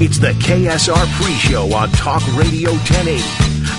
It's 0.00 0.20
the 0.20 0.28
KSR 0.28 1.12
pre-show 1.20 1.74
on 1.74 1.90
Talk 1.90 2.22
Radio 2.36 2.70
1080. 2.70 3.18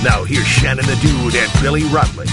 Now 0.03 0.25
here's 0.25 0.45
Shannon 0.45 0.85
the 0.85 0.97
Dude 1.01 1.33
and 1.33 1.61
Billy 1.61 1.83
Rutledge. 1.83 2.29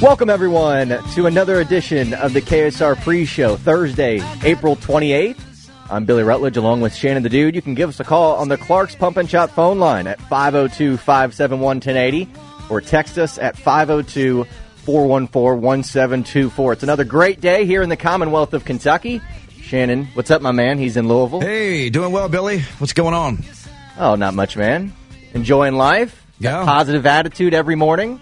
Welcome, 0.00 0.30
everyone, 0.30 0.98
to 1.14 1.26
another 1.26 1.60
edition 1.60 2.14
of 2.14 2.32
the 2.32 2.40
KSR 2.40 2.98
pre 3.02 3.26
show, 3.26 3.56
Thursday, 3.56 4.22
April 4.44 4.76
28th. 4.76 5.68
I'm 5.90 6.06
Billy 6.06 6.22
Rutledge 6.22 6.56
along 6.56 6.80
with 6.80 6.94
Shannon 6.94 7.22
the 7.22 7.28
Dude. 7.28 7.54
You 7.54 7.60
can 7.60 7.74
give 7.74 7.90
us 7.90 8.00
a 8.00 8.04
call 8.04 8.36
on 8.36 8.48
the 8.48 8.56
Clark's 8.56 8.94
Pump 8.94 9.18
and 9.18 9.28
Shop 9.28 9.50
phone 9.50 9.78
line 9.78 10.06
at 10.06 10.18
502 10.22 10.96
571 10.96 11.60
1080 11.60 12.30
or 12.70 12.80
text 12.80 13.18
us 13.18 13.36
at 13.36 13.58
502 13.58 14.46
414 14.86 15.60
1724. 15.60 16.72
It's 16.72 16.82
another 16.82 17.04
great 17.04 17.42
day 17.42 17.66
here 17.66 17.82
in 17.82 17.90
the 17.90 17.96
Commonwealth 17.98 18.54
of 18.54 18.64
Kentucky. 18.64 19.20
Shannon, 19.72 20.04
what's 20.12 20.30
up, 20.30 20.42
my 20.42 20.52
man? 20.52 20.76
He's 20.76 20.98
in 20.98 21.08
Louisville. 21.08 21.40
Hey, 21.40 21.88
doing 21.88 22.12
well, 22.12 22.28
Billy. 22.28 22.60
What's 22.76 22.92
going 22.92 23.14
on? 23.14 23.42
Oh, 23.98 24.16
not 24.16 24.34
much, 24.34 24.54
man. 24.54 24.92
Enjoying 25.32 25.76
life. 25.76 26.26
Yeah. 26.38 26.66
Positive 26.66 27.06
attitude 27.06 27.54
every 27.54 27.74
morning. 27.74 28.20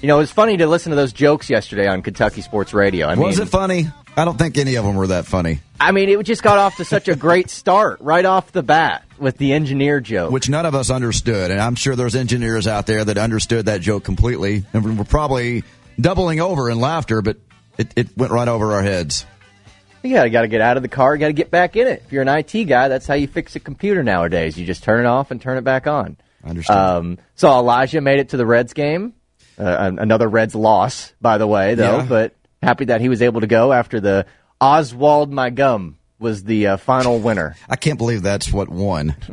You 0.00 0.08
know, 0.08 0.16
it 0.16 0.20
was 0.20 0.30
funny 0.30 0.56
to 0.56 0.66
listen 0.66 0.88
to 0.88 0.96
those 0.96 1.12
jokes 1.12 1.50
yesterday 1.50 1.86
on 1.88 2.00
Kentucky 2.00 2.40
Sports 2.40 2.72
Radio. 2.72 3.06
I 3.06 3.16
Was 3.16 3.36
mean, 3.36 3.46
it 3.46 3.50
funny? 3.50 3.88
I 4.16 4.24
don't 4.24 4.38
think 4.38 4.56
any 4.56 4.76
of 4.76 4.86
them 4.86 4.96
were 4.96 5.08
that 5.08 5.26
funny. 5.26 5.60
I 5.78 5.92
mean, 5.92 6.08
it 6.08 6.22
just 6.22 6.42
got 6.42 6.56
off 6.56 6.78
to 6.78 6.86
such 6.86 7.06
a 7.06 7.16
great 7.16 7.50
start 7.60 8.00
right 8.00 8.24
off 8.24 8.50
the 8.52 8.62
bat 8.62 9.04
with 9.18 9.36
the 9.36 9.52
engineer 9.52 10.00
joke. 10.00 10.30
Which 10.30 10.48
none 10.48 10.64
of 10.64 10.74
us 10.74 10.88
understood, 10.88 11.50
and 11.50 11.60
I'm 11.60 11.74
sure 11.74 11.96
there's 11.96 12.16
engineers 12.16 12.66
out 12.66 12.86
there 12.86 13.04
that 13.04 13.18
understood 13.18 13.66
that 13.66 13.82
joke 13.82 14.04
completely, 14.04 14.64
and 14.72 14.98
we're 14.98 15.04
probably 15.04 15.64
doubling 16.00 16.40
over 16.40 16.70
in 16.70 16.80
laughter, 16.80 17.20
but 17.20 17.36
it, 17.76 17.92
it 17.94 18.16
went 18.16 18.32
right 18.32 18.48
over 18.48 18.72
our 18.72 18.82
heads. 18.82 19.26
Yeah, 20.02 20.24
you 20.24 20.30
got 20.30 20.42
to 20.42 20.48
get 20.48 20.60
out 20.60 20.76
of 20.76 20.82
the 20.82 20.88
car, 20.88 21.14
you 21.14 21.20
got 21.20 21.28
to 21.28 21.32
get 21.32 21.50
back 21.50 21.76
in 21.76 21.86
it. 21.86 22.02
If 22.06 22.12
you're 22.12 22.22
an 22.22 22.28
IT 22.28 22.64
guy, 22.64 22.88
that's 22.88 23.06
how 23.06 23.14
you 23.14 23.28
fix 23.28 23.54
a 23.56 23.60
computer 23.60 24.02
nowadays. 24.02 24.58
You 24.58 24.66
just 24.66 24.82
turn 24.82 25.00
it 25.04 25.06
off 25.06 25.30
and 25.30 25.40
turn 25.40 25.58
it 25.58 25.64
back 25.64 25.86
on. 25.86 26.16
Understand. 26.44 26.78
Um, 26.78 27.18
so 27.36 27.50
Elijah 27.52 28.00
made 28.00 28.18
it 28.18 28.30
to 28.30 28.36
the 28.36 28.44
Reds 28.46 28.72
game. 28.72 29.14
Uh, 29.58 29.92
another 29.98 30.28
Reds 30.28 30.54
loss, 30.54 31.12
by 31.20 31.38
the 31.38 31.46
way, 31.46 31.74
though. 31.76 31.98
Yeah. 31.98 32.06
But 32.08 32.34
happy 32.62 32.86
that 32.86 33.00
he 33.00 33.08
was 33.08 33.22
able 33.22 33.42
to 33.42 33.46
go 33.46 33.72
after 33.72 34.00
the 34.00 34.26
Oswald 34.60 35.30
My 35.32 35.50
Gum 35.50 35.98
was 36.18 36.42
the 36.44 36.68
uh, 36.68 36.76
final 36.78 37.18
winner. 37.20 37.56
I 37.68 37.76
can't 37.76 37.98
believe 37.98 38.22
that's 38.22 38.52
what 38.52 38.68
won. 38.68 39.14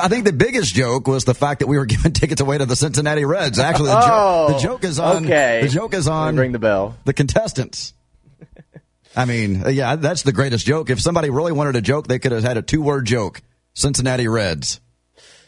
I 0.00 0.08
think 0.08 0.24
the 0.26 0.32
biggest 0.32 0.74
joke 0.74 1.06
was 1.08 1.24
the 1.24 1.34
fact 1.34 1.60
that 1.60 1.66
we 1.66 1.78
were 1.78 1.86
giving 1.94 2.12
tickets 2.12 2.40
away 2.40 2.58
to 2.58 2.66
the 2.66 2.76
Cincinnati 2.76 3.24
Reds. 3.24 3.58
Actually, 3.58 3.90
the, 3.90 4.00
Oh, 4.02 4.48
joke, 4.50 4.56
the 4.56 4.62
joke 4.62 4.84
is 4.84 4.98
on. 4.98 5.24
okay. 5.26 5.60
The 5.62 5.68
joke 5.68 5.94
is 5.94 6.08
on 6.08 6.36
ring 6.36 6.52
the 6.52 6.58
bell. 6.58 6.96
the 7.04 7.12
contestants. 7.12 7.94
I 9.18 9.24
mean, 9.24 9.64
uh, 9.66 9.68
yeah, 9.70 9.96
that's 9.96 10.22
the 10.22 10.32
greatest 10.32 10.64
joke. 10.64 10.90
If 10.90 11.00
somebody 11.00 11.28
really 11.28 11.50
wanted 11.50 11.74
a 11.74 11.80
joke, 11.80 12.06
they 12.06 12.20
could 12.20 12.30
have 12.30 12.44
had 12.44 12.56
a 12.56 12.62
two-word 12.62 13.04
joke: 13.04 13.42
Cincinnati 13.74 14.28
Reds. 14.28 14.80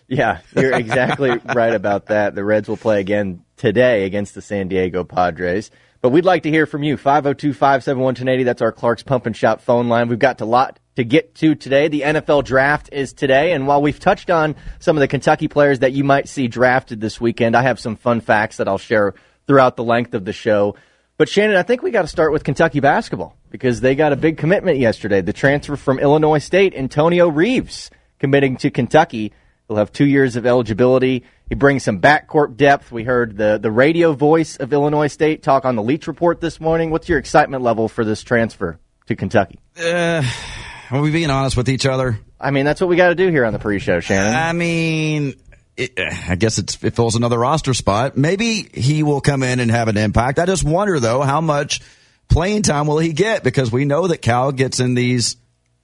Yeah, 0.09 0.41
you're 0.57 0.73
exactly 0.73 1.31
right 1.55 1.73
about 1.73 2.07
that. 2.07 2.35
The 2.35 2.43
Reds 2.43 2.69
will 2.69 2.77
play 2.77 2.99
again 2.99 3.45
today 3.57 4.07
against 4.07 4.35
the 4.35 4.43
San 4.43 4.67
Diego 4.67 5.05
Padres. 5.05 5.71
But 6.01 6.09
we'd 6.09 6.25
like 6.25 6.43
to 6.43 6.51
hear 6.51 6.67
from 6.67 6.83
you. 6.83 6.97
502 6.97 7.53
571 7.53 8.05
1080. 8.05 8.43
That's 8.43 8.61
our 8.61 8.73
Clark's 8.73 9.05
Pump 9.05 9.27
and 9.27 9.37
Shop 9.37 9.61
phone 9.61 9.89
line. 9.89 10.09
We've 10.09 10.19
got 10.19 10.41
a 10.41 10.45
lot 10.45 10.81
to 10.97 11.05
get 11.05 11.37
to 11.37 11.55
today. 11.55 11.87
The 11.87 12.01
NFL 12.01 12.43
draft 12.43 12.89
is 12.91 13.13
today. 13.13 13.53
And 13.53 13.69
while 13.69 13.81
we've 13.81 14.01
touched 14.01 14.31
on 14.31 14.57
some 14.81 14.97
of 14.97 15.01
the 15.01 15.07
Kentucky 15.07 15.47
players 15.47 15.79
that 15.79 15.93
you 15.93 16.03
might 16.03 16.29
see 16.29 16.49
drafted 16.49 17.01
this 17.01 17.21
weekend, 17.21 17.55
I 17.55 17.63
have 17.63 17.79
some 17.79 17.95
fun 17.95 18.21
facts 18.21 18.57
that 18.57 18.67
I'll 18.67 18.79
share 18.79 19.15
throughout 19.47 19.77
the 19.77 19.85
length 19.85 20.15
of 20.15 20.25
the 20.25 20.33
show. 20.33 20.75
But 21.19 21.29
Shannon, 21.29 21.55
I 21.55 21.63
think 21.63 21.83
we 21.83 21.93
got 21.93 22.03
to 22.03 22.09
start 22.09 22.33
with 22.33 22.43
Kentucky 22.43 22.81
basketball 22.81 23.37
because 23.51 23.81
they 23.81 23.95
got 23.95 24.13
a 24.13 24.17
big 24.17 24.39
commitment 24.39 24.79
yesterday. 24.79 25.21
The 25.21 25.33
transfer 25.33 25.77
from 25.77 25.99
Illinois 25.99 26.39
State, 26.39 26.75
Antonio 26.75 27.29
Reeves, 27.29 27.91
committing 28.19 28.57
to 28.59 28.71
Kentucky. 28.71 29.33
He'll 29.69 29.77
have 29.77 29.93
two 29.93 30.07
years 30.07 30.37
of 30.37 30.47
eligibility. 30.47 31.25
He 31.49 31.55
brings 31.55 31.83
some 31.83 32.01
backcourt 32.01 32.57
depth. 32.57 32.91
We 32.91 33.05
heard 33.05 33.37
the, 33.37 33.59
the 33.59 33.71
radio 33.71 34.13
voice 34.13 34.57
of 34.57 34.73
Illinois 34.73 35.09
State 35.09 35.43
talk 35.43 35.65
on 35.65 35.77
the 35.77 35.83
Leach 35.83 36.07
Report 36.07 36.41
this 36.41 36.61
morning. 36.61 36.91
What's 36.91 37.09
your 37.09 37.19
excitement 37.19 37.63
level 37.63 37.89
for 37.89 38.05
this 38.05 38.23
transfer 38.23 38.79
to 39.07 39.17
Kentucky? 39.17 39.59
Uh, 39.79 40.23
are 40.91 41.01
we 41.01 41.11
being 41.11 41.31
honest 41.31 41.57
with 41.57 41.69
each 41.69 41.87
other? 41.87 42.19
I 42.41 42.53
mean, 42.53 42.65
that's 42.65 42.81
what 42.81 42.89
we 42.89 42.97
got 42.97 43.09
to 43.09 43.15
do 43.15 43.29
here 43.29 43.45
on 43.45 43.53
the 43.53 43.59
pre-show, 43.59 44.01
Shannon. 44.01 44.35
I 44.35 44.53
mean, 44.53 45.35
it, 45.77 45.99
I 45.99 46.37
guess 46.37 46.59
it's, 46.59 46.83
it 46.83 46.95
fills 46.95 47.17
another 47.17 47.39
roster 47.39 47.75
spot. 47.75 48.17
Maybe 48.17 48.69
he 48.73 49.03
will 49.03 49.21
come 49.21 49.43
in 49.43 49.61
and 49.61 49.71
have 49.71 49.89
an 49.89 49.97
impact. 49.97 50.39
I 50.39 50.47
just 50.47 50.65
wonder 50.65 50.99
though, 50.99 51.23
how 51.23 51.41
much 51.41 51.81
playing 52.31 52.63
time 52.63 52.87
will 52.87 52.99
he 52.99 53.13
get? 53.13 53.43
Because 53.45 53.71
we 53.71 53.85
know 53.85 54.07
that 54.07 54.19
Cal 54.19 54.53
gets 54.53 54.81
in 54.81 54.95
these 54.95 55.37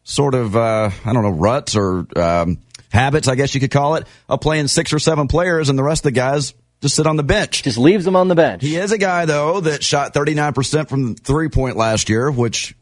sort 0.05 0.35
of, 0.35 0.57
uh, 0.57 0.91
I 1.05 1.13
don't 1.13 1.23
know, 1.23 1.31
ruts 1.31 1.77
or, 1.77 2.07
um, 2.17 2.59
habits, 2.91 3.29
I 3.29 3.35
guess 3.35 3.55
you 3.55 3.61
could 3.61 3.71
call 3.71 3.97
it, 3.97 4.07
of 4.29 4.41
playing 4.41 4.69
six 4.69 4.93
or 4.93 4.99
seven 4.99 5.29
players 5.29 5.69
and 5.69 5.79
the 5.79 5.83
rest 5.83 6.01
of 6.01 6.05
the 6.05 6.13
guys 6.13 6.55
just 6.81 6.97
sit 6.97 7.07
on 7.07 7.17
the 7.17 7.23
bench. 7.23 7.63
Just 7.63 7.79
leaves 7.79 8.05
them 8.05 8.17
on 8.17 8.29
the 8.29 8.35
bench. 8.35 8.63
He 8.63 8.77
is 8.77 8.93
a 8.93 8.99
guy 8.99 9.25
though 9.25 9.61
that 9.61 9.83
shot 9.83 10.15
39% 10.15 10.89
from 10.89 11.15
three 11.15 11.49
point 11.49 11.77
last 11.77 12.09
year, 12.09 12.31
which 12.31 12.75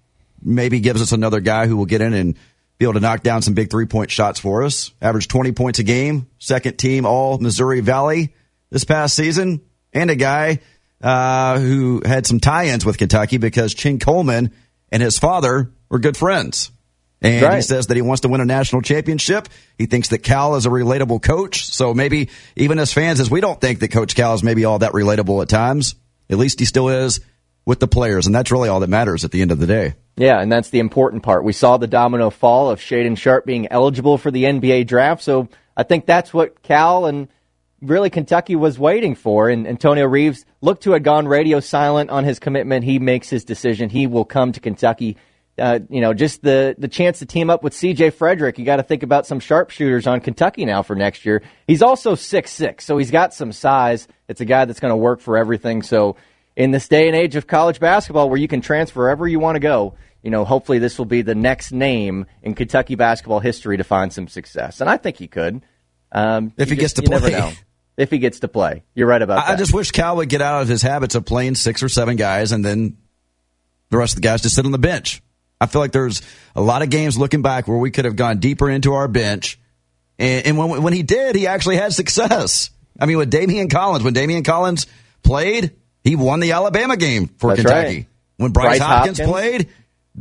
maybe 0.42 0.80
gives 0.80 1.00
us 1.00 1.12
another 1.12 1.40
guy 1.40 1.66
who 1.66 1.76
will 1.76 1.86
get 1.86 2.00
in 2.00 2.12
and 2.12 2.36
be 2.78 2.84
able 2.84 2.94
to 2.94 3.00
knock 3.00 3.22
down 3.22 3.42
some 3.42 3.54
big 3.54 3.70
three 3.70 3.86
point 3.86 4.10
shots 4.10 4.40
for 4.40 4.64
us. 4.64 4.92
Averaged 5.00 5.30
20 5.30 5.52
points 5.52 5.78
a 5.78 5.84
game, 5.84 6.28
second 6.38 6.76
team 6.76 7.06
all 7.06 7.38
Missouri 7.38 7.80
Valley 7.80 8.34
this 8.70 8.84
past 8.84 9.14
season, 9.14 9.60
and 9.92 10.10
a 10.10 10.16
guy 10.16 10.60
uh, 11.04 11.58
who 11.60 12.02
had 12.04 12.26
some 12.26 12.40
tie 12.40 12.68
ins 12.68 12.84
with 12.84 12.96
Kentucky 12.96 13.36
because 13.36 13.74
Chin 13.74 13.98
Coleman 13.98 14.52
and 14.90 15.02
his 15.02 15.18
father 15.18 15.70
were 15.90 15.98
good 15.98 16.16
friends. 16.16 16.72
And 17.20 17.54
he 17.54 17.62
says 17.62 17.86
that 17.86 17.94
he 17.94 18.02
wants 18.02 18.22
to 18.22 18.28
win 18.28 18.40
a 18.40 18.44
national 18.44 18.82
championship. 18.82 19.48
He 19.78 19.86
thinks 19.86 20.08
that 20.08 20.18
Cal 20.18 20.56
is 20.56 20.66
a 20.66 20.68
relatable 20.68 21.22
coach. 21.22 21.64
So 21.64 21.94
maybe 21.94 22.28
even 22.56 22.78
as 22.78 22.92
fans, 22.92 23.18
as 23.18 23.30
we 23.30 23.40
don't 23.40 23.58
think 23.58 23.80
that 23.80 23.88
Coach 23.88 24.14
Cal 24.14 24.34
is 24.34 24.42
maybe 24.42 24.64
all 24.66 24.80
that 24.80 24.92
relatable 24.92 25.40
at 25.40 25.48
times, 25.48 25.94
at 26.28 26.36
least 26.36 26.58
he 26.58 26.66
still 26.66 26.88
is 26.88 27.20
with 27.64 27.80
the 27.80 27.88
players. 27.88 28.26
And 28.26 28.34
that's 28.34 28.50
really 28.50 28.68
all 28.68 28.80
that 28.80 28.90
matters 28.90 29.24
at 29.24 29.30
the 29.30 29.40
end 29.40 29.52
of 29.52 29.58
the 29.58 29.66
day. 29.66 29.94
Yeah, 30.16 30.40
and 30.40 30.52
that's 30.52 30.70
the 30.70 30.80
important 30.80 31.22
part. 31.22 31.44
We 31.44 31.52
saw 31.52 31.76
the 31.76 31.86
domino 31.86 32.30
fall 32.30 32.70
of 32.70 32.78
Shaedon 32.78 33.16
Sharpe 33.16 33.46
being 33.46 33.68
eligible 33.70 34.18
for 34.18 34.30
the 34.30 34.44
NBA 34.44 34.86
draft, 34.86 35.22
so 35.22 35.48
I 35.76 35.82
think 35.82 36.06
that's 36.06 36.32
what 36.32 36.62
Cal 36.62 37.06
and 37.06 37.28
really 37.84 38.10
Kentucky 38.10 38.56
was 38.56 38.78
waiting 38.78 39.14
for. 39.14 39.48
And 39.48 39.66
Antonio 39.66 40.06
Reeves 40.06 40.44
looked 40.60 40.82
to 40.84 40.92
have 40.92 41.02
gone 41.02 41.28
radio 41.28 41.60
silent 41.60 42.10
on 42.10 42.24
his 42.24 42.38
commitment. 42.38 42.84
He 42.84 42.98
makes 42.98 43.28
his 43.30 43.44
decision. 43.44 43.88
He 43.90 44.06
will 44.06 44.24
come 44.24 44.52
to 44.52 44.60
Kentucky. 44.60 45.16
Uh, 45.56 45.78
you 45.88 46.00
know, 46.00 46.12
just 46.12 46.42
the 46.42 46.74
the 46.78 46.88
chance 46.88 47.20
to 47.20 47.26
team 47.26 47.48
up 47.48 47.62
with 47.62 47.72
C.J. 47.74 48.10
Frederick. 48.10 48.58
You 48.58 48.64
got 48.64 48.76
to 48.76 48.82
think 48.82 49.04
about 49.04 49.24
some 49.24 49.38
sharpshooters 49.38 50.06
on 50.08 50.20
Kentucky 50.20 50.64
now 50.64 50.82
for 50.82 50.96
next 50.96 51.24
year. 51.24 51.42
He's 51.68 51.80
also 51.80 52.16
six 52.16 52.50
six, 52.50 52.84
so 52.84 52.98
he's 52.98 53.12
got 53.12 53.32
some 53.32 53.52
size. 53.52 54.08
It's 54.26 54.40
a 54.40 54.44
guy 54.44 54.64
that's 54.64 54.80
going 54.80 54.90
to 54.90 54.96
work 54.96 55.20
for 55.20 55.36
everything. 55.36 55.82
So 55.82 56.16
in 56.56 56.72
this 56.72 56.88
day 56.88 57.06
and 57.06 57.14
age 57.16 57.36
of 57.36 57.46
college 57.46 57.78
basketball 57.78 58.28
where 58.30 58.38
you 58.38 58.48
can 58.48 58.62
transfer 58.62 58.98
wherever 59.00 59.28
you 59.28 59.38
want 59.38 59.54
to 59.54 59.60
go, 59.60 59.94
you 60.24 60.30
know, 60.30 60.44
hopefully 60.44 60.80
this 60.80 60.98
will 60.98 61.04
be 61.04 61.22
the 61.22 61.36
next 61.36 61.70
name 61.70 62.26
in 62.42 62.54
Kentucky 62.54 62.96
basketball 62.96 63.38
history 63.38 63.76
to 63.76 63.84
find 63.84 64.12
some 64.12 64.26
success. 64.26 64.80
And 64.80 64.90
I 64.90 64.96
think 64.96 65.18
he 65.18 65.28
could. 65.28 65.62
Um, 66.10 66.52
If 66.56 66.68
he 66.70 66.74
gets 66.76 66.94
just- 66.94 66.96
to 66.96 67.02
you 67.02 67.08
never 67.10 67.30
play. 67.30 67.54
If 67.96 68.10
he 68.10 68.18
gets 68.18 68.40
to 68.40 68.48
play. 68.48 68.82
You're 68.94 69.06
right 69.06 69.22
about 69.22 69.38
I, 69.46 69.52
I 69.52 69.56
just 69.56 69.72
wish 69.72 69.92
Cal 69.92 70.16
would 70.16 70.28
get 70.28 70.42
out 70.42 70.62
of 70.62 70.68
his 70.68 70.82
habits 70.82 71.14
of 71.14 71.24
playing 71.24 71.54
six 71.54 71.82
or 71.82 71.88
seven 71.88 72.16
guys 72.16 72.50
and 72.52 72.64
then 72.64 72.96
the 73.90 73.98
rest 73.98 74.14
of 74.14 74.22
the 74.22 74.26
guys 74.26 74.42
just 74.42 74.56
sit 74.56 74.64
on 74.66 74.72
the 74.72 74.78
bench. 74.78 75.22
I 75.60 75.66
feel 75.66 75.80
like 75.80 75.92
there's 75.92 76.20
a 76.56 76.60
lot 76.60 76.82
of 76.82 76.90
games 76.90 77.16
looking 77.16 77.42
back 77.42 77.68
where 77.68 77.78
we 77.78 77.90
could 77.90 78.04
have 78.04 78.16
gone 78.16 78.38
deeper 78.38 78.68
into 78.68 78.94
our 78.94 79.06
bench. 79.06 79.58
And, 80.18 80.46
and 80.46 80.58
when, 80.58 80.82
when 80.82 80.92
he 80.92 81.02
did, 81.04 81.36
he 81.36 81.46
actually 81.46 81.76
had 81.76 81.92
success. 81.92 82.70
I 82.98 83.06
mean, 83.06 83.18
with 83.18 83.32
Daimion 83.32 83.70
Collins, 83.70 84.04
when 84.04 84.14
Daimion 84.14 84.44
Collins 84.44 84.86
played, 85.22 85.76
he 86.02 86.16
won 86.16 86.40
the 86.40 86.52
Alabama 86.52 86.96
game 86.96 87.28
for 87.38 87.50
That's 87.50 87.62
Kentucky. 87.62 87.96
right. 87.96 88.06
When 88.36 88.52
Bryce, 88.52 88.78
Bryce 88.78 88.80
Hopkins, 88.80 89.18
Hopkins. 89.18 89.32
played, 89.32 89.68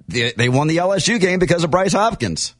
they, 0.07 0.31
they 0.31 0.49
won 0.49 0.67
the 0.67 0.77
LSU 0.77 1.19
game 1.19 1.39
because 1.39 1.63
of 1.63 1.71
Bryce 1.71 1.93
Hopkins. 1.93 2.55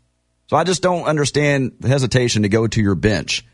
So 0.47 0.57
I 0.57 0.63
just 0.63 0.81
don't 0.81 1.03
understand 1.05 1.73
the 1.79 1.87
hesitation 1.87 2.41
to 2.43 2.49
go 2.49 2.67
to 2.67 2.81
your 2.81 2.95
bench. 2.95 3.45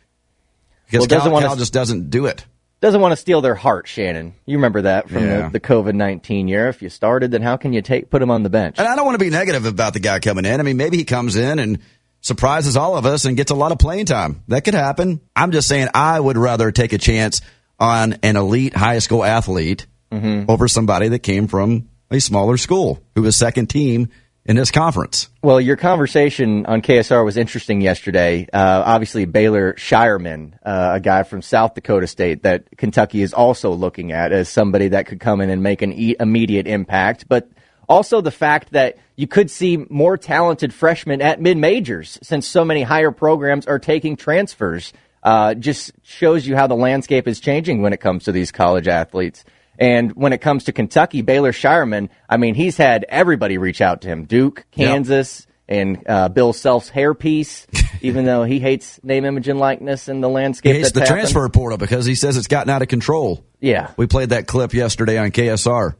Because 0.89 1.07
Well, 1.07 1.19
doesn't 1.19 1.47
Cal, 1.47 1.55
just 1.55 1.73
doesn't 1.73 2.09
do 2.09 2.25
it. 2.25 2.45
Doesn't 2.81 3.01
want 3.01 3.11
to 3.11 3.17
steal 3.17 3.41
their 3.41 3.55
heart, 3.55 3.87
Shannon. 3.87 4.33
You 4.45 4.57
remember 4.57 4.83
that 4.83 5.09
from 5.09 5.25
Yeah. 5.25 5.41
the, 5.43 5.53
the 5.53 5.59
COVID 5.59 5.93
19 5.93 6.47
year. 6.47 6.69
If 6.69 6.81
you 6.81 6.89
started, 6.89 7.31
then 7.31 7.41
how 7.41 7.57
can 7.57 7.73
you 7.73 7.81
take 7.81 8.09
put 8.09 8.21
him 8.21 8.31
on 8.31 8.43
the 8.43 8.49
bench? 8.49 8.79
And 8.79 8.87
I 8.87 8.95
don't 8.95 9.05
want 9.05 9.19
to 9.19 9.23
be 9.23 9.29
negative 9.29 9.65
about 9.65 9.93
the 9.93 9.99
guy 9.99 10.19
coming 10.19 10.45
in. 10.45 10.59
I 10.59 10.63
mean, 10.63 10.77
maybe 10.77 10.97
he 10.97 11.03
comes 11.03 11.35
in 11.35 11.59
and 11.59 11.79
surprises 12.21 12.77
all 12.77 12.97
of 12.97 13.05
us 13.05 13.25
and 13.25 13.37
gets 13.37 13.51
a 13.51 13.55
lot 13.55 13.71
of 13.71 13.79
playing 13.79 14.05
time. 14.05 14.43
That 14.47 14.63
could 14.63 14.73
happen. 14.73 15.21
I'm 15.35 15.51
just 15.51 15.67
saying 15.67 15.89
I 15.93 16.19
would 16.19 16.37
rather 16.37 16.71
take 16.71 16.93
a 16.93 16.97
chance 16.97 17.41
on 17.79 18.17
an 18.23 18.35
elite 18.35 18.75
high 18.75 18.99
school 18.99 19.23
athlete 19.23 19.85
mm-hmm. 20.11 20.49
over 20.49 20.67
somebody 20.67 21.09
that 21.09 21.19
came 21.19 21.47
from 21.47 21.89
a 22.11 22.19
smaller 22.19 22.57
school 22.57 23.01
who 23.15 23.21
was 23.21 23.35
second 23.35 23.67
team 23.67 24.09
in 24.49 24.55
this 24.55 24.71
conference. 24.71 25.29
Well, 25.43 25.61
your 25.61 25.75
conversation 25.75 26.65
on 26.65 26.81
KSR 26.81 27.23
was 27.23 27.37
interesting 27.37 27.81
yesterday. 27.81 28.47
Uh, 28.51 28.81
obviously, 28.83 29.25
Baylor 29.25 29.73
Scheierman, 29.73 30.55
uh, 30.65 30.93
a 30.95 30.99
guy 30.99 31.21
from 31.21 31.43
South 31.43 31.75
Dakota 31.75 32.07
State 32.07 32.41
that 32.41 32.65
Kentucky 32.75 33.21
is 33.21 33.31
also 33.31 33.71
looking 33.71 34.11
at 34.11 34.31
as 34.31 34.49
somebody 34.49 34.87
that 34.87 35.05
could 35.05 35.19
come 35.19 35.39
in 35.39 35.51
and 35.51 35.61
make 35.61 35.83
an 35.83 35.93
e- 35.93 36.15
immediate 36.19 36.65
impact. 36.65 37.29
But 37.29 37.47
also 37.87 38.21
the 38.21 38.31
fact 38.31 38.71
that 38.71 38.97
you 39.15 39.27
could 39.27 39.51
see 39.51 39.85
more 39.87 40.17
talented 40.17 40.73
freshmen 40.73 41.21
at 41.21 41.39
mid 41.39 41.57
majors 41.57 42.17
since 42.23 42.47
so 42.47 42.65
many 42.65 42.81
higher 42.81 43.11
programs 43.11 43.67
are 43.67 43.79
taking 43.79 44.15
transfers. 44.15 44.93
Uh, 45.21 45.53
just 45.53 45.91
shows 46.01 46.47
you 46.47 46.55
how 46.55 46.65
the 46.65 46.75
landscape 46.75 47.27
is 47.27 47.39
changing 47.39 47.83
when 47.83 47.93
it 47.93 47.99
comes 47.99 48.23
to 48.23 48.31
these 48.31 48.51
college 48.51 48.87
athletes. 48.87 49.45
And 49.79 50.11
when 50.11 50.33
it 50.33 50.39
comes 50.39 50.65
to 50.65 50.73
Kentucky, 50.73 51.21
Baylor 51.21 51.53
Scheierman, 51.53 52.09
I 52.27 52.35
mean, 52.35 52.53
he's 52.53 52.75
had 52.75 53.05
everybody 53.07 53.57
reach 53.57 53.79
out 53.79 54.01
to 54.01 54.09
him. 54.09 54.25
Duke, 54.25 54.65
Kansas, 54.71 55.47
and 55.69 56.03
uh, 56.05 56.27
Bill 56.27 56.51
Self's 56.51 56.91
hairpiece, 56.91 57.65
even 58.01 58.25
though 58.25 58.43
he 58.43 58.59
hates 58.59 58.99
name, 59.03 59.23
image, 59.23 59.47
and 59.47 59.57
likeness 59.57 60.09
and 60.09 60.21
the 60.21 60.27
landscape. 60.27 60.73
He 60.73 60.79
hates 60.79 60.91
the 60.91 60.99
happened. 60.99 61.19
transfer 61.19 61.47
portal 61.47 61.77
because 61.77 62.05
he 62.05 62.15
says 62.15 62.35
it's 62.35 62.47
gotten 62.47 62.69
out 62.69 62.81
of 62.81 62.89
control. 62.89 63.45
Yeah. 63.61 63.91
We 63.95 64.05
played 64.05 64.29
that 64.29 64.47
clip 64.47 64.73
yesterday 64.73 65.17
on 65.17 65.31
KSR 65.31 65.95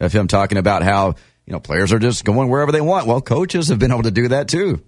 of 0.00 0.12
him 0.12 0.26
talking 0.26 0.58
about 0.58 0.82
how, 0.82 1.14
you 1.46 1.52
know, 1.52 1.60
players 1.60 1.92
are 1.92 2.00
just 2.00 2.24
going 2.24 2.48
wherever 2.48 2.72
they 2.72 2.80
want. 2.80 3.06
Well, 3.06 3.20
coaches 3.20 3.68
have 3.68 3.78
been 3.78 3.92
able 3.92 4.02
to 4.02 4.10
do 4.10 4.28
that 4.28 4.48
too. 4.48 4.82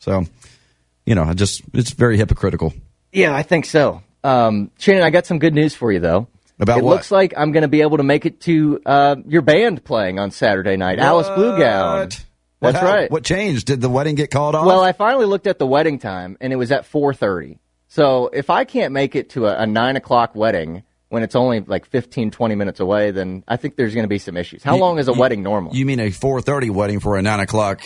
So, 0.00 0.26
you 1.06 1.14
know, 1.14 1.22
I 1.22 1.32
just, 1.32 1.62
it's 1.72 1.90
very 1.90 2.18
hypocritical. 2.18 2.74
Yeah, 3.12 3.34
I 3.34 3.42
think 3.42 3.64
so. 3.64 4.02
Um, 4.22 4.70
Shannon, 4.78 5.04
I 5.04 5.10
got 5.10 5.24
some 5.24 5.38
good 5.38 5.54
news 5.54 5.74
for 5.74 5.90
you, 5.90 6.00
though. 6.00 6.28
About 6.60 6.78
it 6.78 6.84
what? 6.84 6.94
looks 6.94 7.10
like 7.10 7.34
I'm 7.36 7.52
going 7.52 7.62
to 7.62 7.68
be 7.68 7.82
able 7.82 7.98
to 7.98 8.02
make 8.02 8.26
it 8.26 8.40
to 8.42 8.80
uh, 8.84 9.16
your 9.26 9.42
band 9.42 9.84
playing 9.84 10.18
on 10.18 10.30
Saturday 10.30 10.76
night, 10.76 10.98
Alice 10.98 11.28
Blue 11.28 11.58
Gown. 11.58 11.98
What? 12.00 12.24
What 12.60 12.72
That's 12.72 12.82
hap- 12.84 12.94
right. 12.94 13.10
What 13.10 13.24
changed? 13.24 13.66
Did 13.68 13.80
the 13.80 13.88
wedding 13.88 14.16
get 14.16 14.32
called 14.32 14.56
off? 14.56 14.66
Well, 14.66 14.80
I 14.82 14.90
finally 14.92 15.26
looked 15.26 15.46
at 15.46 15.60
the 15.60 15.66
wedding 15.66 16.00
time, 16.00 16.36
and 16.40 16.52
it 16.52 16.56
was 16.56 16.72
at 16.72 16.90
4:30. 16.90 17.58
So 17.86 18.28
if 18.32 18.50
I 18.50 18.64
can't 18.64 18.92
make 18.92 19.14
it 19.14 19.30
to 19.30 19.46
a, 19.46 19.62
a 19.62 19.66
nine 19.66 19.94
o'clock 19.96 20.34
wedding 20.34 20.82
when 21.08 21.22
it's 21.22 21.36
only 21.36 21.60
like 21.60 21.86
15, 21.86 22.32
20 22.32 22.54
minutes 22.56 22.80
away, 22.80 23.12
then 23.12 23.44
I 23.46 23.56
think 23.56 23.76
there's 23.76 23.94
going 23.94 24.04
to 24.04 24.08
be 24.08 24.18
some 24.18 24.36
issues. 24.36 24.62
How 24.64 24.74
You- 24.74 24.80
long 24.80 24.98
is 24.98 25.08
a 25.08 25.12
you- 25.12 25.20
wedding 25.20 25.44
normal? 25.44 25.74
You 25.76 25.86
mean 25.86 26.00
a 26.00 26.08
4:30 26.10 26.70
wedding 26.70 26.98
for 26.98 27.16
a 27.16 27.22
nine 27.22 27.38
o'clock 27.40 27.82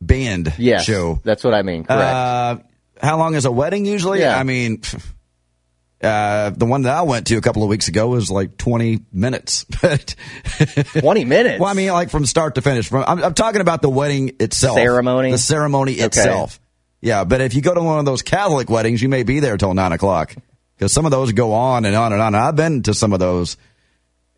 band 0.00 0.52
yes, 0.58 0.84
show? 0.84 1.20
That's 1.22 1.44
what 1.44 1.54
I 1.54 1.62
mean. 1.62 1.84
Correct. 1.84 2.02
Uh, 2.02 2.56
how 3.00 3.18
long 3.18 3.34
is 3.36 3.44
a 3.44 3.52
wedding 3.52 3.86
usually? 3.86 4.18
Yeah. 4.20 4.36
I 4.36 4.42
mean, 4.42 4.82
uh, 6.02 6.50
the 6.50 6.66
one 6.66 6.82
that 6.82 6.94
I 6.94 7.02
went 7.02 7.26
to 7.28 7.36
a 7.36 7.40
couple 7.40 7.62
of 7.62 7.68
weeks 7.68 7.88
ago 7.88 8.08
was 8.08 8.30
like 8.30 8.56
20 8.58 9.00
minutes. 9.12 9.64
20 10.98 11.24
minutes. 11.24 11.60
well, 11.60 11.70
I 11.70 11.74
mean, 11.74 11.90
like 11.90 12.10
from 12.10 12.26
start 12.26 12.56
to 12.56 12.62
finish. 12.62 12.88
From 12.88 13.04
I'm, 13.06 13.24
I'm 13.24 13.34
talking 13.34 13.60
about 13.60 13.82
the 13.82 13.88
wedding 13.88 14.32
itself, 14.38 14.76
Ceremony? 14.76 15.30
the 15.30 15.38
ceremony 15.38 15.92
itself. 15.92 16.60
Yeah, 17.00 17.24
but 17.24 17.40
if 17.40 17.54
you 17.54 17.62
go 17.62 17.74
to 17.74 17.82
one 17.82 17.98
of 17.98 18.04
those 18.04 18.22
Catholic 18.22 18.68
weddings, 18.68 19.00
you 19.00 19.08
may 19.08 19.22
be 19.22 19.40
there 19.40 19.56
till 19.56 19.72
nine 19.74 19.92
o'clock 19.92 20.34
because 20.76 20.92
some 20.92 21.04
of 21.04 21.10
those 21.10 21.32
go 21.32 21.52
on 21.52 21.84
and 21.84 21.94
on 21.96 22.12
and 22.12 22.20
on. 22.20 22.34
I've 22.34 22.56
been 22.56 22.82
to 22.84 22.94
some 22.94 23.12
of 23.12 23.18
those, 23.18 23.56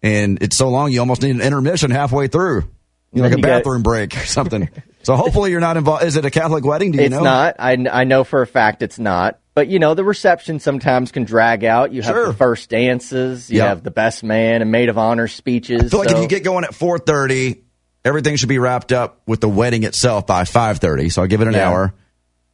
and 0.03 0.41
it's 0.43 0.57
so 0.57 0.69
long 0.69 0.93
you 0.93 1.01
almost 1.01 1.23
need 1.23 1.35
an 1.35 1.41
intermission 1.41 1.91
halfway 1.91 2.29
through. 2.29 2.69
You 3.13 3.23
know, 3.23 3.29
like 3.29 3.33
a 3.33 3.37
you 3.37 3.43
get- 3.43 3.65
bathroom 3.65 3.83
break 3.83 4.17
or 4.17 4.27
something. 4.27 4.69
so 5.03 5.17
hopefully 5.17 5.51
you're 5.51 5.61
not 5.61 5.77
involved. 5.77 6.05
Is 6.05 6.17
it 6.17 6.25
a 6.25 6.31
Catholic 6.31 6.65
wedding? 6.65 6.93
Do 6.93 6.99
you 6.99 7.05
it's 7.05 7.11
know? 7.11 7.19
It's 7.19 7.25
not. 7.25 7.57
I, 7.59 7.73
I 7.91 8.05
know 8.05 8.23
for 8.23 8.43
a 8.43 8.47
fact 8.47 8.83
it's 8.83 8.99
not. 8.99 9.39
But 9.59 9.67
you 9.67 9.81
know, 9.81 9.95
the 9.95 10.05
reception 10.05 10.61
sometimes 10.61 11.11
can 11.11 11.25
drag 11.25 11.65
out. 11.65 11.93
You 11.93 12.01
have 12.03 12.15
Sure. 12.15 12.27
the 12.29 12.33
first 12.33 12.71
dances. 12.71 13.51
You 13.51 13.59
Yeah. 13.59 13.71
have 13.71 13.83
the 13.83 13.91
best 13.91 14.23
man 14.23 14.63
and 14.63 14.71
maid 14.71 14.89
of 14.89 14.97
honor 14.99 15.27
speeches. 15.27 15.87
I 15.87 15.89
feel 15.89 15.99
like 15.99 16.11
so- 16.11 16.17
if 16.19 16.23
you 16.23 16.29
get 16.29 16.45
going 16.45 16.63
at 16.63 16.77
4:30, 16.77 17.57
everything 18.05 18.37
should 18.37 18.49
be 18.49 18.61
wrapped 18.61 18.93
up 18.93 19.21
with 19.27 19.41
the 19.41 19.49
wedding 19.49 19.83
itself 19.83 20.29
by 20.29 20.45
5:30. 20.45 21.09
So 21.09 21.23
I'll 21.23 21.27
give 21.29 21.41
it 21.41 21.49
an 21.49 21.55
Yeah. 21.55 21.69
hour, 21.71 21.93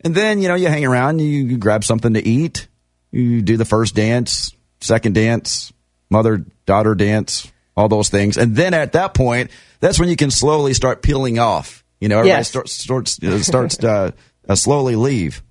and 0.02 0.14
then 0.14 0.40
you 0.40 0.48
know 0.48 0.54
you 0.54 0.68
hang 0.68 0.86
around, 0.86 1.18
you, 1.18 1.26
you 1.26 1.58
grab 1.58 1.84
something 1.84 2.14
to 2.14 2.26
eat, 2.26 2.68
you 3.12 3.42
do 3.42 3.58
the 3.58 3.66
first 3.66 3.94
dance, 3.94 4.52
second 4.80 5.14
dance, 5.14 5.74
mother 6.08 6.42
daughter 6.64 6.94
dance, 6.94 7.46
all 7.76 7.88
those 7.88 8.08
things, 8.08 8.38
and 8.38 8.56
then 8.56 8.72
at 8.72 8.92
that 8.92 9.12
point, 9.12 9.50
that's 9.80 10.00
when 10.00 10.08
you 10.08 10.16
can 10.16 10.30
slowly 10.30 10.72
start 10.72 11.02
peeling 11.02 11.38
off. 11.38 11.84
You 12.00 12.08
know, 12.08 12.20
everybody 12.20 12.38
Yes. 12.38 12.48
starts 12.48 12.72
starts 12.72 13.18
uh, 13.22 13.38
starts 13.40 13.78
uh, 13.84 14.12
uh, 14.48 14.54
slowly 14.54 14.96
leave, 14.96 15.42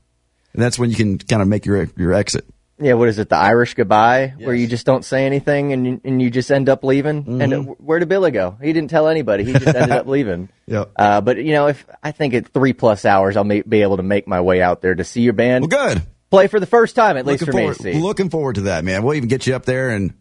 and 0.53 0.61
that's 0.61 0.77
when 0.79 0.89
you 0.89 0.95
can 0.95 1.17
kind 1.17 1.41
of 1.41 1.47
make 1.47 1.65
your 1.65 1.87
your 1.97 2.13
exit. 2.13 2.45
Yeah, 2.79 2.93
what 2.93 3.07
is 3.07 3.19
it? 3.19 3.29
The 3.29 3.37
Irish 3.37 3.75
goodbye, 3.75 4.33
where 4.39 4.55
you 4.55 4.65
just 4.67 4.85
don't 4.85 5.05
say 5.05 5.25
anything 5.25 5.71
and 5.73 5.85
you, 5.85 6.01
and 6.03 6.21
you 6.21 6.31
just 6.31 6.51
end 6.51 6.67
up 6.69 6.83
leaving. 6.83 7.23
Mm-hmm. 7.23 7.41
And 7.41 7.53
uh, 7.53 7.59
where 7.59 7.99
did 7.99 8.09
Billy 8.09 8.31
go? 8.31 8.57
He 8.61 8.73
didn't 8.73 8.89
tell 8.89 9.07
anybody. 9.07 9.43
He 9.45 9.53
just 9.53 9.67
ended 9.67 9.91
up 9.91 10.07
leaving. 10.07 10.49
Yep. 10.65 10.91
Uh, 10.95 11.21
but 11.21 11.37
you 11.37 11.51
know, 11.53 11.67
if 11.67 11.85
I 12.01 12.11
think 12.11 12.33
at 12.33 12.47
three 12.47 12.73
plus 12.73 13.05
hours, 13.05 13.37
I'll 13.37 13.43
ma- 13.43 13.61
be 13.67 13.83
able 13.83 13.97
to 13.97 14.03
make 14.03 14.27
my 14.27 14.41
way 14.41 14.61
out 14.61 14.81
there 14.81 14.95
to 14.95 15.03
see 15.03 15.21
your 15.21 15.33
band 15.33 15.71
Well, 15.71 15.87
good. 15.93 16.01
play 16.31 16.47
for 16.47 16.59
the 16.59 16.65
first 16.65 16.95
time, 16.95 17.15
at 17.15 17.25
least 17.27 17.41
looking 17.41 17.51
for 17.53 17.57
forward, 17.59 17.79
me 17.85 17.91
to 17.91 17.97
see. 17.97 18.01
Looking 18.03 18.29
forward 18.31 18.55
to 18.55 18.61
that, 18.61 18.83
man. 18.83 19.03
We'll 19.03 19.13
even 19.15 19.29
get 19.29 19.45
you 19.45 19.55
up 19.55 19.65
there 19.65 19.91
and 19.91 20.15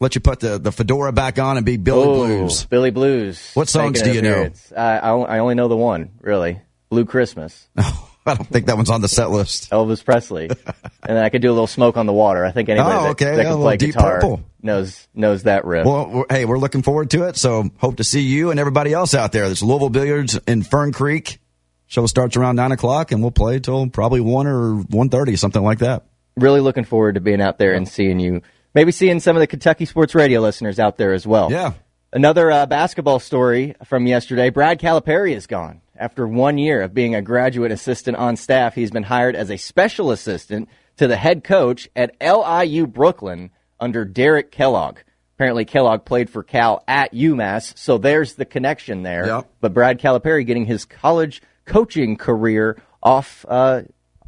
let 0.00 0.14
you 0.14 0.22
put 0.22 0.40
the, 0.40 0.58
the 0.58 0.72
fedora 0.72 1.12
back 1.12 1.38
on 1.38 1.58
and 1.58 1.66
be 1.66 1.76
Billy 1.76 2.02
Oh, 2.08 2.14
Blues. 2.26 2.64
Billy 2.64 2.90
Blues. 2.90 3.50
What 3.52 3.68
songs 3.68 4.00
do 4.00 4.12
you 4.12 4.22
know? 4.22 4.50
Uh, 4.74 4.80
I, 4.80 5.10
I 5.10 5.38
only 5.40 5.54
know 5.54 5.68
the 5.68 5.76
one, 5.76 6.12
really. 6.22 6.60
Blue 6.88 7.04
Christmas. 7.04 7.68
I 8.26 8.34
don't 8.34 8.46
think 8.48 8.66
that 8.66 8.76
one's 8.76 8.90
on 8.90 9.00
the 9.00 9.08
set 9.08 9.30
list. 9.30 9.70
Elvis 9.70 10.04
Presley. 10.04 10.48
and 11.02 11.16
then 11.16 11.16
I 11.18 11.28
could 11.30 11.42
do 11.42 11.48
a 11.50 11.54
little 11.54 11.66
smoke 11.66 11.96
on 11.96 12.06
the 12.06 12.12
water. 12.12 12.44
I 12.44 12.50
think 12.52 12.68
anybody 12.68 12.96
Oh, 12.96 13.02
that, 13.04 13.10
okay. 13.10 13.36
that 13.36 13.44
Yeah, 13.44 13.50
can 13.52 13.60
play 13.60 13.76
Deep 13.76 13.94
guitar 13.94 14.14
Purple. 14.20 14.40
knows 14.62 15.08
knows 15.14 15.44
that 15.44 15.64
riff. 15.64 15.86
Well, 15.86 16.24
hey, 16.30 16.44
we're 16.44 16.58
looking 16.58 16.82
forward 16.82 17.10
to 17.12 17.24
it. 17.28 17.36
So 17.36 17.70
hope 17.78 17.96
to 17.96 18.04
see 18.04 18.20
you 18.20 18.50
and 18.50 18.60
everybody 18.60 18.92
else 18.92 19.14
out 19.14 19.32
there. 19.32 19.46
There's 19.46 19.62
Louisville 19.62 19.88
Billiards 19.90 20.38
in 20.46 20.62
Fern 20.62 20.92
Creek. 20.92 21.38
Show 21.86 22.06
starts 22.06 22.36
around 22.36 22.56
nine 22.56 22.70
o'clock 22.72 23.10
and 23.10 23.20
we'll 23.22 23.30
play 23.32 23.58
till 23.58 23.88
probably 23.88 24.20
one 24.20 24.46
or 24.46 24.74
one 24.76 25.08
thirty, 25.08 25.34
something 25.36 25.62
like 25.62 25.78
that. 25.80 26.04
really 26.36 26.60
looking 26.60 26.84
forward 26.84 27.14
to 27.16 27.20
being 27.20 27.40
out 27.40 27.58
there 27.58 27.72
and 27.74 27.88
seeing 27.88 28.20
you. 28.20 28.42
Maybe 28.74 28.92
seeing 28.92 29.18
some 29.18 29.34
of 29.34 29.40
the 29.40 29.48
Kentucky 29.48 29.84
Sports 29.86 30.14
Radio 30.14 30.40
listeners 30.40 30.78
out 30.78 30.96
there 30.98 31.12
as 31.12 31.26
well. 31.26 31.50
Yeah. 31.50 31.72
Another 32.12 32.50
uh, 32.52 32.66
basketball 32.66 33.18
story 33.18 33.74
from 33.84 34.06
yesterday. 34.06 34.50
Brad 34.50 34.78
Calipari 34.80 35.34
is 35.34 35.46
gone. 35.48 35.80
After 36.00 36.26
one 36.26 36.56
year 36.56 36.80
of 36.80 36.94
being 36.94 37.14
a 37.14 37.20
graduate 37.20 37.70
assistant 37.70 38.16
on 38.16 38.36
staff, 38.36 38.74
he's 38.74 38.90
been 38.90 39.02
hired 39.02 39.36
as 39.36 39.50
a 39.50 39.58
special 39.58 40.10
assistant 40.10 40.70
to 40.96 41.06
the 41.06 41.16
head 41.16 41.44
coach 41.44 41.90
at 41.94 42.16
LIU 42.22 42.86
Brooklyn 42.86 43.50
under 43.78 44.06
Derek 44.06 44.50
Kellogg. 44.50 45.00
Apparently, 45.36 45.66
Kellogg 45.66 46.06
played 46.06 46.30
for 46.30 46.42
Cal 46.42 46.82
at 46.88 47.12
UMass, 47.12 47.76
so 47.76 47.98
there's 47.98 48.36
the 48.36 48.46
connection 48.46 49.02
there. 49.02 49.26
Yep. 49.26 49.50
But 49.60 49.74
Brad 49.74 50.00
Calipari 50.00 50.46
getting 50.46 50.64
his 50.64 50.86
college 50.86 51.42
coaching 51.66 52.16
career 52.16 52.80
off 53.02 53.44
uh, 53.46 53.82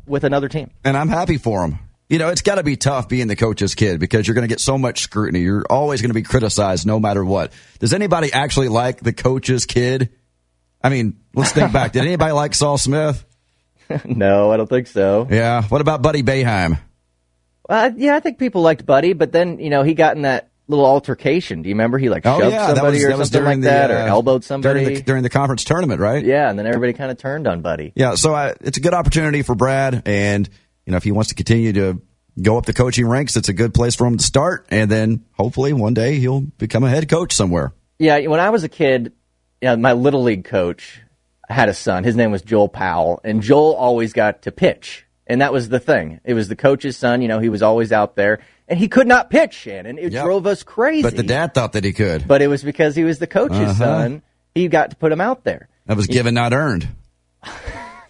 with 0.07 0.25
another 0.25 0.50
team. 0.50 0.73
and 0.85 0.95
I'm 0.95 1.09
happy 1.09 1.38
for 1.38 1.64
him. 1.64 1.79
You 2.11 2.19
know, 2.19 2.29
it's 2.29 2.43
got 2.43 2.57
to 2.57 2.62
be 2.62 2.76
tough 2.76 3.09
being 3.09 3.29
the 3.29 3.37
coach's 3.37 3.75
kid 3.75 3.99
because 3.99 4.29
you're 4.29 4.35
going 4.35 4.47
to 4.47 4.52
get 4.52 4.61
so 4.61 4.76
much 4.76 5.00
scrutiny. 5.00 5.41
You're 5.41 5.64
always 5.71 6.02
going 6.02 6.11
to 6.11 6.14
be 6.14 6.23
criticized 6.23 6.87
no 6.87 7.00
matter 7.00 7.25
what. 7.25 7.50
Does 7.79 7.95
anybody 7.95 8.31
actually 8.31 8.69
like 8.69 9.00
the 9.00 9.14
coach's 9.14 9.64
kid? 9.64 10.11
I 10.83 10.89
mean, 10.89 11.21
let's 11.35 11.53
think 11.53 11.73
back. 11.73 11.93
Did 11.93 12.03
anybody 12.03 12.33
like 12.33 12.55
Saul 12.55 12.79
Smith? 12.79 13.25
no, 14.05 14.51
I 14.51 14.57
don't 14.57 14.69
think 14.69 14.87
so. 14.87 15.27
Yeah. 15.31 15.62
What 15.62 15.81
about 15.81 16.03
Buddy 16.03 16.23
Boeheim? 16.23 16.79
Uh, 17.69 17.91
yeah, 17.97 18.17
I 18.17 18.21
think 18.21 18.39
people 18.39 18.62
liked 18.62 18.85
Buddy, 18.85 19.12
but 19.12 19.33
then 19.33 19.59
you 19.59 19.71
know 19.71 19.83
he 19.83 19.95
got 19.95 20.17
in 20.17 20.23
that 20.23 20.51
little 20.69 20.85
altercation. 20.85 21.62
Do 21.62 21.69
you 21.69 21.75
remember 21.75 21.99
he 21.99 22.09
like 22.09 22.27
Oh 22.27 22.41
shoved 22.41 22.53
yeah, 22.53 22.67
that 22.69 22.77
somebody 22.77 22.97
was 22.97 23.05
or 23.05 23.17
that 23.17 23.27
something 23.27 23.45
like 23.45 23.61
that, 23.62 23.87
the, 23.89 23.95
or 23.95 23.99
uh, 23.99 24.07
elbowed 24.07 24.45
somebody? 24.45 24.81
during 24.81 24.95
the, 24.95 25.03
during 25.03 25.23
the 25.23 25.31
conference 25.31 25.65
tournament, 25.65 26.01
right? 26.01 26.25
yeah, 26.25 26.51
and 26.51 26.59
then 26.59 26.67
everybody 26.67 26.93
kind 26.93 27.11
of 27.11 27.19
turned 27.19 27.47
on 27.47 27.62
Buddy. 27.62 27.93
Yeah, 27.95 28.15
so 28.17 28.35
I, 28.35 28.55
it's 28.61 28.79
a 28.79 28.81
good 28.81 28.95
opportunity 28.95 29.43
for 29.43 29.55
Brad, 29.55 30.03
and 30.07 30.49
you 30.87 30.91
know 30.91 30.97
if 30.97 31.05
he 31.05 31.12
wants 31.12 31.29
to 31.29 31.35
continue 31.35 31.73
to 31.75 32.03
go 32.41 32.57
up 32.59 32.67
the 32.67 32.73
coaching 32.73 33.07
ranks. 33.07 33.37
It's 33.37 33.49
a 33.49 33.53
good 33.53 33.75
place 33.75 33.95
for 33.95 34.07
him 34.07 34.17
to 34.17 34.25
start, 34.25 34.67
and 34.71 34.91
then 34.91 35.25
hopefully 35.33 35.73
one 35.73 35.95
day 35.95 36.19
he'll 36.19 36.41
become 36.41 36.85
a 36.85 36.91
head 36.91 37.09
coach 37.09 37.33
somewhere. 37.33 37.73
Yeah, 37.99 38.27
when 38.27 38.41
I 38.41 38.51
was 38.51 38.65
a 38.65 38.69
kid, 38.69 39.12
yeah, 39.62 39.76
my 39.76 39.92
little 39.95 40.23
league 40.23 40.45
coach 40.45 41.00
had 41.49 41.69
a 41.71 41.75
son. 41.75 42.04
His 42.04 42.16
name 42.16 42.31
was 42.33 42.42
Joel 42.42 42.69
Powell, 42.69 43.21
and 43.25 43.40
Joel 43.42 43.75
always 43.75 44.12
got 44.12 44.42
to 44.42 44.52
pitch, 44.52 45.07
and 45.26 45.40
that 45.40 45.52
was 45.52 45.69
the 45.71 45.81
thing. 45.81 46.21
It 46.25 46.35
was 46.35 46.49
the 46.49 46.57
coach's 46.57 46.97
son. 46.97 47.23
You 47.23 47.28
know, 47.28 47.38
he 47.38 47.49
was 47.49 47.62
always 47.62 47.92
out 47.92 48.16
there, 48.16 48.40
and 48.69 48.78
he 48.78 48.88
could 48.88 49.07
not 49.07 49.31
pitch. 49.31 49.54
Shannon, 49.54 49.99
it 49.99 50.12
Yep. 50.12 50.25
drove 50.25 50.47
us 50.47 50.62
crazy. 50.62 51.02
But 51.02 51.16
the 51.16 51.23
dad 51.23 51.54
thought 51.54 51.73
that 51.73 51.85
he 51.85 51.92
could. 51.92 52.26
but 52.28 52.42
it 52.42 52.49
was 52.49 52.62
because 52.62 52.95
he 52.97 53.04
was 53.04 53.19
the 53.19 53.26
coach's 53.26 53.59
Uh-huh. 53.59 53.75
son. 53.75 54.23
He 54.54 54.69
got 54.69 54.90
to 54.90 54.97
put 54.97 55.12
him 55.12 55.21
out 55.21 55.45
there. 55.45 55.69
That 55.87 55.97
was 55.97 56.07
given, 56.07 56.35
not 56.35 56.52
earned. 56.52 56.88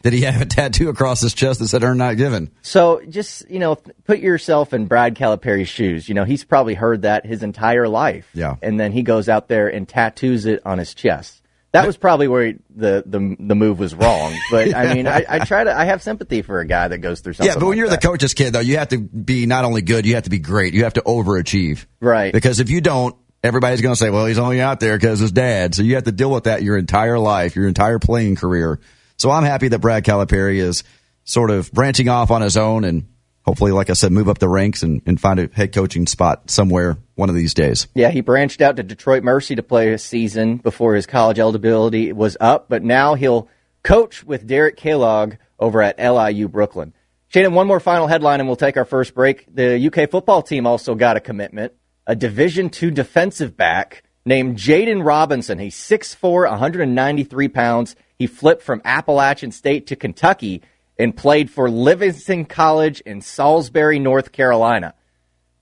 Did 0.03 0.13
he 0.15 0.23
have 0.23 0.43
a 0.43 0.47
tattoo 0.47 0.89
across 0.89 1.21
his 1.21 1.33
chest 1.33 1.61
that 1.61 1.69
said 1.69 1.85
"earned, 1.85 1.99
not 1.99 2.17
given"? 2.17 2.51
So 2.61 3.01
just 3.09 3.49
you 3.49 3.61
know, 3.61 3.77
put 4.05 4.19
yourself 4.19 4.75
in 4.75 4.87
Brad 4.87 5.15
Calipari's 5.15 5.69
shoes. 5.69 6.09
You 6.09 6.17
know, 6.17 6.25
he's 6.25 6.43
probably 6.43 6.75
heard 6.75 7.03
that 7.03 7.25
his 7.25 7.45
entire 7.45 7.87
life. 7.89 8.29
Yeah. 8.35 8.57
and 8.63 8.81
then 8.81 8.91
he 8.91 9.03
goes 9.03 9.29
out 9.29 9.47
there 9.47 9.69
and 9.69 9.89
tattoos 9.89 10.45
it 10.45 10.61
on 10.67 10.79
his 10.79 10.93
chest. 10.93 11.41
That 11.73 11.87
was 11.87 11.97
probably 11.97 12.29
where 12.29 12.47
he, 12.49 12.55
the, 12.77 13.03
the 13.07 13.37
the 13.41 13.55
move 13.55 13.79
was 13.79 13.95
wrong. 13.95 14.37
But 14.51 14.75
I 14.75 14.93
mean, 14.93 15.07
I, 15.07 15.25
I 15.27 15.39
try 15.41 15.65
to. 15.65 15.75
I 15.75 15.87
have 15.87 16.03
sympathy 16.03 16.43
for 16.43 16.61
a 16.61 16.67
guy 16.67 16.89
that 16.89 16.99
goes 16.99 17.21
through 17.21 17.33
something. 17.33 17.51
Yeah, 17.51 17.59
but 17.59 17.67
when 17.67 17.71
like 17.71 17.79
you're 17.79 17.89
that. 17.89 18.03
the 18.03 18.07
coach's 18.07 18.35
kid, 18.35 18.53
though, 18.53 18.61
you 18.61 18.77
have 18.77 18.89
to 18.89 18.99
be 18.99 19.47
not 19.47 19.65
only 19.65 19.81
good, 19.81 20.05
you 20.05 20.15
have 20.15 20.25
to 20.25 20.31
be 20.31 20.39
great. 20.39 20.75
You 20.75 20.85
have 20.85 20.93
to 20.95 21.01
overachieve. 21.03 21.87
Right. 22.01 22.31
Because 22.31 22.61
if 22.61 22.69
you 22.69 22.83
don't, 22.83 23.17
everybody's 23.43 23.81
going 23.81 23.95
to 23.95 23.99
say, 23.99 24.11
well, 24.11 24.27
he's 24.27 24.39
only 24.39 24.61
out 24.61 24.81
there 24.81 24.97
because 24.97 25.21
his 25.21 25.33
dad. 25.33 25.75
So 25.75 25.83
you 25.83 25.95
have 25.95 26.05
to 26.05 26.13
deal 26.13 26.31
with 26.31 26.45
that 26.45 26.63
your 26.63 26.77
entire 26.77 27.19
life, 27.19 27.57
your 27.57 27.67
entire 27.67 27.99
playing 27.99 28.37
career. 28.37 28.79
So 29.17 29.31
I'm 29.31 29.45
happy 29.45 29.69
that 29.69 29.79
Brad 29.79 30.05
Calipari 30.05 30.57
is 30.57 30.85
sort 31.25 31.51
of 31.51 31.73
branching 31.73 32.09
off 32.09 32.31
on 32.31 32.43
his 32.43 32.57
own 32.57 32.85
and 32.85 33.09
hopefully, 33.45 33.73
like 33.73 33.91
I 33.91 33.95
said, 33.95 34.13
move 34.13 34.29
up 34.29 34.39
the 34.39 34.49
ranks 34.49 34.83
and, 34.83 35.03
and 35.07 35.21
find 35.21 35.41
a 35.41 35.49
head 35.53 35.73
coaching 35.73 36.07
spot 36.07 36.51
somewhere 36.51 36.99
one 37.15 37.29
of 37.29 37.35
these 37.35 37.55
days. 37.55 37.89
Yeah, 37.95 38.11
he 38.11 38.21
branched 38.21 38.61
out 38.61 38.77
to 38.77 38.83
Detroit 38.83 39.23
Mercy 39.23 39.55
to 39.57 39.63
play 39.63 39.93
a 39.93 39.99
season 39.99 40.57
before 40.57 40.95
his 40.95 41.07
college 41.07 41.39
eligibility 41.39 42.13
was 42.13 42.37
up, 42.41 42.69
but 42.69 42.83
now 42.83 43.15
he'll 43.15 43.49
coach 43.83 44.25
with 44.25 44.47
Derek 44.47 44.77
Kellogg 44.77 45.35
over 45.59 45.83
at 45.83 45.99
LIU 45.99 46.49
Brooklyn. 46.49 46.95
Shannon, 47.29 47.55
one 47.55 47.67
more 47.67 47.81
final 47.81 48.07
headline 48.07 48.41
and 48.41 48.49
we'll 48.49 48.57
take 48.57 48.77
our 48.77 48.85
first 48.85 49.15
break. 49.15 49.47
The 49.55 49.87
UK 49.87 50.11
football 50.11 50.43
team 50.43 50.67
also 50.67 50.95
got 50.95 51.17
a 51.17 51.21
commitment, 51.21 51.73
a 52.07 52.15
Division 52.15 52.71
II 52.81 52.91
defensive 52.91 53.57
back 53.57 54.03
named 54.25 54.57
Jaden 54.57 55.05
Robinson. 55.05 55.59
He's 55.59 55.77
6'4", 55.77 56.51
193 56.51 57.49
pounds. 57.49 57.97
He 58.19 58.27
flipped 58.27 58.63
from 58.63 58.83
Appalachian 58.85 59.51
State 59.51 59.87
to 59.89 59.97
Kentucky 59.97 60.63
and 60.99 61.17
played 61.17 61.51
for 61.51 61.71
Livingstone 61.71 62.45
College 62.45 63.01
in 63.01 63.21
Salisbury, 63.21 63.99
North 63.99 64.33
Carolina. 64.33 64.95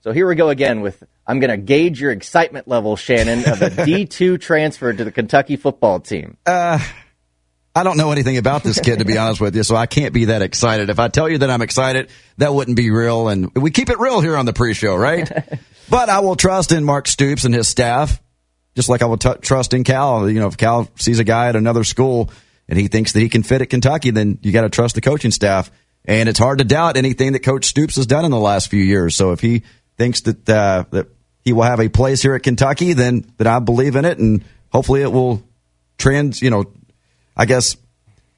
So 0.03 0.11
here 0.11 0.27
we 0.27 0.33
go 0.33 0.49
again 0.49 0.81
with 0.81 1.03
I'm 1.27 1.39
going 1.39 1.51
to 1.51 1.57
gauge 1.57 2.01
your 2.01 2.11
excitement 2.11 2.67
level, 2.67 2.95
Shannon, 2.95 3.39
of 3.39 3.61
a 3.61 3.69
D2 3.69 4.41
transfer 4.41 4.91
to 4.91 5.03
the 5.03 5.11
Kentucky 5.11 5.57
football 5.57 5.99
team. 5.99 6.37
Uh, 6.45 6.79
I 7.75 7.83
don't 7.83 7.97
know 7.97 8.11
anything 8.11 8.37
about 8.37 8.63
this 8.63 8.79
kid, 8.79 8.99
to 8.99 9.05
be 9.05 9.17
honest 9.17 9.39
with 9.39 9.55
you, 9.55 9.61
so 9.61 9.75
I 9.75 9.85
can't 9.85 10.13
be 10.13 10.25
that 10.25 10.41
excited. 10.41 10.89
If 10.89 10.99
I 10.99 11.07
tell 11.07 11.29
you 11.29 11.37
that 11.37 11.51
I'm 11.51 11.61
excited, 11.61 12.09
that 12.37 12.53
wouldn't 12.53 12.75
be 12.75 12.89
real. 12.89 13.29
And 13.29 13.53
we 13.55 13.69
keep 13.69 13.89
it 13.89 13.99
real 13.99 14.21
here 14.21 14.35
on 14.35 14.45
the 14.45 14.53
pre-show, 14.53 14.95
right? 14.95 15.31
but 15.89 16.09
I 16.09 16.19
will 16.19 16.35
trust 16.35 16.71
in 16.71 16.83
Mark 16.83 17.07
Stoops 17.07 17.45
and 17.45 17.53
his 17.53 17.67
staff, 17.67 18.19
just 18.75 18.89
like 18.89 19.03
I 19.03 19.05
will 19.05 19.17
t- 19.17 19.35
trust 19.41 19.75
in 19.75 19.83
Cal. 19.83 20.27
You 20.27 20.39
know, 20.39 20.47
if 20.47 20.57
Cal 20.57 20.89
sees 20.97 21.19
a 21.19 21.23
guy 21.23 21.49
at 21.49 21.55
another 21.55 21.83
school 21.83 22.31
and 22.67 22.79
he 22.79 22.87
thinks 22.87 23.11
that 23.11 23.19
he 23.19 23.29
can 23.29 23.43
fit 23.43 23.61
at 23.61 23.69
Kentucky, 23.69 24.09
then 24.09 24.39
you 24.41 24.51
got 24.51 24.61
to 24.61 24.69
trust 24.69 24.95
the 24.95 25.01
coaching 25.01 25.31
staff. 25.31 25.71
And 26.03 26.27
it's 26.27 26.39
hard 26.39 26.57
to 26.57 26.63
doubt 26.63 26.97
anything 26.97 27.33
that 27.33 27.43
Coach 27.43 27.65
Stoops 27.65 27.95
has 27.97 28.07
done 28.07 28.25
in 28.25 28.31
the 28.31 28.39
last 28.39 28.69
few 28.71 28.83
years. 28.83 29.15
So 29.15 29.33
if 29.33 29.39
he 29.39 29.61
thinks 30.01 30.21
that 30.21 30.49
uh, 30.49 30.85
that 30.89 31.07
he 31.45 31.53
will 31.53 31.61
have 31.61 31.79
a 31.79 31.87
place 31.87 32.23
here 32.23 32.33
at 32.33 32.41
Kentucky, 32.41 32.93
then 32.93 33.31
then 33.37 33.45
I 33.45 33.59
believe 33.59 33.95
in 33.95 34.03
it, 34.05 34.17
and 34.17 34.43
hopefully 34.71 35.03
it 35.03 35.11
will 35.11 35.43
trans. 35.99 36.41
You 36.41 36.49
know, 36.49 36.65
I 37.37 37.45
guess, 37.45 37.77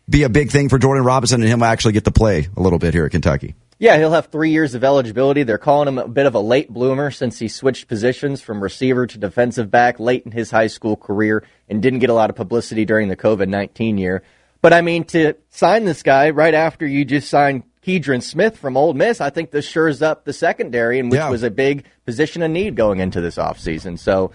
be 0.09 0.23
a 0.23 0.29
big 0.29 0.51
thing 0.51 0.67
for 0.67 0.77
Jordan 0.77 1.05
Robinson 1.05 1.41
and 1.41 1.49
him 1.49 1.63
actually 1.63 1.93
get 1.93 2.03
to 2.03 2.11
play 2.11 2.49
a 2.57 2.61
little 2.61 2.79
bit 2.79 2.93
here 2.93 3.05
at 3.05 3.11
Kentucky. 3.11 3.55
Yeah, 3.79 3.97
he'll 3.97 4.11
have 4.11 4.27
three 4.27 4.51
years 4.51 4.75
of 4.75 4.83
eligibility. 4.83 5.43
They're 5.43 5.57
calling 5.57 5.87
him 5.87 5.97
a 5.97 6.07
bit 6.07 6.25
of 6.25 6.35
a 6.35 6.39
late 6.39 6.69
bloomer 6.69 7.11
since 7.11 7.39
he 7.39 7.47
switched 7.47 7.87
positions 7.87 8.41
from 8.41 8.61
receiver 8.61 9.07
to 9.07 9.17
defensive 9.17 9.71
back 9.71 9.99
late 9.99 10.25
in 10.25 10.31
his 10.31 10.51
high 10.51 10.67
school 10.67 10.95
career 10.97 11.43
and 11.69 11.81
didn't 11.81 11.99
get 11.99 12.09
a 12.09 12.13
lot 12.13 12.29
of 12.29 12.35
publicity 12.35 12.85
during 12.85 13.07
the 13.07 13.17
COVID 13.17 13.47
19 13.47 13.97
year. 13.97 14.21
But 14.61 14.73
I 14.73 14.81
mean, 14.81 15.05
to 15.05 15.35
sign 15.49 15.85
this 15.85 16.03
guy 16.03 16.29
right 16.29 16.53
after 16.53 16.85
you 16.85 17.05
just 17.05 17.29
signed 17.29 17.63
Keidron 17.85 18.21
Smith 18.23 18.57
from 18.57 18.77
Ole 18.77 18.93
Miss, 18.93 19.19
I 19.21 19.29
think 19.29 19.51
this 19.51 19.65
shores 19.65 20.01
up 20.01 20.25
the 20.25 20.33
secondary, 20.33 20.99
and 20.99 21.11
which 21.11 21.19
Yeah. 21.19 21.29
was 21.29 21.43
a 21.43 21.51
big 21.51 21.83
position 22.05 22.41
of 22.41 22.51
need 22.51 22.75
going 22.75 22.99
into 22.99 23.19
this 23.21 23.35
offseason. 23.37 23.99
So, 23.99 24.31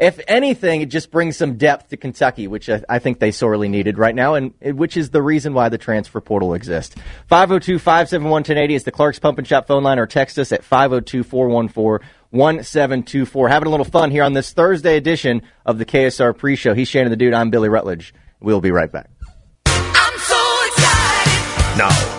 if 0.00 0.20
anything, 0.28 0.80
it 0.80 0.86
just 0.90 1.10
brings 1.10 1.36
some 1.36 1.56
depth 1.56 1.88
to 1.88 1.96
Kentucky, 1.96 2.46
which 2.46 2.70
I, 2.70 2.82
I 2.88 2.98
think 3.00 3.18
they 3.18 3.32
sorely 3.32 3.68
needed 3.68 3.98
right 3.98 4.14
now, 4.14 4.34
and 4.34 4.52
which 4.62 4.96
is 4.96 5.10
the 5.10 5.20
reason 5.20 5.54
why 5.54 5.68
the 5.68 5.76
transfer 5.78 6.20
portal 6.20 6.54
exists. 6.54 6.94
502 7.26 7.78
571 7.80 8.30
1080 8.30 8.74
is 8.74 8.84
the 8.84 8.92
Clark's 8.92 9.18
Pump 9.18 9.38
and 9.38 9.46
Shop 9.46 9.66
phone 9.66 9.82
line, 9.82 9.98
or 9.98 10.06
text 10.06 10.38
us 10.38 10.52
at 10.52 10.62
502 10.62 11.24
414 11.24 12.06
1724. 12.30 13.48
Having 13.48 13.66
a 13.66 13.70
little 13.70 13.84
fun 13.84 14.10
here 14.10 14.22
on 14.22 14.34
this 14.34 14.52
Thursday 14.52 14.96
edition 14.96 15.42
of 15.66 15.78
the 15.78 15.84
KSR 15.84 16.32
pre 16.36 16.54
show. 16.56 16.74
He's 16.74 16.88
Shannon 16.88 17.10
the 17.10 17.16
Dude. 17.16 17.34
I'm 17.34 17.50
Billy 17.50 17.68
Rutledge. 17.68 18.14
We'll 18.40 18.60
be 18.60 18.70
right 18.70 18.90
back. 18.92 19.10
I'm 19.66 20.18
so 20.20 20.60
excited. 20.68 21.78
Now, 21.78 21.88
back 21.88 22.17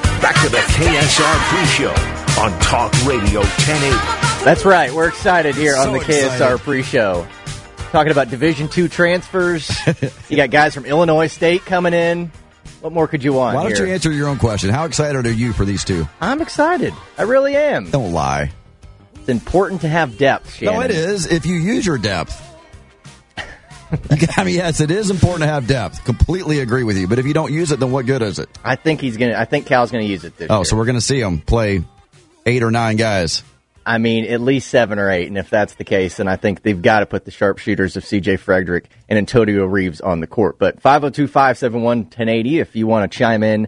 to 0.49 0.55
the 0.55 0.61
KSR 0.61 1.37
pre-show 1.49 2.41
on 2.41 2.59
Talk 2.59 2.91
Radio 3.05 3.41
1080. 3.41 4.43
That's 4.43 4.65
right. 4.65 4.91
We're 4.91 5.07
excited 5.07 5.53
here 5.53 5.75
on 5.75 5.85
So 5.85 5.91
the 5.93 5.99
KSR 5.99 6.57
pre-show. 6.59 7.27
Talking 7.91 8.11
about 8.11 8.29
Division 8.29 8.67
Two 8.67 8.87
transfers. 8.87 9.69
you 10.29 10.37
got 10.37 10.49
guys 10.49 10.73
from 10.73 10.85
Illinois 10.85 11.27
State 11.27 11.65
coming 11.65 11.93
in. 11.93 12.31
What 12.81 12.93
more 12.93 13.07
could 13.07 13.23
you 13.23 13.33
want? 13.33 13.57
Why 13.57 13.63
don't 13.63 13.75
here? 13.75 13.87
you 13.87 13.93
answer 13.93 14.11
your 14.11 14.27
own 14.27 14.37
question? 14.37 14.71
How 14.71 14.85
excited 14.85 15.25
are 15.25 15.31
you 15.31 15.53
for 15.53 15.65
these 15.65 15.83
two? 15.83 16.07
I'm 16.19 16.41
excited. 16.41 16.93
I 17.17 17.23
really 17.23 17.55
am. 17.55 17.91
Don't 17.91 18.13
lie. 18.13 18.51
It's 19.15 19.29
important 19.29 19.81
to 19.81 19.87
have 19.87 20.17
depth, 20.17 20.55
Shannon. 20.55 20.75
No, 20.75 20.81
it 20.81 20.91
is 20.91 21.27
if 21.27 21.45
you 21.45 21.55
use 21.55 21.85
your 21.85 21.97
depth. 21.97 22.48
I 24.37 24.43
mean, 24.43 24.55
yes, 24.55 24.81
it 24.81 24.91
is 24.91 25.09
important 25.09 25.41
to 25.43 25.47
have 25.47 25.67
depth. 25.67 26.03
Completely 26.05 26.59
agree 26.59 26.83
with 26.83 26.97
you. 26.97 27.07
But 27.07 27.19
if 27.19 27.25
you 27.25 27.33
don't 27.33 27.51
use 27.51 27.71
it, 27.71 27.79
then 27.79 27.91
what 27.91 28.05
good 28.05 28.21
is 28.21 28.39
it? 28.39 28.49
I 28.63 28.75
think 28.75 29.01
he's 29.01 29.17
gonna. 29.17 29.35
I 29.35 29.45
think 29.45 29.65
Cal's 29.65 29.91
gonna 29.91 30.03
use 30.03 30.23
it 30.25 30.37
this 30.37 30.47
Oh, 30.49 30.57
year. 30.59 30.65
so 30.65 30.77
we're 30.77 30.85
going 30.85 30.95
to 30.97 31.01
see 31.01 31.19
him 31.19 31.39
play 31.39 31.83
eight 32.45 32.63
or 32.63 32.71
nine 32.71 32.95
guys. 32.97 33.43
I 33.85 33.97
mean, 33.97 34.25
at 34.25 34.39
least 34.41 34.69
seven 34.69 34.99
or 34.99 35.09
eight. 35.09 35.27
And 35.27 35.37
if 35.37 35.49
that's 35.49 35.73
the 35.75 35.83
case, 35.83 36.17
then 36.17 36.27
I 36.27 36.35
think 36.35 36.61
they've 36.61 36.79
got 36.79 36.99
to 36.99 37.05
put 37.07 37.25
the 37.25 37.31
sharpshooters 37.31 37.97
of 37.97 38.03
CJ 38.03 38.39
Frederick 38.39 38.89
and 39.07 39.17
Antonio 39.17 39.65
Reeves 39.65 39.99
on 40.01 40.19
the 40.19 40.27
court. 40.27 40.59
But 40.59 40.79
502 40.81 41.27
571 41.27 41.97
1080 42.03 42.59
if 42.59 42.75
you 42.75 42.85
want 42.85 43.11
to 43.11 43.17
chime 43.17 43.41
in 43.41 43.67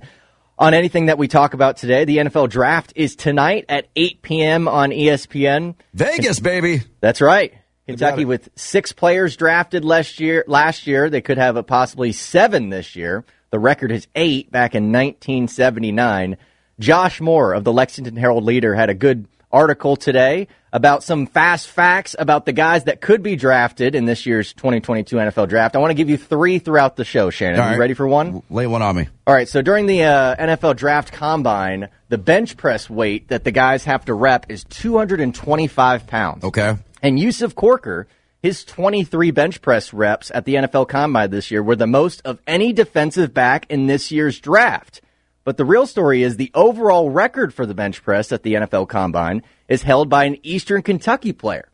on 0.60 0.76
anything 0.76 1.08
that 1.08 1.18
we 1.18 1.28
talk 1.28 1.56
about 1.56 1.78
today. 1.78 2.06
The 2.06 2.18
NFL 2.18 2.50
draft 2.50 2.94
is 2.96 3.16
tonight 3.16 3.66
at 3.68 3.88
8 3.96 4.22
p.m. 4.22 4.68
on 4.68 4.92
ESPN. 4.92 5.74
Vegas, 5.96 6.40
baby. 6.40 6.82
That's 7.00 7.20
right. 7.22 7.54
Kentucky 7.92 8.26
with 8.26 8.50
six 8.56 8.92
players 8.92 9.36
drafted 9.38 9.86
last 9.86 10.20
year. 10.20 10.44
Last 10.48 10.88
year, 10.88 11.10
they 11.10 11.22
could 11.22 11.38
have 11.38 11.56
a 11.56 11.64
possibly 11.64 12.12
seven 12.12 12.70
this 12.70 12.96
year. 12.96 13.26
The 13.52 13.60
record 13.60 13.92
is 13.92 14.08
eight 14.16 14.52
back 14.52 14.76
in 14.76 14.92
1979. 14.92 16.38
Josh 16.80 17.22
Moore 17.22 17.54
of 17.54 17.64
the 17.64 17.74
Lexington 17.74 18.16
Herald 18.16 18.44
Leader 18.44 18.74
had 18.74 18.90
a 18.90 18.94
good 18.94 19.28
article 19.52 19.96
today 19.96 20.48
about 20.74 21.04
some 21.04 21.28
fast 21.28 21.68
facts 21.68 22.16
about 22.18 22.46
the 22.46 22.54
guys 22.54 22.86
that 22.86 23.02
could 23.02 23.22
be 23.22 23.36
drafted 23.36 23.94
in 23.94 24.06
this 24.06 24.26
year's 24.26 24.54
2022 24.54 25.18
NFL 25.18 25.50
draft. 25.50 25.76
I 25.76 25.80
want 25.80 25.92
to 25.92 25.96
give 25.96 26.10
you 26.10 26.18
three 26.18 26.60
throughout 26.60 26.96
the 26.96 27.04
show, 27.04 27.30
Shannon. 27.30 27.60
All 27.60 27.74
You 27.74 27.80
ready 27.80 27.94
for 27.94 28.08
one? 28.08 28.42
Lay 28.50 28.68
one 28.68 28.82
on 28.82 28.96
me. 28.96 29.10
All 29.28 29.34
right, 29.34 29.50
so 29.50 29.62
during 29.62 29.86
the 29.86 30.04
uh, 30.04 30.36
NFL 30.36 30.78
draft 30.78 31.12
combine, 31.12 31.90
the 32.10 32.18
bench 32.18 32.58
press 32.58 32.90
weight 32.90 33.28
that 33.28 33.44
the 33.44 33.52
guys 33.52 33.84
have 33.84 34.06
to 34.06 34.14
rep 34.14 34.50
is 34.50 34.64
225 34.66 36.08
pounds. 36.08 36.44
Okay. 36.46 36.76
And 37.02 37.20
Yusuf 37.20 37.56
Corker, 37.56 38.08
his 38.42 38.64
23 38.66 39.32
bench 39.32 39.62
press 39.62 39.94
reps 39.94 40.32
at 40.34 40.46
the 40.46 40.56
NFL 40.56 40.88
Combine 40.88 41.30
this 41.30 41.52
year 41.52 41.64
were 41.64 41.76
the 41.76 41.88
most 41.88 42.22
of 42.26 42.42
any 42.48 42.74
defensive 42.74 43.34
back 43.34 43.66
in 43.70 43.88
this 43.88 44.12
year's 44.12 44.40
draft. 44.40 45.02
But 45.44 45.58
the 45.58 45.66
real 45.66 45.88
story 45.88 46.22
is 46.22 46.38
the 46.38 46.52
overall 46.54 47.10
record 47.10 47.54
for 47.54 47.66
the 47.66 47.74
bench 47.74 48.04
press 48.04 48.32
at 48.32 48.44
the 48.44 48.54
NFL 48.54 48.90
Combine 48.90 49.42
is 49.68 49.82
held 49.84 50.10
by 50.10 50.26
an 50.26 50.38
Eastern 50.44 50.84
Kentucky 50.84 51.34
player 51.34 51.70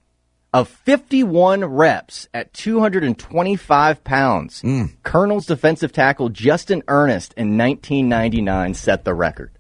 of 0.53 0.69
51 0.69 1.65
reps 1.65 2.29
at 2.33 2.53
225 2.53 4.03
pounds. 4.03 4.61
Hmm. 4.61 4.85
Colonel's 5.03 5.45
defensive 5.45 5.91
tackle 5.91 6.29
Justin 6.29 6.83
Ernest 6.87 7.33
in 7.33 7.57
1999 7.57 8.73
set 8.73 9.03
the 9.03 9.13
record. 9.13 9.51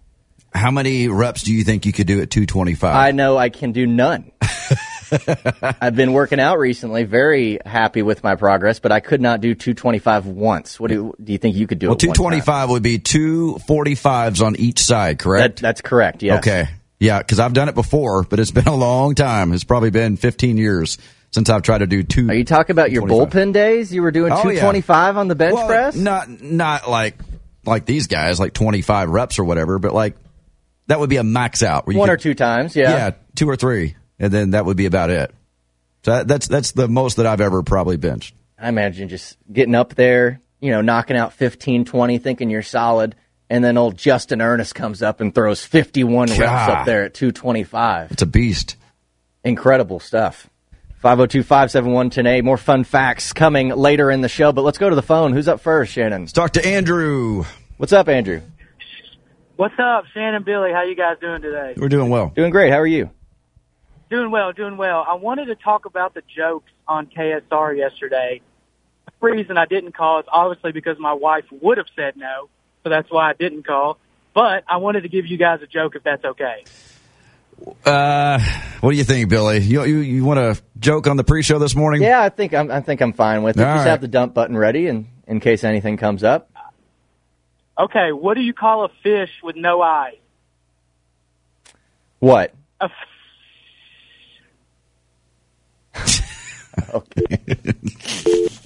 How 0.53 0.71
many 0.71 1.07
reps 1.09 1.43
do 1.43 1.53
you 1.53 1.63
think 1.63 1.85
you 1.85 1.91
could 1.91 2.07
do 2.07 2.21
at 2.21 2.31
225? 2.31 2.95
I 2.95 3.11
know 3.11 3.37
I 3.37 3.49
can 3.49 3.73
do 3.73 3.85
none. 3.85 4.31
I've 5.81 5.95
been 5.95 6.13
working 6.13 6.39
out 6.39 6.59
recently, 6.59 7.03
very 7.03 7.59
happy 7.65 8.01
with 8.01 8.23
my 8.23 8.35
progress, 8.35 8.79
but 8.79 8.91
I 8.91 8.99
could 8.99 9.21
not 9.21 9.41
do 9.41 9.53
225 9.55 10.25
once. 10.27 10.79
What 10.79 10.89
do, 10.89 11.13
do 11.23 11.31
you 11.31 11.37
think 11.37 11.55
you 11.55 11.67
could 11.67 11.79
do? 11.79 11.87
well, 11.87 11.95
at 11.95 12.03
one 12.03 12.07
time? 12.09 12.13
225 12.15 12.69
would 12.69 12.83
be 12.83 12.99
two 12.99 13.57
45s 13.67 14.45
on 14.45 14.55
each 14.55 14.79
side, 14.79 15.17
That, 15.17 15.23
correct? 15.23 15.61
that's 15.61 15.81
correct. 15.81 16.23
Yes. 16.23 16.39
Okay. 16.39 16.69
Yeah, 16.99 17.19
because 17.19 17.39
I've 17.39 17.53
done 17.53 17.69
it 17.69 17.75
before, 17.75 18.23
but 18.23 18.39
it's 18.39 18.51
been 18.59 18.67
a 18.67 18.75
long 18.75 19.15
time. 19.15 19.53
It's 19.53 19.63
probably 19.63 19.91
been 19.91 20.17
15 20.17 20.57
years 20.57 20.97
since 21.31 21.49
I've 21.49 21.61
tried 21.61 21.79
to 21.79 21.87
do 21.87 22.03
two. 22.03 22.27
Are 22.29 22.33
you 22.33 22.45
talking 22.45 22.73
about 22.73 22.89
your 22.91 23.03
bullpen 23.03 23.53
days? 23.53 23.93
You 23.93 24.01
were 24.01 24.11
doing 24.11 24.31
Oh, 24.31 24.37
yeah. 24.37 24.61
225 24.61 25.17
on 25.17 25.27
the 25.27 25.35
bench 25.35 25.53
Well, 25.55 25.67
press? 25.67 25.95
Not 25.95 26.29
not 26.41 26.89
like 26.89 27.15
like 27.65 27.85
these 27.85 28.07
guys, 28.07 28.39
like 28.39 28.53
25 28.53 29.09
reps 29.09 29.37
or 29.39 29.43
whatever, 29.43 29.77
but 29.77 29.93
like 29.93 30.15
that 30.87 30.99
would 31.01 31.09
be 31.09 31.17
a 31.17 31.23
max 31.23 31.63
out. 31.63 31.85
One 31.85 31.95
could- 31.95 32.09
or 32.09 32.17
two 32.17 32.33
times, 32.33 32.75
yeah. 32.77 32.89
yeah, 32.91 33.11
two 33.35 33.49
or 33.49 33.57
three, 33.57 33.95
and 34.19 34.31
then 34.31 34.51
that 34.51 34.65
would 34.65 34.77
be 34.77 34.85
about 34.85 35.09
it. 35.09 35.33
So 36.03 36.11
that, 36.11 36.27
that's 36.27 36.47
that's 36.47 36.71
the 36.71 36.87
most 36.87 37.17
that 37.17 37.25
I've 37.25 37.41
ever 37.41 37.63
probably 37.63 37.97
benched. 37.97 38.35
I 38.59 38.69
imagine 38.69 39.09
just 39.09 39.37
getting 39.51 39.75
up 39.75 39.95
there, 39.95 40.41
you 40.59 40.71
know, 40.71 40.81
knocking 40.81 41.17
out 41.17 41.33
15, 41.33 41.85
20, 41.85 42.17
thinking 42.17 42.49
you're 42.49 42.63
solid, 42.63 43.15
and 43.49 43.63
then 43.63 43.77
old 43.77 43.97
Justin 43.97 44.41
Ernest 44.41 44.73
comes 44.73 45.01
up 45.01 45.21
and 45.21 45.33
throws 45.33 45.63
51 45.63 46.29
reps 46.29 46.41
up 46.41 46.85
there 46.85 47.03
at 47.03 47.13
225. 47.13 48.11
It's 48.11 48.21
a 48.21 48.25
beast. 48.25 48.75
Incredible 49.43 49.99
stuff. 49.99 50.49
502 50.99 51.43
571 51.43 52.09
10 52.09 52.43
More 52.43 52.57
fun 52.57 52.83
facts 52.83 53.31
coming 53.31 53.69
later 53.69 54.09
in 54.09 54.21
the 54.21 54.29
show, 54.29 54.51
but 54.51 54.63
let's 54.63 54.79
go 54.79 54.89
to 54.89 54.95
the 54.95 55.03
phone. 55.03 55.31
Who's 55.31 55.47
up 55.47 55.61
first, 55.61 55.93
Shannon? 55.93 56.23
Let's 56.23 56.33
talk 56.33 56.53
to 56.53 56.65
Andrew. 56.65 57.45
What's 57.77 57.93
up, 57.93 58.07
Andrew? 58.09 58.41
What's 59.57 59.75
up, 59.79 60.05
Shannon, 60.13 60.43
Billy? 60.43 60.71
How 60.71 60.83
you 60.83 60.95
guys 60.95 61.17
doing 61.21 61.41
today? 61.41 61.75
We're 61.77 61.89
doing 61.89 62.09
well. 62.09 62.31
Doing 62.35 62.51
great. 62.51 62.71
How 62.71 62.79
are 62.79 62.87
you? 62.87 63.11
Doing 64.09 64.31
well, 64.31 64.53
doing 64.53 64.77
well. 64.77 65.05
I 65.07 65.15
wanted 65.15 65.45
to 65.45 65.55
talk 65.55 65.85
about 65.85 66.13
the 66.13 66.21
jokes 66.33 66.71
on 66.87 67.07
KSR 67.07 67.77
yesterday. 67.77 68.41
The 69.05 69.11
reason 69.27 69.57
I 69.57 69.65
didn't 69.65 69.93
call 69.93 70.19
is 70.19 70.25
obviously 70.29 70.71
because 70.71 70.97
my 70.99 71.13
wife 71.13 71.45
would 71.61 71.77
have 71.77 71.87
said 71.95 72.15
no, 72.15 72.49
so 72.83 72.89
that's 72.89 73.09
why 73.11 73.29
I 73.29 73.33
didn't 73.33 73.65
call. 73.65 73.97
But 74.33 74.63
I 74.67 74.77
wanted 74.77 75.01
to 75.01 75.09
give 75.09 75.25
you 75.25 75.37
guys 75.37 75.61
a 75.61 75.67
joke 75.67 75.95
if 75.95 76.03
that's 76.03 76.23
okay. 76.23 76.63
Uh, 77.85 78.39
what 78.81 78.91
do 78.91 78.97
you 78.97 79.03
think, 79.03 79.29
Billy? 79.29 79.59
You 79.59 79.83
you, 79.83 79.97
you 79.97 80.23
want 80.23 80.37
to 80.37 80.61
joke 80.79 81.07
on 81.07 81.17
the 81.17 81.23
pre-show 81.23 81.57
this 81.57 81.75
morning? 81.75 82.03
Yeah, 82.03 82.21
I 82.21 82.29
think 82.29 82.53
I'm, 82.53 82.69
I 82.69 82.81
think 82.81 83.01
I'm 83.01 83.13
fine 83.13 83.41
with 83.43 83.57
it. 83.57 83.63
All 83.63 83.73
Just 83.73 83.85
right. 83.85 83.89
have 83.89 84.01
the 84.01 84.07
dump 84.07 84.33
button 84.35 84.55
ready, 84.55 84.87
and 84.87 85.07
in 85.25 85.39
case 85.39 85.63
anything 85.63 85.97
comes 85.97 86.23
up. 86.23 86.51
Okay, 87.79 88.11
what 88.11 88.35
do 88.35 88.41
you 88.41 88.53
call 88.53 88.85
a 88.85 88.89
fish 89.03 89.31
with 89.43 89.55
no 89.55 89.81
eyes? 89.81 90.17
What? 92.19 92.53
A 92.79 92.85
f- 92.85 92.91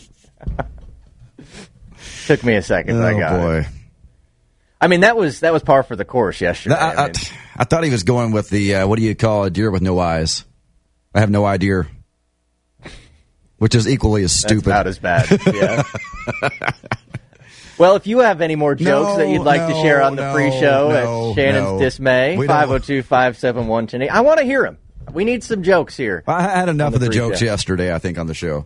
Took 2.27 2.43
me 2.43 2.55
a 2.55 2.61
second. 2.61 2.97
but 2.97 3.05
I 3.05 3.13
Oh 3.13 3.19
got 3.19 3.39
boy. 3.39 3.55
it. 3.59 3.65
I 4.79 4.87
mean, 4.87 5.01
that 5.01 5.15
was 5.15 5.41
that 5.41 5.53
was 5.53 5.61
par 5.63 5.83
for 5.83 5.95
the 5.95 6.05
course 6.05 6.41
yesterday. 6.41 6.75
I, 6.75 6.91
I 6.91 7.03
I, 7.03 7.05
mean, 7.07 7.13
I 7.57 7.63
thought 7.65 7.83
he 7.83 7.91
was 7.91 8.03
going 8.03 8.31
with 8.31 8.49
the 8.49 8.75
uh, 8.75 8.87
what 8.87 8.97
do 8.97 9.03
you 9.05 9.15
call 9.15 9.43
a 9.43 9.49
deer 9.49 9.69
with 9.69 9.81
no 9.81 9.99
eyes? 9.99 10.45
I 11.13 11.19
have 11.19 11.29
no 11.29 11.45
idea. 11.45 11.87
Which 13.57 13.75
is 13.75 13.87
equally 13.87 14.23
as 14.23 14.31
stupid. 14.31 14.67
about 14.67 14.87
as 14.87 14.97
bad. 14.97 15.27
Yeah. 15.53 15.83
well, 17.77 17.95
if 17.95 18.07
you 18.07 18.19
have 18.19 18.41
any 18.41 18.55
more 18.55 18.73
jokes 18.73 19.09
No, 19.09 19.17
that 19.17 19.29
you'd 19.29 19.43
like 19.43 19.67
to 19.67 19.73
share 19.83 20.01
on 20.01 20.15
the 20.15 20.23
no, 20.23 20.33
pre-show 20.33 20.89
no, 20.89 21.29
at 21.31 21.35
Shannon's 21.35 21.71
no. 21.73 21.79
dismay, 21.79 22.37
We 22.37 22.47
502 22.47 23.03
571 23.03 24.09
I 24.09 24.21
want 24.21 24.39
to 24.39 24.45
hear 24.45 24.63
them. 24.63 24.79
We 25.13 25.23
need 25.25 25.43
some 25.43 25.63
jokes 25.63 25.95
here. 25.97 26.23
I 26.27 26.41
had 26.43 26.69
enough 26.69 26.87
On 26.89 26.93
of 26.95 26.99
the 27.01 27.07
the 27.07 27.13
jokes 27.13 27.39
pre-show. 27.39 27.51
yesterday. 27.51 27.93
I 27.93 27.99
think 27.99 28.17
on 28.17 28.27
the 28.27 28.33
show. 28.33 28.65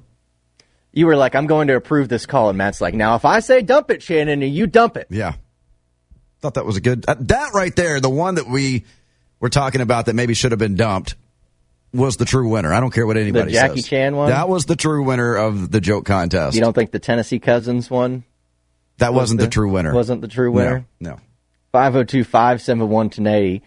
You 0.93 1.07
were 1.07 1.15
like, 1.17 1.35
I'm 1.35 1.47
going 1.47 1.67
to 1.67 1.75
approve 1.75 2.07
this 2.07 2.25
call. 2.25 2.49
And 2.49 2.57
Matt's 2.57 2.79
like, 2.81 2.93
now, 2.93 3.15
if 3.15 3.25
I 3.25 3.39
say 3.39 3.61
dump 3.61 3.91
it, 3.91 4.01
Shannon, 4.01 4.41
and 4.43 4.53
you 4.53 4.65
dump 4.67 4.95
it. 4.95 5.07
Yeah, 5.09 5.33
thought 6.41 6.53
that 6.53 6.65
was 6.65 6.77
a 6.77 6.81
good. 6.81 7.03
Uh, 7.07 7.15
that 7.19 7.53
right 7.53 7.75
there, 7.75 7.99
the 7.99 8.09
one 8.09 8.35
that 8.35 8.47
we 8.47 8.85
were 9.39 9.49
talking 9.49 9.81
about 9.81 10.05
that 10.05 10.13
maybe 10.15 10.33
should 10.33 10.51
have 10.51 10.59
been 10.59 10.75
dumped, 10.75 11.15
was 11.93 12.15
the 12.17 12.25
true 12.25 12.47
winner. 12.49 12.73
I 12.73 12.79
don't 12.79 12.91
care 12.93 13.05
what 13.05 13.17
anybody 13.17 13.53
says. 13.53 13.61
Jackie 13.61 13.81
says. 13.81 13.89
Chan 13.89 14.15
one? 14.15 14.29
That 14.29 14.47
was 14.47 14.65
the 14.65 14.75
true 14.77 15.03
winner 15.03 15.35
of 15.35 15.69
the 15.71 15.81
joke 15.81 16.05
contest. 16.05 16.55
You 16.55 16.61
don't 16.61 16.73
think 16.73 16.91
the 16.91 16.99
Tennessee 16.99 17.39
Cousins 17.39 17.89
one 17.89 18.23
that 18.97 19.13
wasn't 19.13 19.39
the- 19.41 19.47
the, 19.47 19.51
true 19.51 19.69
winner. 19.71 19.93
wasn't 19.93 20.21
the 20.21 20.27
true 20.29 20.51
winner? 20.51 20.85
No, 21.01 21.11
no. 21.11 21.19
502 21.73 22.23
571 22.23 22.89
1080. 22.89 23.63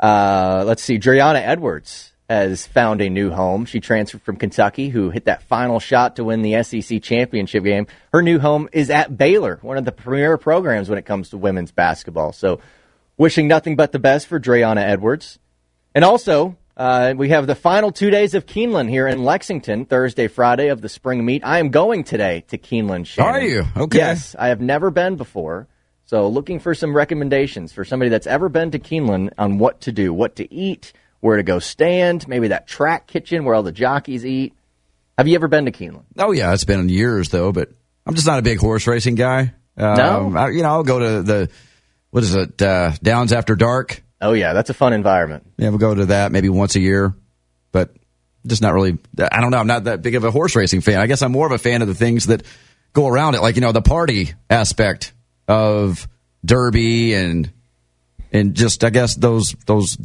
Uh, 0.00 0.64
let's 0.66 0.82
see. 0.82 0.98
Dre'Una 0.98 1.40
Edwards 1.40 2.12
has 2.28 2.66
found 2.66 3.00
a 3.00 3.10
new 3.10 3.30
home. 3.30 3.64
She 3.64 3.80
transferred 3.80 4.22
from 4.22 4.36
Kentucky, 4.36 4.88
who 4.88 5.10
hit 5.10 5.26
that 5.26 5.42
final 5.42 5.78
shot 5.78 6.16
to 6.16 6.24
win 6.24 6.42
the 6.42 6.62
SEC 6.62 7.02
championship 7.02 7.64
game. 7.64 7.86
Her 8.12 8.22
new 8.22 8.38
home 8.38 8.68
is 8.72 8.90
at 8.90 9.16
Baylor, 9.16 9.58
one 9.62 9.76
of 9.76 9.84
the 9.84 9.92
premier 9.92 10.38
programs 10.38 10.88
when 10.88 10.98
it 10.98 11.04
comes 11.04 11.30
to 11.30 11.38
women's 11.38 11.70
basketball. 11.70 12.32
So, 12.32 12.60
wishing 13.16 13.46
nothing 13.46 13.76
but 13.76 13.92
the 13.92 13.98
best 13.98 14.26
for 14.26 14.40
Dre'Una 14.40 14.82
Edwards. 14.82 15.38
And 15.94 16.04
also, 16.04 16.56
uh, 16.76 17.14
we 17.16 17.28
have 17.28 17.46
the 17.46 17.54
final 17.54 17.92
two 17.92 18.10
days 18.10 18.34
of 18.34 18.46
Keeneland 18.46 18.88
here 18.88 19.06
in 19.06 19.22
Lexington, 19.22 19.84
Thursday, 19.84 20.26
Friday 20.26 20.68
of 20.68 20.80
the 20.80 20.88
spring 20.88 21.24
meet. 21.24 21.44
I 21.44 21.58
am 21.58 21.68
going 21.68 22.02
today 22.04 22.44
to 22.48 22.58
Keeneland. 22.58 23.06
Shannon. 23.06 23.34
Are 23.34 23.42
you? 23.42 23.64
Okay. 23.76 23.98
Yes, 23.98 24.34
I 24.36 24.48
have 24.48 24.60
never 24.60 24.90
been 24.90 25.16
before. 25.16 25.68
So 26.06 26.28
looking 26.28 26.60
for 26.60 26.74
some 26.74 26.94
recommendations 26.94 27.72
for 27.72 27.84
somebody 27.84 28.10
that's 28.10 28.26
ever 28.26 28.48
been 28.48 28.70
to 28.72 28.78
Keeneland 28.78 29.30
on 29.38 29.58
what 29.58 29.80
to 29.82 29.92
do, 29.92 30.12
what 30.12 30.36
to 30.36 30.52
eat, 30.52 30.92
where 31.20 31.36
to 31.38 31.42
go 31.42 31.58
stand, 31.58 32.28
maybe 32.28 32.48
that 32.48 32.66
track 32.66 33.06
kitchen 33.06 33.44
where 33.44 33.54
all 33.54 33.62
the 33.62 33.72
jockeys 33.72 34.24
eat. 34.26 34.52
Have 35.16 35.28
you 35.28 35.34
ever 35.36 35.48
been 35.48 35.64
to 35.64 35.72
Keeneland? 35.72 36.04
Oh 36.18 36.32
yeah, 36.32 36.52
it's 36.52 36.64
been 36.64 36.88
years 36.88 37.30
though, 37.30 37.52
but 37.52 37.70
I'm 38.06 38.14
just 38.14 38.26
not 38.26 38.38
a 38.38 38.42
big 38.42 38.58
horse 38.58 38.86
racing 38.86 39.14
guy. 39.14 39.54
Um, 39.76 39.96
No? 39.96 40.32
I, 40.36 40.50
you 40.50 40.62
know, 40.62 40.68
I'll 40.68 40.82
go 40.84 40.98
to 40.98 41.22
the 41.22 41.50
what 42.10 42.22
is 42.22 42.34
it, 42.34 42.60
uh, 42.60 42.92
Downs 43.02 43.32
After 43.32 43.56
Dark. 43.56 44.02
Oh 44.20 44.34
yeah, 44.34 44.52
that's 44.52 44.70
a 44.70 44.74
fun 44.74 44.92
environment. 44.92 45.46
Yeah, 45.56 45.70
we'll 45.70 45.78
go 45.78 45.94
to 45.94 46.06
that 46.06 46.32
maybe 46.32 46.48
once 46.48 46.76
a 46.76 46.80
year, 46.80 47.14
but 47.72 47.94
just 48.46 48.60
not 48.62 48.74
really. 48.74 48.98
I 49.18 49.40
don't 49.40 49.50
know. 49.50 49.58
I'm 49.58 49.66
not 49.66 49.84
that 49.84 50.02
big 50.02 50.14
of 50.14 50.24
a 50.24 50.30
horse 50.30 50.54
racing 50.54 50.82
fan. 50.82 51.00
I 51.00 51.06
guess 51.06 51.22
I'm 51.22 51.32
more 51.32 51.46
of 51.46 51.52
a 51.52 51.58
fan 51.58 51.80
of 51.82 51.88
the 51.88 51.94
things 51.94 52.26
that 52.26 52.42
go 52.92 53.08
around 53.08 53.34
it, 53.34 53.40
like 53.40 53.54
you 53.56 53.62
know 53.62 53.72
the 53.72 53.82
party 53.82 54.34
aspect 54.50 55.13
of 55.48 56.08
Derby 56.44 57.14
and 57.14 57.52
and 58.32 58.54
just 58.54 58.84
I 58.84 58.90
guess 58.90 59.14
those 59.14 59.52
those 59.66 59.96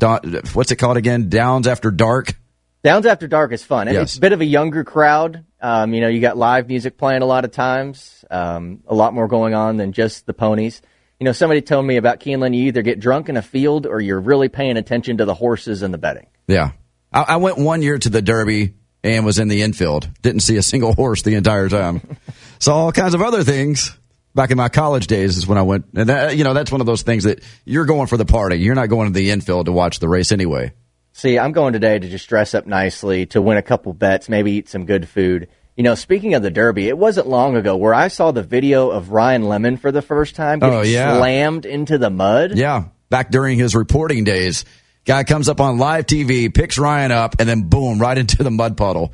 what's 0.54 0.72
it 0.72 0.78
called 0.78 0.98
again? 0.98 1.30
Downs 1.30 1.68
After 1.68 1.92
Dark. 1.92 2.36
Downs 2.84 3.06
After 3.06 3.28
Dark 3.28 3.52
is 3.52 3.64
fun. 3.64 3.88
Yes. 3.88 4.04
It's 4.04 4.18
a 4.18 4.22
bit 4.22 4.32
of 4.32 4.42
a 4.42 4.46
younger 4.46 4.84
crowd. 4.84 5.44
Um, 5.60 5.94
you 5.94 6.00
know, 6.00 6.08
you 6.08 6.22
got 6.22 6.38
live 6.38 6.70
music 6.70 6.98
playing 6.98 7.22
a 7.22 7.26
lot 7.26 7.44
of 7.44 7.52
times. 7.52 8.24
Um, 8.32 8.82
a 8.88 8.96
lot 8.96 9.14
more 9.14 9.28
going 9.28 9.54
on 9.54 9.78
than 9.78 9.92
just 9.92 10.26
the 10.26 10.34
ponies. 10.34 10.82
You 11.20 11.26
know, 11.26 11.34
somebody 11.34 11.62
told 11.62 11.86
me 11.86 11.98
about 11.98 12.22
Keeneland. 12.22 12.56
You 12.56 12.68
either 12.68 12.82
get 12.82 13.02
drunk 13.02 13.28
in 13.28 13.36
a 13.36 13.42
field 13.42 13.86
or 13.86 14.00
you're 14.00 14.22
really 14.22 14.48
paying 14.48 14.78
attention 14.78 15.18
to 15.18 15.26
the 15.26 15.34
horses 15.34 15.82
and 15.82 15.94
the 15.94 15.98
betting. 15.98 16.28
Yeah. 16.48 16.72
I, 17.12 17.24
I 17.24 17.36
went 17.38 17.58
one 17.58 17.82
year 17.82 17.98
to 17.98 18.10
the 18.10 18.22
Derby 18.22 18.76
and 19.04 19.26
was 19.26 19.40
in 19.40 19.50
the 19.50 19.62
infield. 19.62 20.10
Didn't 20.22 20.42
see 20.42 20.56
a 20.56 20.64
single 20.64 20.94
horse 20.94 21.22
the 21.22 21.36
entire 21.36 21.68
time. 21.68 22.02
Saw 22.60 22.78
all 22.78 22.92
kinds 22.94 23.14
of 23.14 23.22
other 23.22 23.44
things. 23.44 23.98
Back 24.36 24.52
in 24.52 24.58
my 24.58 24.70
college 24.70 25.08
days 25.08 25.38
is 25.38 25.48
when 25.48 25.58
I 25.58 25.64
went, 25.64 25.86
and 25.96 26.08
that, 26.10 26.38
you 26.38 26.44
know 26.44 26.54
that's 26.54 26.72
one 26.72 26.82
of 26.82 26.88
those 26.88 27.02
things 27.02 27.24
that 27.24 27.42
you're 27.66 27.86
going 27.86 28.08
for 28.08 28.16
the 28.16 28.26
party. 28.26 28.58
You're 28.58 28.76
not 28.76 28.88
going 28.88 29.08
to 29.08 29.14
the 29.14 29.32
infield 29.32 29.66
to 29.66 29.72
watch 29.72 30.00
the 30.00 30.08
race 30.08 30.32
anyway. 30.32 30.72
See, 31.14 31.40
I'm 31.40 31.52
going 31.52 31.74
today 31.74 31.98
to 32.00 32.08
just 32.08 32.30
dress 32.30 32.54
up 32.54 32.68
nicely, 32.68 33.26
to 33.28 33.42
win 33.42 33.58
a 33.58 33.62
couple 33.64 33.92
bets, 33.94 34.30
maybe 34.30 34.52
eat 34.54 34.70
some 34.70 34.86
good 34.86 35.10
food. 35.10 35.48
You 35.76 35.84
know, 35.84 35.96
speaking 35.96 36.34
of 36.36 36.44
the 36.44 36.52
Derby, 36.52 36.88
it 36.90 36.98
wasn't 36.98 37.28
long 37.28 37.56
ago 37.56 37.76
where 37.76 37.94
I 37.94 38.08
saw 38.10 38.32
the 38.32 38.44
video 38.44 38.90
of 38.92 39.12
Ryan 39.12 39.44
Lemond 39.44 39.80
for 39.80 39.92
the 39.92 40.02
first 40.02 40.36
time 40.36 40.60
getting 40.60 40.76
Oh, 40.76 40.82
yeah. 40.82 41.18
slammed 41.18 41.66
into 41.66 41.98
the 41.98 42.10
mud. 42.10 42.56
Yeah, 42.58 42.86
back 43.10 43.32
during 43.32 43.58
his 43.58 43.76
reporting 43.76 44.24
days, 44.26 44.64
guy 45.06 45.24
comes 45.24 45.50
up 45.50 45.60
on 45.60 45.78
live 45.80 46.06
TV, 46.06 46.54
picks 46.54 46.78
Ryan 46.78 47.12
up, 47.12 47.38
and 47.40 47.50
then 47.50 47.64
boom, 47.64 47.98
right 48.00 48.18
into 48.18 48.44
the 48.44 48.52
mud 48.52 48.78
puddle. 48.78 49.12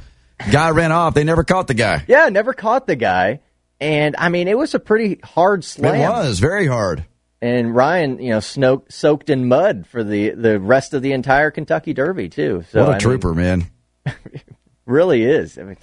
Guy 0.52 0.72
ran 0.72 0.92
off. 0.92 1.14
They 1.14 1.24
never 1.24 1.44
caught 1.46 1.68
the 1.68 1.74
guy. 1.74 2.04
Yeah, 2.08 2.28
never 2.30 2.54
caught 2.54 2.86
the 2.88 2.98
guy. 2.98 3.40
And 3.80 4.16
I 4.18 4.30
mean, 4.30 4.48
it 4.48 4.58
was 4.58 4.74
a 4.74 4.80
pretty 4.80 5.20
hard 5.24 5.64
slam. 5.64 5.96
It 5.96 6.28
was 6.28 6.40
very 6.40 6.68
hard. 6.68 7.06
And 7.42 7.76
Ryan, 7.76 8.20
you 8.20 8.30
know, 8.32 8.84
soaked 8.90 9.30
in 9.30 9.48
mud 9.48 9.86
for 9.88 10.04
the, 10.04 10.32
the 10.32 10.60
rest 10.60 10.94
of 10.94 11.02
the 11.02 11.12
entire 11.12 11.52
Kentucky 11.52 11.94
Derby, 11.94 12.30
too. 12.30 12.64
So, 12.72 12.80
what 12.80 12.88
a 12.88 12.90
I 12.90 12.94
mean, 12.94 13.00
trooper, 13.02 13.34
man. 13.34 13.68
really 14.86 15.24
is. 15.24 15.58
I 15.58 15.64
mean, 15.64 15.78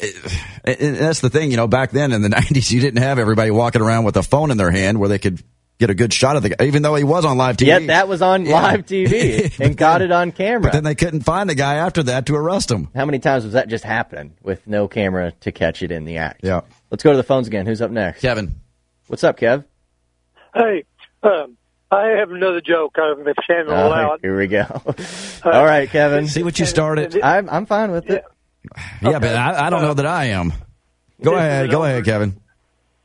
And 0.64 0.80
and 0.80 0.96
that's 0.96 1.20
the 1.20 1.30
thing, 1.30 1.50
you 1.50 1.56
know, 1.56 1.66
back 1.66 1.90
then 1.90 2.12
in 2.12 2.22
the 2.22 2.28
90s, 2.30 2.70
you 2.70 2.80
didn't 2.80 3.02
have 3.02 3.18
everybody 3.18 3.50
walking 3.50 3.82
around 3.82 4.04
with 4.04 4.16
a 4.16 4.22
phone 4.22 4.50
in 4.50 4.56
their 4.56 4.70
hand 4.70 4.98
where 4.98 5.08
they 5.08 5.18
could 5.18 5.42
get 5.82 5.90
a 5.90 5.94
good 5.94 6.12
shot 6.14 6.36
of 6.36 6.42
the 6.44 6.50
guy, 6.50 6.64
even 6.66 6.82
though 6.82 6.94
he 6.94 7.02
was 7.04 7.24
on 7.24 7.36
live 7.36 7.56
TV. 7.56 7.66
yet 7.66 7.86
that 7.88 8.06
was 8.08 8.22
on 8.22 8.46
Yeah. 8.46 8.54
live 8.62 8.86
TV 8.86 9.52
and 9.60 9.76
got 9.76 9.98
then- 9.98 10.10
it 10.10 10.12
on 10.12 10.30
camera. 10.32 10.62
But 10.62 10.72
then 10.72 10.84
they 10.84 10.94
couldn't 10.94 11.22
find 11.22 11.50
the 11.50 11.54
guy 11.56 11.74
after 11.76 12.02
that 12.04 12.26
to 12.26 12.36
arrest 12.36 12.70
him. 12.70 12.88
How 12.94 13.04
many 13.04 13.18
times 13.18 13.44
was 13.44 13.54
that 13.54 13.68
just 13.68 13.82
happening 13.84 14.34
with 14.42 14.66
no 14.66 14.86
camera 14.88 15.32
to 15.40 15.50
catch 15.52 15.82
it 15.82 15.90
in 15.90 16.04
the 16.04 16.18
act? 16.18 16.40
Yeah. 16.44 16.60
Let's 16.90 17.02
go 17.02 17.10
to 17.10 17.16
the 17.16 17.22
phones 17.24 17.46
again. 17.48 17.66
Who's 17.66 17.82
up 17.82 17.90
next? 17.90 18.20
Kevin. 18.20 18.54
What's 19.08 19.24
up, 19.24 19.38
Kev? 19.38 19.64
Hey, 20.54 20.84
um, 21.22 21.56
I 21.90 22.08
have 22.18 22.30
another 22.30 22.60
joke. 22.60 22.96
Uh, 22.98 23.16
if 23.26 23.36
Shannon 23.46 23.66
will 23.66 23.74
Uh, 23.74 23.88
allow 23.88 24.12
it. 24.12 24.20
here 24.22 24.36
we 24.38 24.46
go. 24.46 24.64
All 25.44 25.64
right, 25.64 25.90
Kevin. 25.90 26.28
See 26.28 26.42
what 26.42 26.58
you 26.58 26.66
started? 26.66 27.20
I'm, 27.22 27.48
I'm 27.50 27.66
fine 27.66 27.90
with 27.90 28.08
it. 28.08 28.24
Yeah, 29.02 29.18
but 29.18 29.34
I, 29.34 29.66
I 29.66 29.70
don't 29.70 29.82
know 29.82 29.94
that 29.94 30.06
I 30.06 30.26
am. 30.26 30.52
Go 31.22 31.32
This 31.32 31.40
ahead. 31.40 31.70
Go 31.70 31.78
over. 31.78 31.86
ahead, 31.88 32.04
Kevin. 32.04 32.36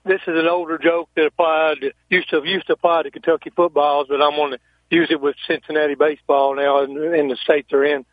This 0.07 0.21
is 0.25 0.39
an 0.39 0.47
older 0.47 0.77
joke 0.77 1.09
that 1.15 1.25
applied 1.25 1.93
used 2.09 2.29
to 2.29 2.41
used 2.45 2.67
to 2.67 2.73
apply 2.73 3.03
to 3.03 3.11
Kentucky 3.11 3.49
footballs, 3.49 4.07
but 4.09 4.21
I'm 4.21 4.35
going 4.35 4.51
to 4.51 4.59
use 4.89 5.09
it 5.11 5.19
with 5.19 5.35
Cincinnati 5.47 5.95
baseball 5.95 6.55
now 6.55 6.83
in, 6.83 6.91
in 7.13 7.27
the 7.27 7.35
state 7.35 7.65
they're 7.69 7.83
in. 7.83 8.05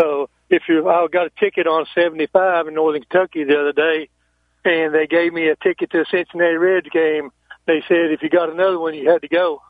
So 0.00 0.30
if 0.48 0.62
you, 0.68 0.88
I 0.88 1.06
got 1.08 1.26
a 1.26 1.30
ticket 1.38 1.66
on 1.66 1.86
75 1.94 2.68
in 2.68 2.74
Northern 2.74 3.02
Kentucky 3.02 3.44
the 3.44 3.60
other 3.60 3.72
day, 3.72 4.08
and 4.64 4.94
they 4.94 5.06
gave 5.06 5.32
me 5.32 5.48
a 5.48 5.56
ticket 5.56 5.90
to 5.90 6.00
a 6.00 6.04
Cincinnati 6.10 6.56
Reds 6.56 6.88
game. 6.88 7.30
They 7.66 7.82
said 7.88 8.10
if 8.10 8.22
you 8.22 8.30
got 8.30 8.50
another 8.50 8.78
one, 8.78 8.94
you 8.94 9.10
had 9.10 9.22
to 9.22 9.28
go. 9.28 9.62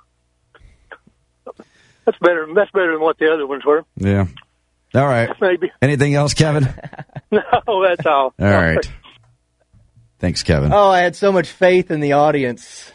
That's 2.05 2.19
better. 2.19 2.47
That's 2.55 2.71
better 2.71 2.93
than 2.93 3.01
what 3.01 3.19
the 3.19 3.33
other 3.33 3.47
ones 3.47 3.65
were. 3.65 3.85
Yeah. 3.97 4.27
All 4.95 5.07
right. 5.07 5.31
Maybe. 5.41 5.73
Anything 5.83 6.15
else, 6.15 6.35
Kevin? 6.35 6.69
No, 7.67 7.85
that's 7.85 8.07
all. 8.07 8.33
All 8.39 8.47
right. 8.47 8.89
Thanks, 10.25 10.43
Kevin. 10.43 10.73
Oh, 10.73 10.89
I 10.89 11.01
had 11.01 11.15
so 11.15 11.33
much 11.33 11.51
faith 11.51 11.91
in 11.91 12.01
the 12.01 12.15
audience. 12.15 12.91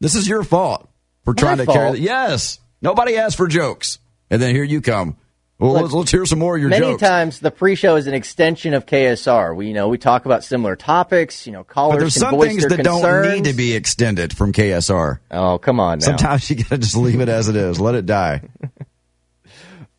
This 0.00 0.14
is 0.14 0.26
your 0.26 0.42
fault 0.42 0.88
for 1.26 1.34
trying 1.34 1.58
to 1.58 1.66
fault? 1.66 1.76
carry. 1.76 1.92
The, 1.92 2.00
yes. 2.00 2.58
Nobody 2.80 3.18
asked 3.18 3.36
for 3.36 3.46
jokes, 3.46 3.98
and 4.30 4.40
then 4.40 4.54
here 4.54 4.64
you 4.64 4.80
come. 4.80 5.18
Well, 5.58 5.74
Look, 5.74 5.82
let's, 5.82 5.92
let's 5.92 6.10
hear 6.10 6.24
some 6.24 6.38
more 6.38 6.56
of 6.56 6.62
your 6.62 6.70
jokes. 6.70 6.80
Many 6.80 6.92
jokes. 6.94 7.02
times 7.02 7.40
the 7.40 7.50
pre-show 7.50 7.96
is 7.96 8.06
an 8.06 8.14
extension 8.14 8.72
of 8.72 8.86
KSR. 8.86 9.54
We 9.54 9.66
you 9.66 9.74
know 9.74 9.88
we 9.88 9.98
talk 9.98 10.24
about 10.24 10.42
similar 10.42 10.74
topics. 10.74 11.46
You 11.46 11.52
know, 11.52 11.64
callers 11.64 11.96
But 11.96 12.00
there's 12.00 12.14
some 12.14 12.40
things 12.40 12.62
that 12.62 12.76
concerns. 12.76 13.26
don't 13.26 13.34
need 13.34 13.44
to 13.44 13.52
be 13.52 13.74
extended 13.74 14.34
from 14.34 14.54
KSR. 14.54 15.18
Oh, 15.30 15.58
come 15.58 15.80
on 15.80 15.98
now. 15.98 16.06
Sometimes 16.06 16.48
you 16.48 16.56
gotta 16.64 16.78
just 16.78 16.96
leave 16.96 17.20
it 17.20 17.28
as 17.28 17.50
it 17.50 17.56
is. 17.56 17.78
Let 17.78 17.94
it 17.94 18.06
die. 18.06 18.40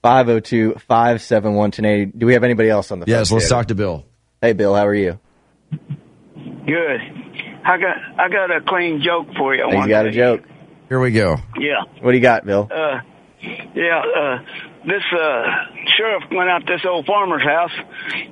502-571-1080. 0.04 2.18
Do 2.18 2.26
we 2.26 2.34
have 2.34 2.44
anybody 2.44 2.72
else 2.72 2.92
on 2.92 3.02
the 3.02 3.06
phone? 3.06 3.14
Yes, 3.14 3.32
let's 3.32 3.48
talk 3.48 3.68
to 3.68 3.76
Bill. 3.76 4.04
Hey, 4.42 4.54
Bill, 4.54 4.74
how 4.74 4.88
are 4.88 4.96
you? 4.96 5.20
Good. 6.66 7.02
I 7.64 7.78
got 7.78 7.98
I 8.20 8.30
got 8.30 8.52
a 8.56 8.62
clean 8.62 9.02
joke 9.02 9.28
for 9.38 9.56
you. 9.56 9.66
I 9.66 9.76
He's 9.76 9.88
got 9.88 10.04
to- 10.04 10.10
a 10.10 10.12
joke. 10.12 10.42
Here 10.90 11.00
we 11.00 11.12
go. 11.12 11.38
Yeah. 11.58 11.84
What 12.02 12.12
do 12.12 12.18
you 12.18 12.22
got, 12.22 12.46
Bill? 12.46 12.68
Uh, 12.70 13.00
yeah. 13.74 14.02
Uh, 14.02 14.40
this 14.86 15.04
uh, 15.14 15.44
sheriff 15.96 16.24
went 16.32 16.50
out 16.50 16.66
to 16.68 16.74
this 16.74 16.82
old 16.86 17.06
farmer's 17.06 17.44
house, 17.44 17.72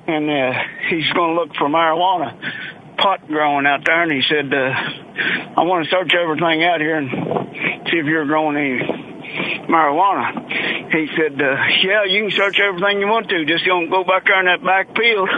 and 0.06 0.28
uh, 0.30 0.52
he's 0.90 1.10
going 1.12 1.34
to 1.34 1.40
look 1.40 1.54
for 1.56 1.68
marijuana 1.68 2.36
pot 2.98 3.26
growing 3.28 3.66
out 3.66 3.80
there. 3.86 4.02
And 4.02 4.12
he 4.12 4.20
said, 4.28 4.52
uh, 4.52 4.74
"I 5.56 5.62
want 5.64 5.84
to 5.84 5.90
search 5.90 6.12
everything 6.14 6.62
out 6.64 6.80
here 6.80 6.96
and 6.98 7.08
see 7.88 7.96
if 7.96 8.04
you're 8.06 8.26
growing 8.26 8.56
any 8.56 9.19
marijuana." 9.68 10.46
He 10.92 11.08
said, 11.16 11.40
uh, 11.40 11.56
"Yeah, 11.82 12.04
you 12.04 12.22
can 12.22 12.30
search 12.30 12.58
everything 12.60 13.00
you 13.00 13.08
want 13.08 13.28
to. 13.28 13.44
Just 13.44 13.64
don't 13.64 13.90
go 13.90 14.04
back 14.04 14.24
there 14.26 14.40
in 14.40 14.46
that 14.46 14.64
back 14.64 14.94
field, 14.96 15.28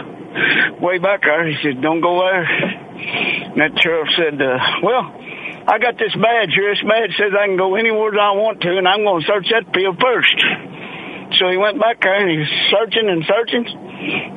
way 0.81 0.97
back 0.97 1.21
there." 1.21 1.47
He 1.47 1.57
said, 1.61 1.81
"Don't 1.81 2.01
go 2.01 2.19
there." 2.21 2.43
And 2.43 3.61
that 3.61 3.79
sheriff 3.81 4.09
said, 4.15 4.41
uh, 4.41 4.59
"Well." 4.81 5.19
I 5.65 5.79
got 5.79 5.95
this 5.97 6.11
badge 6.11 6.51
here. 6.51 6.75
This 6.75 6.83
badge 6.83 7.15
says 7.15 7.31
I 7.31 7.47
can 7.47 7.55
go 7.55 7.75
anywhere 7.75 8.11
I 8.19 8.35
want 8.35 8.59
to, 8.67 8.77
and 8.77 8.85
I'm 8.85 9.07
going 9.07 9.21
to 9.21 9.27
search 9.27 9.47
that 9.55 9.71
field 9.71 9.95
first. 9.95 10.35
So 11.39 11.49
he 11.49 11.57
went 11.57 11.79
back 11.79 12.01
there 12.01 12.19
and 12.19 12.29
he 12.29 12.37
was 12.37 12.51
searching 12.69 13.09
and 13.09 13.23
searching. 13.25 13.65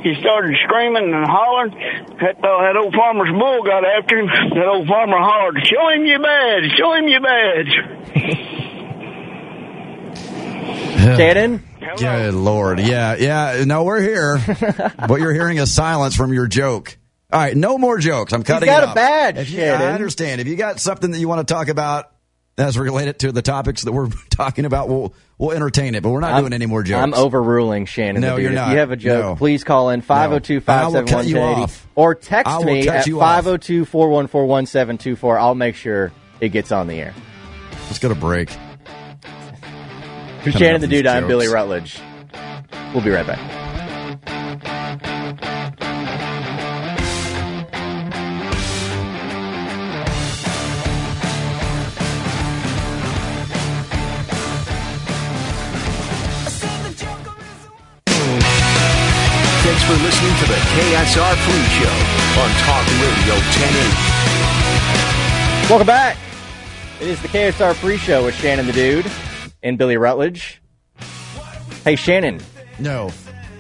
He 0.07 0.15
started 0.21 0.55
screaming 0.65 1.13
and 1.13 1.27
hollering. 1.27 1.75
That, 2.23 2.39
uh, 2.41 2.63
that 2.63 2.77
old 2.79 2.95
farmer's 2.95 3.35
bull 3.35 3.63
got 3.67 3.85
after 3.85 4.19
him. 4.19 4.31
That 4.55 4.69
old 4.71 4.87
farmer 4.87 5.19
hollered, 5.19 5.59
"Show 5.67 5.89
him 5.91 6.07
your 6.07 6.23
badge! 6.23 6.71
Show 6.79 6.93
him 6.95 7.09
your 7.09 7.21
badge!" 7.21 8.63
Shannon? 11.17 11.63
Good 11.99 12.35
lord. 12.35 12.81
Yeah, 12.81 13.15
yeah. 13.17 13.65
No, 13.65 13.85
we're 13.85 14.01
here. 14.01 14.39
what 15.07 15.21
you're 15.21 15.33
hearing 15.35 15.59
is 15.59 15.73
silence 15.73 16.17
from 16.17 16.33
your 16.33 16.47
joke. 16.47 16.97
All 17.33 17.41
right, 17.41 17.57
no 17.57 17.77
more 17.79 17.99
jokes. 17.99 18.33
I'm 18.33 18.43
cutting 18.43 18.67
got 18.67 18.83
it 18.83 18.87
a 18.87 18.89
off. 18.91 18.95
badge, 18.95 19.37
If 19.39 19.51
you- 19.51 19.59
Shannon. 19.59 19.89
I 19.89 19.93
understand. 19.93 20.41
If 20.41 20.47
you 20.47 20.57
got 20.57 20.81
something 20.81 21.11
that 21.11 21.19
you 21.19 21.29
want 21.29 21.47
to 21.47 21.53
talk 21.53 21.69
about 21.69 22.11
as 22.59 22.79
related 22.79 23.19
to 23.21 23.33
the 23.33 23.43
topics 23.43 23.83
that 23.83 23.93
we're 23.93 24.09
talking 24.31 24.65
about, 24.65 24.89
we'll 24.89 25.13
we'll 25.39 25.51
entertain 25.53 25.95
it. 25.95 26.03
But 26.03 26.11
we're 26.11 26.21
not 26.21 26.33
I'm- 26.35 26.43
doing 26.43 26.53
any 26.53 26.67
more 26.67 26.83
jokes. 26.83 27.03
I'm 27.03 27.15
overruling 27.15 27.87
Shannon. 27.87 28.23
No, 28.23 28.37
you're 28.37 28.53
not. 28.53 28.69
If 28.69 28.73
you 28.75 28.79
have 28.79 28.91
a 28.93 28.97
joke, 28.97 29.23
No. 29.25 29.35
please 29.37 29.65
call 29.65 29.91
in 29.91 30.01
502 30.03 30.63
I 30.69 30.87
will 30.87 30.93
cut 31.05 31.27
you 31.27 31.35
571 31.35 31.63
off. 31.65 31.87
or 31.97 32.15
text 32.15 32.61
me 32.65 32.89
at 32.89 33.07
you 33.07 33.19
502 33.19 33.85
414 33.85 34.49
1724. 34.49 35.39
I'll 35.39 35.55
make 35.55 35.75
sure 35.75 36.13
it 36.41 36.51
gets 36.51 36.71
on 36.73 36.87
the 36.87 37.01
air. 37.01 37.13
Let's 37.87 37.99
go 37.99 38.09
to 38.09 38.15
break. 38.15 38.51
For 40.47 40.53
Shannon 40.53 40.81
the 40.81 40.87
with 40.87 40.91
these 40.91 41.03
Dude, 41.03 41.09
I'm. 41.09 41.27
Billy 41.27 41.49
Rutledge. 41.49 41.99
We'll 42.95 43.03
be 43.03 43.11
right 43.11 43.27
back. 43.27 43.41
Thanks 59.65 59.83
for 59.83 59.95
listening 59.99 60.37
to 60.39 60.47
the 60.47 60.63
KSR 60.77 61.35
pre-show 61.43 61.97
on 62.39 62.51
Talk 62.63 62.87
Radio 63.03 63.35
1080. 63.35 65.67
Welcome 65.69 65.89
back. 65.89 66.17
It 67.01 67.09
is 67.09 67.21
the 67.21 67.27
KSR 67.27 67.75
pre-show 67.75 68.25
with 68.25 68.37
Shannon 68.37 68.67
the 68.67 68.73
Dude 68.73 69.11
and 69.67 69.77
Billy 69.77 69.97
Rutledge. 69.97 70.63
Hey, 71.85 71.97
Shannon. 71.97 72.41
No. 72.79 73.11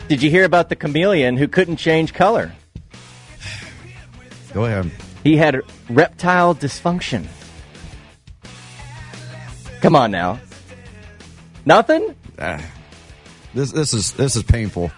Did 0.08 0.22
you 0.22 0.30
hear 0.30 0.44
about 0.44 0.68
the 0.68 0.76
chameleon 0.76 1.36
who 1.36 1.48
couldn't 1.48 1.76
change 1.76 2.14
color? 2.14 2.52
Go 4.54 4.64
ahead. 4.64 4.90
He 5.24 5.36
had 5.36 5.60
reptile 5.90 6.54
dysfunction. 6.54 7.26
Come 9.80 9.96
on 9.96 10.10
now. 10.10 10.40
Nothing? 11.64 12.14
Ah. 12.38 12.64
this 13.54 13.72
this 13.72 13.92
is 13.92 14.12
this 14.12 14.36
is 14.36 14.42
painful. 14.44 14.92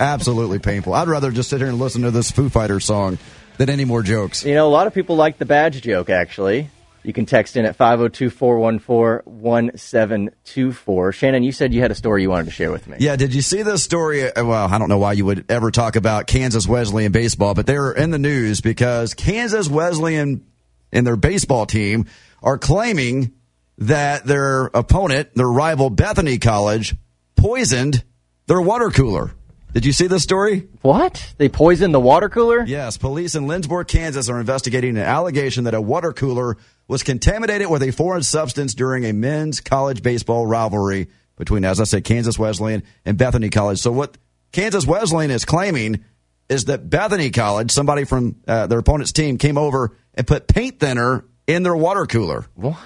Absolutely 0.00 0.58
painful. 0.58 0.94
I'd 0.94 1.08
rather 1.08 1.30
just 1.30 1.50
sit 1.50 1.60
here 1.60 1.68
and 1.68 1.78
listen 1.78 2.02
to 2.02 2.10
this 2.10 2.30
Foo 2.30 2.48
Fighters 2.48 2.86
song 2.86 3.18
than 3.58 3.68
any 3.68 3.84
more 3.84 4.02
jokes. 4.02 4.44
You 4.44 4.54
know, 4.54 4.66
a 4.66 4.70
lot 4.70 4.86
of 4.86 4.94
people 4.94 5.16
like 5.16 5.38
the 5.38 5.44
badge 5.44 5.82
joke, 5.82 6.08
actually. 6.08 6.70
You 7.04 7.12
can 7.12 7.26
text 7.26 7.56
in 7.56 7.64
at 7.64 7.74
502 7.74 8.30
414 8.30 9.22
1724. 9.24 11.12
Shannon, 11.12 11.42
you 11.42 11.50
said 11.52 11.74
you 11.74 11.80
had 11.80 11.90
a 11.90 11.94
story 11.94 12.22
you 12.22 12.30
wanted 12.30 12.44
to 12.44 12.50
share 12.52 12.70
with 12.70 12.86
me. 12.86 12.96
Yeah, 13.00 13.16
did 13.16 13.34
you 13.34 13.42
see 13.42 13.62
this 13.62 13.82
story? 13.82 14.24
Uh, 14.24 14.44
Well, 14.44 14.68
I 14.72 14.78
don't 14.78 14.88
know 14.88 14.98
why 14.98 15.12
you 15.12 15.24
would 15.24 15.44
ever 15.48 15.70
talk 15.70 15.96
about 15.96 16.26
Kansas 16.26 16.68
Wesleyan 16.68 17.10
baseball, 17.12 17.54
but 17.54 17.66
they're 17.66 17.92
in 17.92 18.10
the 18.10 18.18
news 18.18 18.60
because 18.60 19.14
Kansas 19.14 19.68
Wesleyan 19.68 20.46
and 20.92 21.06
their 21.06 21.16
baseball 21.16 21.66
team 21.66 22.06
are 22.42 22.58
claiming 22.58 23.32
that 23.78 24.24
their 24.24 24.66
opponent, 24.66 25.34
their 25.34 25.48
rival 25.50 25.90
Bethany 25.90 26.38
College, 26.38 26.94
poisoned 27.34 28.04
their 28.46 28.60
water 28.60 28.90
cooler. 28.90 29.32
Did 29.72 29.86
you 29.86 29.92
see 29.92 30.06
this 30.06 30.22
story? 30.22 30.68
What? 30.82 31.32
They 31.38 31.48
poisoned 31.48 31.94
the 31.94 32.00
water 32.00 32.28
cooler? 32.28 32.62
Yes, 32.62 32.98
police 32.98 33.34
in 33.34 33.46
Lindsborg, 33.46 33.88
Kansas 33.88 34.28
are 34.28 34.38
investigating 34.38 34.98
an 34.98 35.02
allegation 35.02 35.64
that 35.64 35.72
a 35.72 35.80
water 35.80 36.12
cooler 36.12 36.58
was 36.88 37.02
contaminated 37.02 37.68
with 37.70 37.82
a 37.82 37.90
foreign 37.90 38.22
substance 38.22 38.74
during 38.74 39.04
a 39.04 39.12
men's 39.12 39.60
college 39.60 40.02
baseball 40.02 40.46
rivalry 40.46 41.08
between, 41.36 41.64
as 41.64 41.80
I 41.80 41.84
said, 41.84 42.04
Kansas 42.04 42.38
Wesleyan 42.38 42.82
and 43.04 43.16
Bethany 43.16 43.50
College. 43.50 43.78
So 43.78 43.90
what 43.90 44.18
Kansas 44.52 44.86
Wesleyan 44.86 45.30
is 45.30 45.44
claiming 45.44 46.04
is 46.48 46.66
that 46.66 46.88
Bethany 46.90 47.30
College, 47.30 47.70
somebody 47.70 48.04
from 48.04 48.36
uh, 48.46 48.66
their 48.66 48.78
opponent's 48.78 49.12
team, 49.12 49.38
came 49.38 49.56
over 49.56 49.96
and 50.14 50.26
put 50.26 50.46
paint 50.46 50.78
thinner 50.78 51.24
in 51.46 51.62
their 51.62 51.76
water 51.76 52.06
cooler. 52.06 52.46
What? 52.54 52.76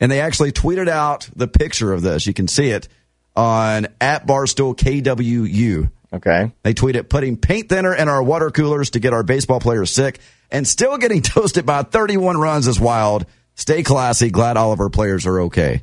And 0.00 0.12
they 0.12 0.20
actually 0.20 0.52
tweeted 0.52 0.88
out 0.88 1.28
the 1.34 1.48
picture 1.48 1.92
of 1.92 2.02
this. 2.02 2.26
You 2.26 2.34
can 2.34 2.48
see 2.48 2.68
it 2.68 2.88
on 3.34 3.86
at 4.00 4.26
Barstool 4.26 4.76
KWU. 4.76 5.90
Okay. 6.14 6.52
They 6.62 6.74
tweeted 6.74 7.08
putting 7.08 7.36
paint 7.36 7.68
thinner 7.68 7.94
in 7.94 8.08
our 8.08 8.22
water 8.22 8.50
coolers 8.50 8.90
to 8.90 9.00
get 9.00 9.12
our 9.12 9.22
baseball 9.22 9.60
players 9.60 9.90
sick 9.92 10.18
and 10.50 10.66
still 10.66 10.96
getting 10.98 11.22
toasted 11.22 11.66
by 11.66 11.82
31 11.82 12.36
runs 12.38 12.66
is 12.66 12.78
wild. 12.80 13.26
Stay 13.54 13.82
classy. 13.82 14.30
Glad 14.30 14.56
all 14.56 14.72
of 14.72 14.80
our 14.80 14.90
players 14.90 15.26
are 15.26 15.40
okay. 15.42 15.82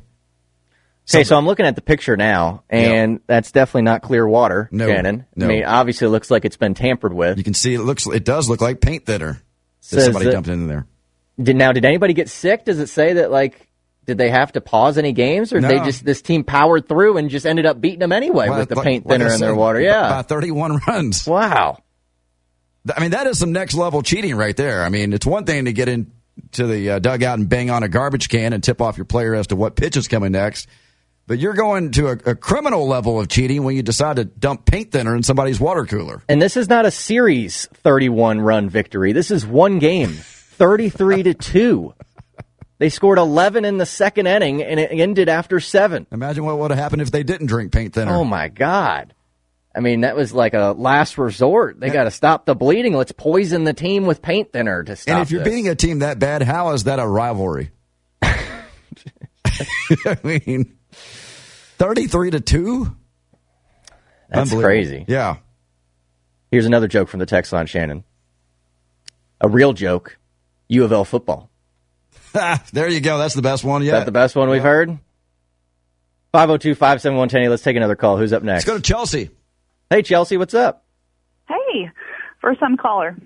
Okay, 1.10 1.24
so 1.24 1.36
I'm 1.36 1.46
looking 1.46 1.66
at 1.66 1.74
the 1.74 1.82
picture 1.82 2.16
now, 2.16 2.62
and 2.70 3.20
that's 3.26 3.50
definitely 3.50 3.82
not 3.82 4.02
clear 4.02 4.26
water, 4.26 4.68
No, 4.70 4.86
Shannon. 4.86 5.26
no. 5.34 5.46
I 5.46 5.48
mean, 5.48 5.64
obviously, 5.64 6.06
it 6.06 6.10
looks 6.10 6.30
like 6.30 6.44
it's 6.44 6.56
been 6.56 6.74
tampered 6.74 7.12
with. 7.12 7.38
You 7.38 7.44
can 7.44 7.54
see 7.54 7.74
it 7.74 7.80
looks 7.80 8.06
it 8.06 8.24
does 8.24 8.48
look 8.48 8.60
like 8.60 8.80
paint 8.80 9.04
thinner. 9.04 9.32
that 9.32 9.40
Says 9.80 10.04
somebody 10.04 10.26
that- 10.26 10.32
dumped 10.32 10.48
in 10.48 10.68
there. 10.68 10.86
Did 11.42 11.56
now? 11.56 11.72
Did 11.72 11.84
anybody 11.84 12.12
get 12.14 12.28
sick? 12.28 12.64
Does 12.64 12.78
it 12.78 12.88
say 12.88 13.14
that 13.14 13.30
like? 13.32 13.68
Did 14.04 14.18
they 14.18 14.30
have 14.30 14.52
to 14.52 14.60
pause 14.60 14.98
any 14.98 15.12
games, 15.12 15.52
or 15.52 15.60
No. 15.60 15.68
they 15.68 15.78
just 15.78 16.04
this 16.04 16.22
team 16.22 16.42
powered 16.42 16.88
through 16.88 17.18
and 17.18 17.30
just 17.30 17.46
ended 17.46 17.66
up 17.66 17.80
beating 17.80 18.00
them 18.00 18.10
anyway 18.12 18.48
Well, 18.48 18.58
with 18.58 18.68
the 18.68 18.74
like- 18.74 18.84
paint 18.84 19.06
like 19.06 19.18
thinner 19.20 19.32
in 19.32 19.40
their 19.40 19.54
water? 19.54 19.80
Yeah. 19.80 20.08
by 20.08 20.22
31 20.22 20.80
runs. 20.88 21.26
Wow. 21.26 21.78
I 22.96 23.00
mean, 23.00 23.12
that 23.12 23.28
is 23.28 23.38
some 23.38 23.52
next 23.52 23.74
level 23.74 24.02
cheating 24.02 24.34
right 24.34 24.56
there. 24.56 24.82
I 24.82 24.88
mean, 24.88 25.12
it's 25.12 25.24
one 25.24 25.44
thing 25.44 25.66
to 25.66 25.72
get 25.72 25.88
into 25.88 26.66
the 26.66 26.90
uh, 26.90 26.98
dugout 26.98 27.38
and 27.38 27.48
bang 27.48 27.70
on 27.70 27.84
a 27.84 27.88
garbage 27.88 28.28
can 28.28 28.52
and 28.52 28.62
tip 28.62 28.80
off 28.80 28.96
your 28.96 29.04
player 29.04 29.34
as 29.36 29.46
to 29.48 29.56
what 29.56 29.76
pitch 29.76 29.96
is 29.96 30.08
coming 30.08 30.32
next. 30.32 30.66
But 31.28 31.38
you're 31.38 31.54
going 31.54 31.92
to 31.92 32.08
a, 32.08 32.12
a 32.30 32.34
criminal 32.34 32.88
level 32.88 33.20
of 33.20 33.28
cheating 33.28 33.62
when 33.62 33.76
you 33.76 33.84
decide 33.84 34.16
to 34.16 34.24
dump 34.24 34.64
paint 34.64 34.90
thinner 34.90 35.14
in 35.14 35.22
somebody's 35.22 35.60
water 35.60 35.86
cooler. 35.86 36.20
And 36.28 36.42
this 36.42 36.56
is 36.56 36.68
not 36.68 36.84
a 36.84 36.90
series 36.90 37.66
31 37.74 38.40
run 38.40 38.68
victory. 38.68 39.12
This 39.12 39.30
is 39.30 39.46
one 39.46 39.78
game, 39.78 40.10
33 40.10 41.22
to 41.22 41.34
2. 41.34 41.94
They 42.82 42.88
scored 42.88 43.18
11 43.18 43.64
in 43.64 43.78
the 43.78 43.86
second 43.86 44.26
inning, 44.26 44.60
and 44.60 44.80
it 44.80 44.90
ended 44.90 45.28
after 45.28 45.60
seven. 45.60 46.04
Imagine 46.10 46.44
what 46.44 46.58
would 46.58 46.72
have 46.72 46.80
happened 46.80 47.00
if 47.00 47.12
they 47.12 47.22
didn't 47.22 47.46
drink 47.46 47.70
paint 47.70 47.94
thinner. 47.94 48.10
Oh 48.10 48.24
my 48.24 48.48
God. 48.48 49.14
I 49.72 49.78
mean, 49.78 50.00
that 50.00 50.16
was 50.16 50.32
like 50.32 50.52
a 50.52 50.74
last 50.76 51.16
resort. 51.16 51.78
They 51.78 51.90
got 51.90 52.04
to 52.04 52.10
stop 52.10 52.44
the 52.44 52.56
bleeding. 52.56 52.92
Let's 52.94 53.12
poison 53.12 53.62
the 53.62 53.72
team 53.72 54.04
with 54.04 54.20
paint 54.20 54.52
thinner 54.52 54.82
to 54.82 54.96
stop. 54.96 55.12
and 55.12 55.22
if 55.22 55.30
you're 55.30 55.44
this. 55.44 55.48
beating 55.48 55.68
a 55.68 55.76
team 55.76 56.00
that 56.00 56.18
bad, 56.18 56.42
how 56.42 56.70
is 56.70 56.82
that 56.82 56.98
a 56.98 57.06
rivalry? 57.06 57.70
I 58.20 58.42
mean, 60.24 60.76
33 60.90 62.30
to 62.32 62.40
2? 62.40 62.96
That's 64.28 64.52
crazy. 64.52 65.04
Yeah. 65.06 65.36
Here's 66.50 66.66
another 66.66 66.88
joke 66.88 67.06
from 67.06 67.20
the 67.20 67.26
text 67.26 67.52
line, 67.52 67.66
Shannon. 67.66 68.02
A 69.40 69.48
real 69.48 69.72
joke. 69.72 70.18
U 70.66 70.82
of 70.82 70.90
L 70.90 71.04
football. 71.04 71.51
there 72.72 72.88
you 72.88 73.00
go. 73.00 73.18
That's 73.18 73.34
the 73.34 73.42
best 73.42 73.64
one 73.64 73.82
Is 73.82 73.86
yet. 73.86 73.98
that 74.00 74.06
the 74.06 74.12
best 74.12 74.34
one 74.36 74.48
we've 74.48 74.62
heard? 74.62 74.98
502 76.32 76.74
571 76.74 77.50
Let's 77.50 77.62
take 77.62 77.76
another 77.76 77.96
call. 77.96 78.16
Who's 78.16 78.32
up 78.32 78.42
next? 78.42 78.66
Let's 78.66 78.76
go 78.76 78.76
to 78.76 78.82
Chelsea. 78.82 79.30
Hey, 79.90 80.02
Chelsea, 80.02 80.38
what's 80.38 80.54
up? 80.54 80.84
Hey, 81.46 81.90
first 82.40 82.60
time 82.60 82.76
caller. 82.76 83.16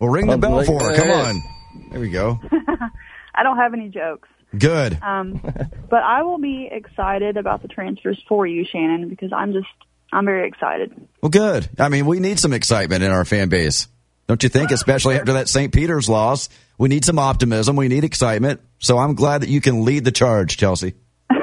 Well, 0.00 0.10
ring 0.10 0.26
the 0.26 0.36
bell 0.38 0.64
for 0.64 0.82
her. 0.82 0.96
Come 0.96 1.10
on. 1.10 1.42
There 1.90 2.00
we 2.00 2.10
go. 2.10 2.40
I 3.34 3.44
don't 3.44 3.56
have 3.58 3.72
any 3.72 3.88
jokes. 3.88 4.28
Good. 4.58 4.98
Um, 5.00 5.40
but 5.88 6.02
I 6.02 6.22
will 6.22 6.38
be 6.38 6.68
excited 6.70 7.36
about 7.36 7.62
the 7.62 7.68
transfers 7.68 8.20
for 8.28 8.46
you, 8.46 8.64
Shannon, 8.70 9.08
because 9.08 9.32
I'm 9.32 9.52
just, 9.52 9.68
I'm 10.12 10.24
very 10.24 10.48
excited. 10.48 10.92
Well, 11.22 11.30
good. 11.30 11.68
I 11.78 11.88
mean, 11.88 12.06
we 12.06 12.18
need 12.18 12.38
some 12.38 12.52
excitement 12.52 13.02
in 13.04 13.10
our 13.10 13.24
fan 13.24 13.48
base. 13.48 13.86
Don't 14.32 14.42
you 14.44 14.48
think? 14.48 14.70
Especially 14.70 15.16
after 15.16 15.34
that 15.34 15.50
St. 15.50 15.70
Peter's 15.70 16.08
loss. 16.08 16.48
We 16.78 16.88
need 16.88 17.04
some 17.04 17.18
optimism. 17.18 17.76
We 17.76 17.88
need 17.88 18.02
excitement. 18.02 18.62
So 18.78 18.96
I'm 18.96 19.14
glad 19.14 19.42
that 19.42 19.50
you 19.50 19.60
can 19.60 19.84
lead 19.84 20.06
the 20.06 20.10
charge, 20.10 20.56
Chelsea. 20.56 20.94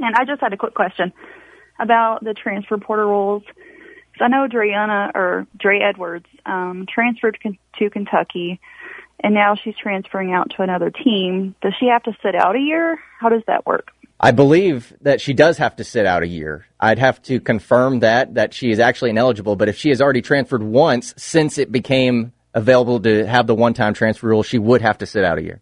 And 0.00 0.14
I 0.16 0.24
just 0.24 0.40
had 0.40 0.52
a 0.52 0.56
quick 0.56 0.74
question 0.74 1.12
about 1.78 2.24
the 2.24 2.34
transfer 2.34 2.76
portal 2.78 3.06
rules. 3.06 3.44
'Cause 3.44 4.20
I 4.22 4.26
know 4.28 4.48
Dre'Una 4.48 5.12
or 5.14 5.46
Dre 5.56 5.78
Edwards 5.78 6.26
um, 6.44 6.86
transferred 6.92 7.38
to 7.78 7.90
Kentucky, 7.90 8.58
and 9.22 9.32
now 9.32 9.54
she's 9.54 9.76
transferring 9.76 10.32
out 10.32 10.50
to 10.56 10.62
another 10.62 10.90
team. 10.90 11.54
Does 11.62 11.74
she 11.78 11.86
have 11.86 12.02
to 12.04 12.16
sit 12.20 12.34
out 12.34 12.56
a 12.56 12.60
year? 12.60 12.98
How 13.20 13.28
does 13.28 13.42
that 13.46 13.64
work? 13.64 13.92
I 14.20 14.32
believe 14.32 14.92
that 15.02 15.20
she 15.20 15.32
does 15.32 15.58
have 15.58 15.76
to 15.76 15.84
sit 15.84 16.04
out 16.04 16.22
a 16.22 16.26
year. 16.26 16.66
I'd 16.80 16.98
have 16.98 17.22
to 17.22 17.38
confirm 17.40 18.00
that 18.00 18.34
that 18.34 18.52
she 18.52 18.70
is 18.70 18.80
actually 18.80 19.10
ineligible. 19.10 19.54
But 19.54 19.68
if 19.68 19.76
she 19.76 19.90
has 19.90 20.00
already 20.00 20.22
transferred 20.22 20.62
once 20.62 21.14
since 21.16 21.56
it 21.58 21.70
became 21.70 22.32
available 22.52 22.98
to 23.00 23.26
have 23.26 23.46
the 23.46 23.54
one-time 23.54 23.94
transfer 23.94 24.26
rule, 24.26 24.42
she 24.42 24.58
would 24.58 24.82
have 24.82 24.98
to 24.98 25.06
sit 25.06 25.24
out 25.24 25.38
a 25.38 25.42
year. 25.42 25.60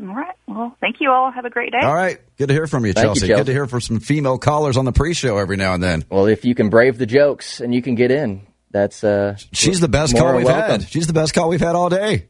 All 0.00 0.14
right. 0.14 0.34
Well, 0.46 0.76
thank 0.80 0.96
you 1.00 1.10
all. 1.10 1.30
Have 1.30 1.44
a 1.44 1.50
great 1.50 1.72
day. 1.72 1.80
All 1.82 1.94
right. 1.94 2.18
Good 2.38 2.48
to 2.48 2.54
hear 2.54 2.66
from 2.66 2.86
you, 2.86 2.92
Thank 2.92 3.04
you, 3.04 3.08
Chelsea. 3.08 3.26
Chelsea. 3.26 3.40
Good 3.40 3.46
to 3.46 3.52
hear 3.52 3.66
from 3.66 3.80
some 3.80 4.00
female 4.00 4.38
callers 4.38 4.76
on 4.76 4.84
the 4.84 4.92
pre-show 4.92 5.36
every 5.38 5.56
now 5.56 5.74
and 5.74 5.82
then. 5.82 6.04
Well, 6.08 6.26
if 6.26 6.44
you 6.44 6.54
can 6.54 6.70
brave 6.70 6.96
the 6.98 7.06
jokes 7.06 7.60
and 7.60 7.74
you 7.74 7.82
can 7.82 7.96
get 7.96 8.10
in, 8.10 8.46
that's 8.70 9.02
uh, 9.04 9.36
She's 9.52 9.80
the 9.80 9.88
best 9.88 10.16
call 10.16 10.36
we've 10.36 10.46
welcome. 10.46 10.80
had. 10.80 10.88
She's 10.88 11.06
the 11.06 11.12
best 11.12 11.34
call 11.34 11.48
we've 11.48 11.60
had 11.60 11.74
all 11.74 11.90
day. 11.90 12.28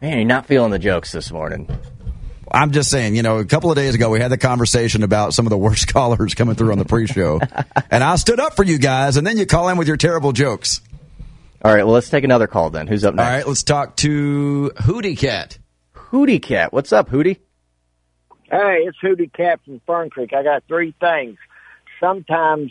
Man, 0.00 0.18
you're 0.18 0.24
not 0.24 0.46
feeling 0.46 0.70
the 0.70 0.78
jokes 0.78 1.12
this 1.12 1.30
morning. 1.32 1.68
I'm 2.54 2.70
just 2.70 2.88
saying, 2.88 3.16
you 3.16 3.22
know, 3.22 3.38
a 3.38 3.44
couple 3.44 3.70
of 3.70 3.76
days 3.76 3.94
ago 3.96 4.10
we 4.10 4.20
had 4.20 4.30
the 4.30 4.38
conversation 4.38 5.02
about 5.02 5.34
some 5.34 5.44
of 5.44 5.50
the 5.50 5.58
worst 5.58 5.88
callers 5.92 6.34
coming 6.34 6.54
through 6.54 6.70
on 6.70 6.78
the 6.78 6.84
pre-show, 6.84 7.40
and 7.90 8.04
I 8.04 8.14
stood 8.16 8.38
up 8.38 8.54
for 8.54 8.64
you 8.64 8.78
guys, 8.78 9.16
and 9.16 9.26
then 9.26 9.36
you 9.38 9.44
call 9.44 9.68
in 9.68 9.76
with 9.76 9.88
your 9.88 9.96
terrible 9.96 10.32
jokes. 10.32 10.80
All 11.64 11.74
right, 11.74 11.84
well, 11.84 11.94
let's 11.94 12.10
take 12.10 12.22
another 12.24 12.46
call 12.46 12.70
then. 12.70 12.86
Who's 12.86 13.04
up 13.04 13.14
All 13.14 13.16
next? 13.16 13.28
right, 13.28 13.48
let's 13.48 13.62
talk 13.64 13.96
to 13.96 14.70
Hootie 14.76 15.18
Cat. 15.18 15.58
Hootie 15.94 16.40
Cat. 16.40 16.72
What's 16.72 16.92
up, 16.92 17.08
Hootie? 17.08 17.38
Hey, 18.44 18.84
it's 18.86 18.98
Hootie 19.02 19.32
Cat 19.32 19.60
from 19.64 19.80
Fern 19.86 20.10
Creek. 20.10 20.32
I 20.32 20.44
got 20.44 20.62
three 20.68 20.94
things. 21.00 21.38
Sometimes 21.98 22.70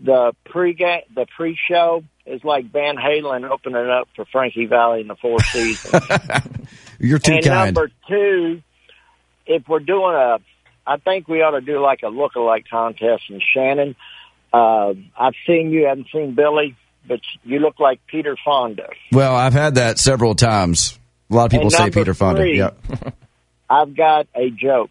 the 0.00 0.34
pre 0.44 0.74
the 0.74 1.26
pre 1.36 1.58
show 1.68 2.04
is 2.26 2.44
like 2.44 2.70
Van 2.70 2.96
Halen 2.96 3.48
opening 3.48 3.88
up 3.88 4.08
for 4.14 4.24
Frankie 4.26 4.66
Valli 4.66 5.00
in 5.00 5.08
the 5.08 5.16
Four 5.16 5.40
Seasons. 5.42 6.04
You're 7.00 7.18
too 7.18 7.34
and 7.34 7.44
kind. 7.44 7.74
number 7.74 7.90
two, 8.08 8.62
if 9.46 9.68
we're 9.68 9.80
doing 9.80 10.14
a, 10.14 10.38
I 10.86 10.96
think 10.98 11.28
we 11.28 11.42
ought 11.42 11.52
to 11.52 11.60
do 11.60 11.80
like 11.80 12.02
a 12.02 12.08
look-alike 12.08 12.66
contest. 12.70 13.24
And 13.28 13.42
Shannon, 13.54 13.96
uh, 14.52 14.94
I've 15.18 15.34
seen 15.46 15.70
you, 15.70 15.86
I 15.86 15.90
haven't 15.90 16.08
seen 16.12 16.34
Billy, 16.34 16.76
but 17.06 17.20
you 17.44 17.58
look 17.60 17.78
like 17.80 18.00
Peter 18.06 18.36
Fonda. 18.44 18.88
Well, 19.12 19.34
I've 19.34 19.52
had 19.52 19.76
that 19.76 19.98
several 19.98 20.34
times. 20.34 20.98
A 21.30 21.34
lot 21.34 21.46
of 21.46 21.50
people 21.50 21.66
And 21.66 21.72
say 21.72 21.90
Peter 21.90 22.14
Fonda. 22.14 22.40
three. 22.40 22.58
Yep. 22.58 22.78
I've 23.70 23.96
got 23.96 24.26
a 24.34 24.50
joke. 24.50 24.90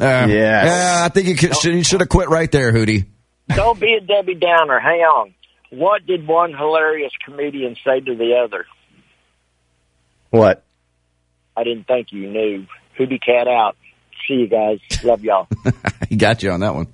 Uh, 0.00 0.26
Yes. 0.28 0.64
Yeah, 0.66 1.04
I 1.04 1.08
think 1.08 1.26
you, 1.28 1.34
could, 1.36 1.56
should, 1.56 1.74
you 1.74 1.84
should 1.84 2.00
have 2.00 2.08
quit 2.08 2.28
right 2.28 2.50
there, 2.50 2.72
Hootie. 2.72 3.06
Don't 3.48 3.78
be 3.80 3.94
a 3.94 4.00
Debbie 4.00 4.34
Downer. 4.34 4.78
Hang 4.78 5.00
on. 5.00 5.34
What 5.70 6.06
did 6.06 6.26
one 6.26 6.52
hilarious 6.54 7.12
comedian 7.24 7.76
say 7.84 8.00
to 8.00 8.14
the 8.14 8.42
other? 8.44 8.66
What? 10.30 10.62
I 11.56 11.64
didn't 11.64 11.86
think 11.86 12.12
you 12.12 12.28
knew. 12.30 12.66
Hootie 12.98 13.20
Cat 13.24 13.48
out. 13.48 13.76
See 14.28 14.34
you 14.34 14.46
guys. 14.46 14.78
Love 15.02 15.24
y'all. 15.24 15.48
he 16.08 16.16
got 16.16 16.42
you 16.42 16.50
on 16.50 16.60
that 16.60 16.74
one. 16.74 16.86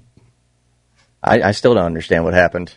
I, 1.23 1.43
I 1.43 1.51
still 1.53 1.75
don't 1.75 1.85
understand 1.85 2.25
what 2.25 2.33
happened. 2.35 2.75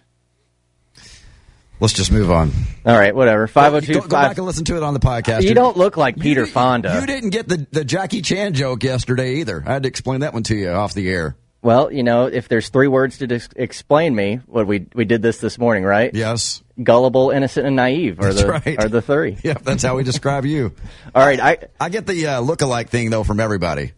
Let's 1.80 1.94
just 1.94 2.12
move 2.12 2.32
on. 2.32 2.52
All 2.88 2.98
right, 2.98 3.14
whatever. 3.16 3.46
Five 3.46 3.76
oh 3.76 3.80
two 3.80 3.94
Go, 3.94 4.02
go 4.02 4.08
back 4.08 4.38
and 4.38 4.48
listen 4.48 4.66
to 4.66 4.78
it 4.78 4.84
on 4.84 4.96
the 4.96 5.00
podcast. 5.00 5.44
You 5.44 5.54
don't 5.54 5.78
look 5.78 5.96
like 5.96 6.18
Peter 6.18 6.42
You- 6.42 6.48
Fonda. 6.48 6.98
You 7.00 7.06
didn't 7.06 7.30
get 7.30 7.48
the, 7.48 7.68
the 7.72 7.86
Jackie 7.86 8.24
Chan 8.24 8.54
joke 8.54 8.84
yesterday 8.84 9.36
either. 9.36 9.64
I 9.66 9.74
had 9.74 9.84
to 9.84 9.90
explain 9.90 10.22
that 10.22 10.34
one 10.34 10.42
to 10.44 10.56
you 10.56 10.70
off 10.72 10.96
the 10.96 11.08
air. 11.08 11.36
Well, 11.62 11.92
you 11.92 12.02
know, 12.02 12.26
if 12.26 12.48
there's 12.48 12.70
three 12.70 12.88
words 12.88 13.20
to 13.20 13.28
dis- 13.28 13.50
explain 13.56 14.16
me, 14.16 14.40
what 14.48 14.66
we 14.66 14.88
we 14.96 15.06
did 15.06 15.22
this 15.22 15.40
this 15.40 15.60
morning, 15.60 15.84
right? 15.84 16.12
Yes. 16.16 16.64
Gullible, 16.82 17.30
innocent, 17.32 17.68
and 17.68 17.76
naive 17.76 18.20
are 18.20 18.34
That's 18.34 18.42
the 18.42 18.48
right. 18.48 18.84
are 18.84 18.90
the 18.90 19.02
three. 19.02 19.38
Yeah, 19.44 19.56
that's 19.56 19.84
how 19.84 19.98
we 19.98 20.04
describe 20.04 20.46
you. 20.46 20.74
All 21.14 21.26
right, 21.26 21.40
I 21.40 21.58
I 21.80 21.90
get 21.90 22.08
the 22.08 22.26
uh, 22.28 22.40
look-alike 22.40 22.90
thing 22.90 23.10
though 23.10 23.24
from 23.24 23.40
everybody. 23.40 23.92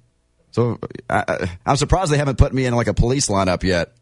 So 0.51 0.79
I, 1.09 1.49
I'm 1.65 1.75
surprised 1.75 2.11
they 2.11 2.17
haven't 2.17 2.37
put 2.37 2.53
me 2.53 2.65
in 2.65 2.73
like 2.75 2.87
a 2.87 2.93
police 2.93 3.27
lineup 3.27 3.63
yet. 3.63 3.93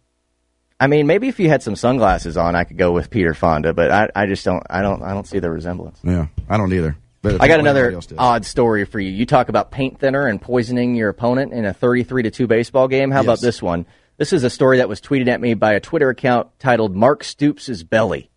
I 0.80 0.88
mean, 0.88 1.08
maybe 1.08 1.28
if 1.28 1.40
you 1.40 1.50
had 1.50 1.64
some 1.64 1.76
sunglasses 1.76 2.38
on, 2.38 2.56
I 2.56 2.64
could 2.64 2.78
go 2.78 2.92
with 2.92 3.10
Peter 3.10 3.34
Fonda, 3.34 3.74
but 3.74 3.92
I, 3.92 4.10
I 4.16 4.26
just 4.28 4.46
don't 4.46 4.64
I 4.70 4.82
don't 4.82 5.02
I 5.02 5.14
don't 5.14 5.28
see 5.28 5.40
the 5.40 5.50
resemblance. 5.50 6.00
Yeah, 6.04 6.28
I 6.48 6.58
don't 6.58 6.72
either. 6.72 6.96
But 7.22 7.42
I 7.42 7.48
got 7.48 7.60
another 7.60 7.80
everybody 7.80 7.96
else 7.96 8.06
did. 8.06 8.18
odd 8.20 8.46
story 8.46 8.86
for 8.86 9.00
you. 9.00 9.10
You 9.10 9.26
talk 9.26 9.50
about 9.50 9.72
paint 9.72 10.00
thinner 10.00 10.28
and 10.28 10.40
poisoning 10.40 10.96
your 10.96 11.10
opponent 11.10 11.52
in 11.52 11.66
a 11.66 11.74
33 11.74 12.24
to 12.24 12.32
2 12.32 12.48
baseball 12.48 12.88
game. 12.88 13.10
How 13.10 13.22
about 13.22 13.42
this 13.42 13.62
one? 13.62 13.88
This 14.18 14.34
is 14.34 14.44
a 14.44 14.50
story 14.50 14.78
that 14.78 14.88
was 14.88 15.02
tweeted 15.02 15.28
at 15.28 15.42
me 15.42 15.56
by 15.56 15.74
a 15.74 15.80
Twitter 15.80 16.10
account 16.10 16.48
titled 16.60 16.96
Mark 16.96 17.24
Stoops' 17.24 17.84
Belly. 17.84 18.30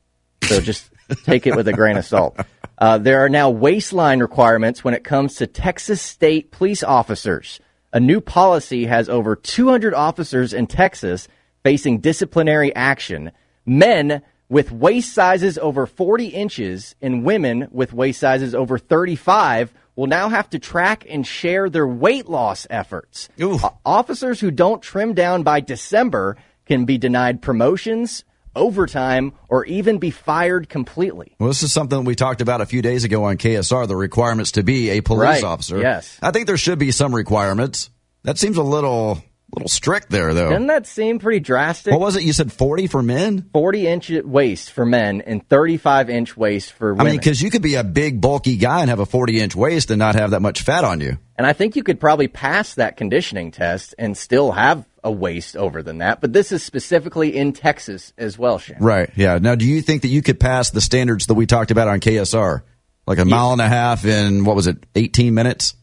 So 0.45 0.61
just 0.61 0.91
take 1.25 1.47
it 1.47 1.57
with 1.57 1.69
a 1.69 1.73
grain 1.73 1.99
of 1.99 2.07
salt. 2.07 2.39
Uh, 2.79 2.99
there 2.99 3.25
are 3.25 3.29
now 3.29 3.51
waistline 3.51 4.21
requirements 4.21 4.83
when 4.83 4.95
it 4.95 5.05
comes 5.05 5.37
to 5.37 5.47
Texas 5.47 6.01
state 6.01 6.51
police 6.51 6.83
officers. 6.83 7.61
A 7.93 7.99
new 7.99 8.21
policy 8.21 8.87
has 8.87 9.09
over 9.09 9.35
200 9.35 9.95
officers 9.95 10.53
in 10.53 10.69
Texas 10.69 11.27
facing 11.65 11.99
disciplinary 11.99 12.75
action. 12.75 13.33
Men 13.67 14.23
with 14.49 14.71
waist 14.71 15.13
sizes 15.13 15.59
over 15.59 15.87
40 15.87 16.29
inches 16.29 16.95
and 17.03 17.25
women 17.25 17.69
with 17.71 17.93
waist 17.93 18.21
sizes 18.21 18.55
over 18.55 18.79
35 18.79 19.73
will 19.97 20.07
now 20.07 20.29
have 20.29 20.49
to 20.51 20.59
track 20.59 21.05
and 21.09 21.27
share 21.27 21.69
their 21.69 21.87
weight 21.87 22.29
loss 22.29 22.67
efforts. 22.71 23.29
O- 23.41 23.77
officers 23.85 24.41
who 24.41 24.51
don't 24.51 24.83
trim 24.83 25.13
down 25.13 25.43
by 25.43 25.61
December 25.61 26.37
can 26.67 26.85
be 26.85 26.97
denied 26.97 27.43
promotions, 27.43 28.25
overtime, 28.57 29.33
or 29.49 29.65
even 29.67 29.99
be 29.99 30.11
fired 30.11 30.69
completely. 30.69 31.35
Well, 31.39 31.49
this 31.49 31.63
is 31.63 31.73
something 31.73 32.05
we 32.05 32.15
talked 32.15 32.41
about 32.41 32.61
a 32.61 32.67
few 32.67 32.83
days 32.83 33.05
ago 33.05 33.25
on 33.25 33.37
KSR, 33.37 33.87
the 33.89 33.97
requirements 33.97 34.53
to 34.53 34.63
be 34.63 34.91
a 34.91 35.01
police 35.01 35.21
Right, 35.23 35.45
officer. 35.45 35.81
yes. 35.81 36.19
I 36.23 36.31
think 36.31 36.47
there 36.47 36.57
should 36.57 36.79
be 36.79 36.91
some 36.91 37.15
requirements. 37.15 37.91
That 38.25 38.39
seems 38.39 38.57
a 38.57 38.63
little 38.63 39.23
little 39.55 39.69
strict 39.69 40.11
there 40.11 40.33
though. 40.35 40.51
Doesn't 40.51 40.67
that 40.69 40.87
seem 40.87 41.19
pretty 41.19 41.41
drastic? 41.41 41.93
What 41.93 42.01
was 42.01 42.17
it? 42.17 42.23
You 42.23 42.33
said 42.33 42.53
40 42.53 42.87
for 42.87 43.03
men? 43.03 43.49
40 43.53 43.87
inch 43.87 44.11
waist 44.11 44.71
for 44.73 44.87
men 44.87 45.21
and 45.23 45.47
35 45.49 46.11
inch 46.11 46.37
waist 46.37 46.73
for 46.73 46.91
I 46.91 46.93
women. 46.93 47.07
mean, 47.07 47.17
because 47.19 47.41
you 47.43 47.51
could 47.51 47.63
be 47.63 47.75
a 47.75 47.85
big, 47.85 48.21
bulky 48.21 48.57
guy 48.57 48.81
and 48.81 48.91
have 48.91 49.01
a 49.01 49.07
40 49.07 49.41
inch 49.41 49.57
waist 49.57 49.91
and 49.91 49.99
not 49.99 50.15
have 50.15 50.31
that 50.31 50.41
much 50.41 50.63
fat 50.63 50.85
on 50.85 51.01
you. 51.01 51.19
And 51.37 51.47
I 51.47 51.53
think 51.53 51.75
you 51.77 51.83
could 51.83 51.99
probably 52.01 52.29
pass 52.29 52.75
that 52.75 52.97
conditioning 52.97 53.51
test 53.51 53.95
and 53.99 54.17
still 54.17 54.53
have 54.53 54.85
a 55.03 55.11
waist 55.11 55.57
over 55.57 55.83
than 55.83 55.99
that. 55.99 56.21
But 56.21 56.33
this 56.33 56.53
is 56.53 56.63
specifically 56.63 57.35
in 57.35 57.53
Texas 57.55 58.13
as 58.19 58.39
well, 58.39 58.59
Shan. 58.59 58.77
Right. 58.81 59.11
Yeah. 59.17 59.39
Now, 59.39 59.55
do 59.55 59.65
you 59.65 59.81
think 59.81 60.03
that 60.03 60.09
you 60.09 60.21
could 60.23 60.39
pass 60.39 60.71
the 60.71 60.83
standards 60.83 61.27
that 61.27 61.35
we 61.35 61.47
talked 61.47 61.71
about 61.71 61.89
on 61.89 62.01
KSR? 62.01 62.63
Like 63.07 63.19
a 63.19 63.25
mile 63.25 63.53
and 63.53 63.61
a 63.63 63.69
half 63.69 64.05
in, 64.05 64.45
what 64.45 64.55
was 64.55 64.67
it, 64.69 64.85
18 64.95 65.35
minutes? 65.35 65.75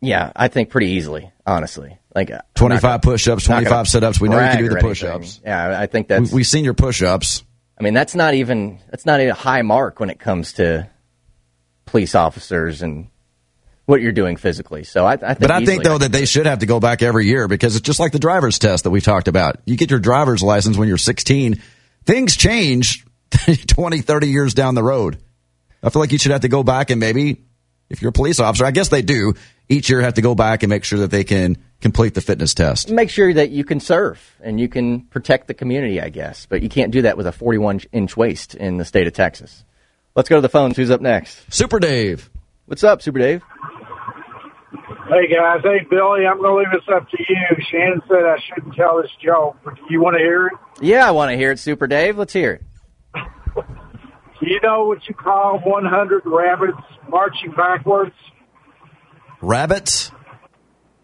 Yeah, 0.00 0.30
I 0.36 0.46
think 0.46 0.70
pretty 0.70 0.90
easily, 0.90 1.32
honestly. 1.44 1.97
Like 2.14 2.30
uh, 2.30 2.34
not 2.34 2.54
25 2.54 3.02
push 3.02 3.28
ups, 3.28 3.44
25 3.44 3.88
sit 3.88 4.02
ups. 4.02 4.20
We 4.20 4.28
know 4.28 4.40
you 4.40 4.50
can 4.50 4.58
do 4.58 4.68
the 4.70 4.80
push 4.80 5.04
ups. 5.04 5.40
Yeah, 5.44 5.78
I 5.78 5.86
think 5.86 6.08
that's. 6.08 6.32
We've 6.32 6.46
seen 6.46 6.64
your 6.64 6.74
push 6.74 7.02
ups. 7.02 7.44
I 7.78 7.82
mean, 7.82 7.94
that's 7.94 8.14
not 8.14 8.34
even 8.34 8.80
that's 8.90 9.06
not 9.06 9.20
a 9.20 9.30
high 9.30 9.62
mark 9.62 10.00
when 10.00 10.10
it 10.10 10.18
comes 10.18 10.54
to 10.54 10.88
police 11.86 12.14
officers 12.14 12.82
and 12.82 13.08
what 13.86 14.02
you're 14.02 14.12
doing 14.12 14.36
physically. 14.36 14.84
So 14.84 15.06
I, 15.06 15.12
I 15.12 15.16
think 15.16 15.38
But 15.40 15.50
I 15.50 15.64
think 15.64 15.82
though 15.82 15.98
that 15.98 16.12
they 16.12 16.26
should 16.26 16.44
have 16.44 16.58
to 16.58 16.66
go 16.66 16.80
back 16.80 17.02
every 17.02 17.26
year 17.26 17.48
because 17.48 17.74
it's 17.74 17.86
just 17.86 17.98
like 17.98 18.12
the 18.12 18.18
driver's 18.18 18.58
test 18.58 18.84
that 18.84 18.90
we 18.90 19.00
talked 19.00 19.28
about. 19.28 19.56
You 19.64 19.76
get 19.76 19.90
your 19.90 19.98
driver's 19.98 20.42
license 20.42 20.76
when 20.76 20.88
you're 20.88 20.98
16. 20.98 21.62
Things 22.04 22.36
change 22.36 23.06
20, 23.66 24.02
30 24.02 24.28
years 24.28 24.54
down 24.54 24.74
the 24.74 24.82
road. 24.82 25.18
I 25.82 25.90
feel 25.90 26.00
like 26.00 26.12
you 26.12 26.18
should 26.18 26.32
have 26.32 26.42
to 26.42 26.48
go 26.48 26.62
back 26.62 26.90
and 26.90 27.00
maybe, 27.00 27.44
if 27.88 28.02
you're 28.02 28.10
a 28.10 28.12
police 28.12 28.40
officer, 28.40 28.66
I 28.66 28.72
guess 28.72 28.88
they 28.88 29.00
do, 29.02 29.34
each 29.68 29.88
year 29.88 30.02
have 30.02 30.14
to 30.14 30.22
go 30.22 30.34
back 30.34 30.62
and 30.62 30.68
make 30.68 30.84
sure 30.84 30.98
that 30.98 31.10
they 31.10 31.24
can 31.24 31.56
complete 31.80 32.14
the 32.14 32.20
fitness 32.20 32.54
test. 32.54 32.90
make 32.90 33.10
sure 33.10 33.32
that 33.32 33.50
you 33.50 33.64
can 33.64 33.80
serve 33.80 34.36
and 34.42 34.58
you 34.58 34.68
can 34.68 35.02
protect 35.02 35.46
the 35.46 35.54
community, 35.54 36.00
I 36.00 36.08
guess. 36.08 36.46
But 36.46 36.62
you 36.62 36.68
can't 36.68 36.90
do 36.90 37.02
that 37.02 37.16
with 37.16 37.26
a 37.26 37.32
41 37.32 37.80
inch 37.92 38.16
waist 38.16 38.54
in 38.54 38.78
the 38.78 38.84
state 38.84 39.06
of 39.06 39.12
Texas. 39.12 39.64
Let's 40.14 40.28
go 40.28 40.36
to 40.36 40.42
the 40.42 40.48
phones. 40.48 40.76
Who's 40.76 40.90
up 40.90 41.00
next? 41.00 41.52
Super 41.52 41.78
Dave. 41.78 42.30
What's 42.66 42.84
up, 42.84 43.02
Super 43.02 43.18
Dave? 43.18 43.42
Hey 45.08 45.26
guys, 45.34 45.60
hey 45.62 45.86
Billy, 45.88 46.26
I'm 46.26 46.36
going 46.38 46.52
to 46.52 46.70
leave 46.70 46.80
this 46.80 46.94
up 46.94 47.08
to 47.08 47.16
you. 47.18 47.64
Shannon 47.70 48.02
said 48.08 48.24
I 48.26 48.36
shouldn't 48.46 48.74
tell 48.74 49.00
this 49.00 49.10
joke, 49.24 49.56
but 49.64 49.74
do 49.76 49.80
you 49.88 50.02
want 50.02 50.16
to 50.16 50.22
hear 50.22 50.48
it? 50.48 50.52
Yeah, 50.82 51.08
I 51.08 51.12
want 51.12 51.30
to 51.30 51.36
hear 51.36 51.50
it, 51.52 51.58
Super 51.58 51.86
Dave. 51.86 52.18
Let's 52.18 52.34
hear 52.34 52.52
it. 52.52 52.62
Do 53.14 53.62
you 54.42 54.60
know 54.62 54.84
what 54.84 54.98
you 55.08 55.14
call 55.14 55.60
100 55.60 56.22
rabbits 56.26 56.76
marching 57.08 57.52
backwards? 57.52 58.12
Rabbits? 59.40 60.10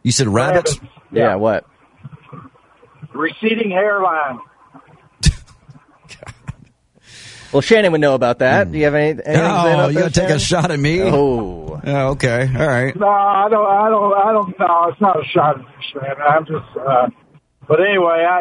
You 0.05 0.13
said 0.13 0.29
rabbits? 0.29 0.75
Rabbits. 0.79 0.95
Yeah, 1.11 1.35
what? 1.35 1.67
Receding 3.13 3.71
hairline. 3.73 4.39
Well, 7.53 7.61
Shannon 7.61 7.93
would 7.93 8.01
know 8.01 8.15
about 8.17 8.41
that. 8.41 8.73
Do 8.73 8.79
you 8.79 8.85
have 8.87 8.95
any? 8.97 9.11
anything 9.11 9.37
Oh, 9.37 9.75
about 9.75 9.93
you 9.93 10.01
gotta 10.01 10.11
take 10.11 10.23
Shannon? 10.25 10.37
a 10.37 10.41
shot 10.41 10.71
at 10.73 10.79
me? 10.81 11.01
Oh. 11.03 11.81
Oh, 11.87 12.09
okay. 12.19 12.51
All 12.53 12.67
right. 12.67 12.97
No, 12.97 13.07
I 13.07 13.49
don't, 13.49 13.65
I 13.71 13.89
don't, 13.91 14.13
I 14.13 14.33
don't 14.33 14.59
know. 14.59 14.89
It's 14.91 15.01
not 15.01 15.21
a 15.21 15.25
shot 15.29 15.61
at 15.61 15.63
you, 15.63 15.69
Shannon. 15.93 16.17
I'm 16.29 16.45
just, 16.47 16.77
uh, 16.77 17.07
but 17.69 17.79
anyway, 17.81 18.27
I, 18.29 18.41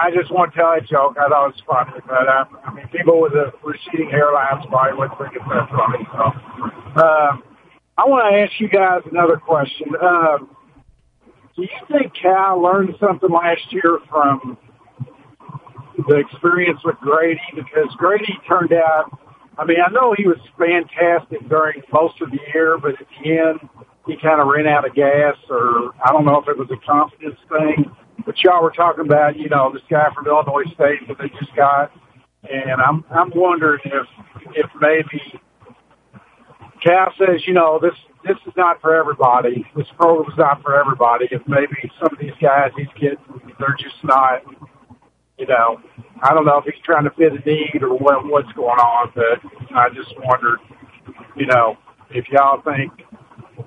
I 0.00 0.10
just 0.14 0.30
want 0.30 0.52
to 0.54 0.60
tell 0.60 0.70
a 0.74 0.80
joke. 0.80 1.16
I 1.18 1.28
thought 1.28 1.48
it 1.48 1.54
was 1.56 1.62
funny, 1.66 2.00
but 2.06 2.28
uh, 2.28 2.44
I 2.66 2.72
mean, 2.74 2.86
people 2.88 3.20
with 3.20 3.32
the 3.32 3.50
receding 3.64 4.10
hairlines 4.10 4.64
probably 4.68 4.96
wouldn't 4.96 5.18
think 5.18 5.32
it's 5.34 5.44
that 5.50 5.68
funny. 5.68 6.06
So, 6.12 7.02
um, 7.02 7.42
I 7.98 8.06
want 8.06 8.30
to 8.32 8.38
ask 8.42 8.52
you 8.60 8.68
guys 8.68 9.02
another 9.10 9.38
question. 9.38 9.88
Um, 10.00 10.55
do 11.56 11.62
you 11.62 11.68
think 11.90 12.12
Cal 12.20 12.60
learned 12.60 12.94
something 13.00 13.30
last 13.30 13.72
year 13.72 13.98
from 14.10 14.58
the 16.06 16.16
experience 16.16 16.80
with 16.84 16.96
Grady? 17.00 17.40
Because 17.54 17.88
Grady 17.96 18.38
turned 18.46 18.72
out, 18.72 19.18
I 19.58 19.64
mean, 19.64 19.78
I 19.84 19.90
know 19.90 20.14
he 20.16 20.26
was 20.26 20.36
fantastic 20.58 21.48
during 21.48 21.82
most 21.90 22.20
of 22.20 22.30
the 22.30 22.38
year, 22.52 22.76
but 22.76 23.00
at 23.00 23.06
the 23.22 23.30
end, 23.30 23.60
he 24.06 24.16
kind 24.22 24.40
of 24.40 24.48
ran 24.48 24.66
out 24.66 24.86
of 24.86 24.94
gas, 24.94 25.36
or 25.48 25.94
I 26.04 26.12
don't 26.12 26.26
know 26.26 26.40
if 26.40 26.48
it 26.48 26.58
was 26.58 26.68
a 26.70 26.86
confidence 26.86 27.40
thing. 27.48 27.90
But 28.24 28.36
y'all 28.44 28.62
were 28.62 28.70
talking 28.70 29.04
about, 29.04 29.36
you 29.38 29.48
know, 29.48 29.72
this 29.72 29.82
guy 29.88 30.08
from 30.14 30.26
Illinois 30.26 30.64
State 30.74 31.08
that 31.08 31.16
they 31.18 31.28
just 31.40 31.54
got, 31.56 31.90
and 32.42 32.80
I'm 32.80 33.04
I'm 33.10 33.32
wondering 33.34 33.80
if 33.84 34.06
if 34.54 34.70
maybe 34.80 35.40
Cal 36.86 37.12
says, 37.18 37.42
you 37.46 37.52
know, 37.54 37.78
this 37.82 37.94
this 38.24 38.36
is 38.46 38.52
not 38.56 38.80
for 38.80 38.94
everybody. 38.94 39.66
This 39.76 39.86
program's 39.98 40.36
not 40.38 40.62
for 40.62 40.78
everybody. 40.78 41.26
If 41.30 41.42
maybe 41.46 41.76
some 41.98 42.08
of 42.12 42.18
these 42.20 42.34
guys 42.40 42.70
he's 42.76 42.86
getting, 43.00 43.18
they're 43.58 43.76
just 43.78 43.96
not, 44.04 44.42
you 45.38 45.46
know, 45.46 45.80
I 46.22 46.32
don't 46.34 46.44
know 46.44 46.58
if 46.58 46.64
he's 46.64 46.82
trying 46.84 47.04
to 47.04 47.10
fit 47.10 47.32
a 47.32 47.48
need 47.48 47.82
or 47.82 47.96
what 47.96 48.24
what's 48.26 48.50
going 48.52 48.78
on. 48.78 49.12
But 49.14 49.40
I 49.74 49.88
just 49.90 50.14
wondered, 50.18 50.58
you 51.36 51.46
know, 51.46 51.76
if 52.10 52.28
y'all 52.30 52.62
think 52.62 52.92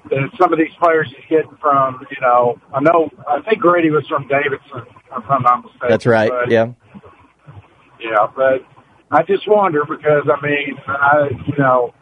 that 0.10 0.30
some 0.40 0.54
of 0.54 0.60
these 0.60 0.74
players 0.82 1.08
he's 1.10 1.26
getting 1.30 1.58
from, 1.62 2.06
you 2.10 2.18
know, 2.22 2.60
I 2.74 2.80
know 2.80 3.10
I 3.28 3.42
think 3.42 3.60
Grady 3.60 3.90
was 3.92 4.08
from 4.08 4.28
Davidson, 4.28 4.84
if 5.18 5.24
I'm 5.30 5.42
not 5.44 5.64
mistaken. 5.64 5.90
That's 5.90 6.06
right. 6.06 6.30
but- 6.32 6.50
Yeah. 6.50 6.68
yeah, 8.00 8.28
but 8.36 8.66
I 9.12 9.24
just 9.24 9.48
wonder 9.48 9.84
because 9.86 10.24
I 10.32 10.46
mean, 10.46 10.78
I 10.88 11.30
you 11.48 11.58
know, 11.58 11.94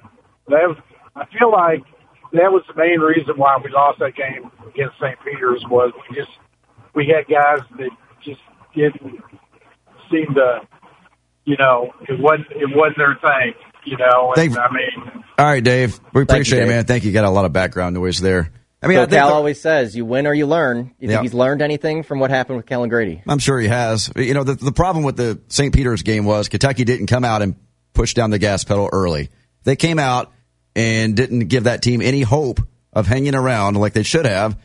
that 0.49 0.75
I 1.17 1.25
feel 1.37 1.51
like 1.51 1.83
that 2.33 2.51
was 2.51 2.63
the 2.67 2.75
main 2.75 2.99
reason 2.99 3.35
why 3.37 3.57
we 3.63 3.71
lost 3.71 3.99
that 3.99 4.15
game 4.15 4.49
against 4.67 4.95
St. 5.01 5.17
Peter's 5.25 5.63
was 5.69 5.91
we 6.09 6.15
just 6.15 6.31
we 6.93 7.07
had 7.07 7.25
guys 7.27 7.59
that 7.77 7.89
just 8.23 8.41
didn't 8.75 9.21
seem 10.11 10.33
to, 10.35 10.61
you 11.45 11.55
know, 11.57 11.91
it 12.07 12.19
wasn't 12.19 12.47
it 12.51 12.69
wasn't 12.75 12.97
their 12.97 13.15
thing, 13.21 13.53
you 13.85 13.97
know. 13.97 14.33
And, 14.35 14.51
They've- 14.51 14.57
I 14.57 14.71
mean, 14.71 15.23
All 15.37 15.45
right, 15.45 15.63
Dave. 15.63 15.99
We 16.13 16.25
Thank 16.25 16.29
you, 16.29 16.35
appreciate 16.35 16.63
it, 16.63 16.67
man. 16.67 16.85
Thank 16.85 17.03
you. 17.03 17.11
Got 17.11 17.25
a 17.25 17.29
lot 17.29 17.45
of 17.45 17.53
background 17.53 17.95
noise 17.95 18.19
there. 18.21 18.51
I 18.81 18.87
mean, 18.87 18.97
so 18.97 19.01
I 19.01 19.05
think 19.05 19.13
Cal 19.19 19.29
the- 19.29 19.33
always 19.33 19.59
says, 19.59 19.95
"You 19.95 20.05
win 20.05 20.27
or 20.27 20.33
you 20.35 20.45
learn." 20.45 20.91
You 20.99 21.07
think 21.07 21.11
Yeah. 21.17 21.21
he's 21.23 21.33
learned 21.33 21.61
anything 21.63 22.03
from 22.03 22.19
what 22.19 22.29
happened 22.29 22.57
with 22.57 22.67
Kellen 22.67 22.89
Grady? 22.89 23.23
I'm 23.27 23.39
sure 23.39 23.59
he 23.59 23.67
has. 23.67 24.11
You 24.15 24.33
know, 24.35 24.43
the, 24.43 24.53
the 24.53 24.71
problem 24.71 25.03
with 25.03 25.17
the 25.17 25.39
St. 25.47 25.73
Peter's 25.73 26.03
game 26.03 26.25
was 26.25 26.47
Kentucky 26.47 26.83
didn't 26.83 27.07
come 27.07 27.25
out 27.25 27.41
and 27.41 27.55
push 27.93 28.13
down 28.13 28.29
the 28.29 28.37
gas 28.37 28.63
pedal 28.63 28.87
early. 28.93 29.29
They 29.63 29.75
came 29.75 29.97
out 29.97 30.31
and 30.77 31.15
didn't 31.15 31.47
give 31.47 31.65
that 31.65 31.81
team 31.81 32.01
any 32.01 32.21
hope 32.21 32.61
of 32.93 33.07
hanging 33.07 33.35
around 33.35 33.75
like 33.75 33.91
they 33.93 34.03
should 34.03 34.25
have. 34.25 34.57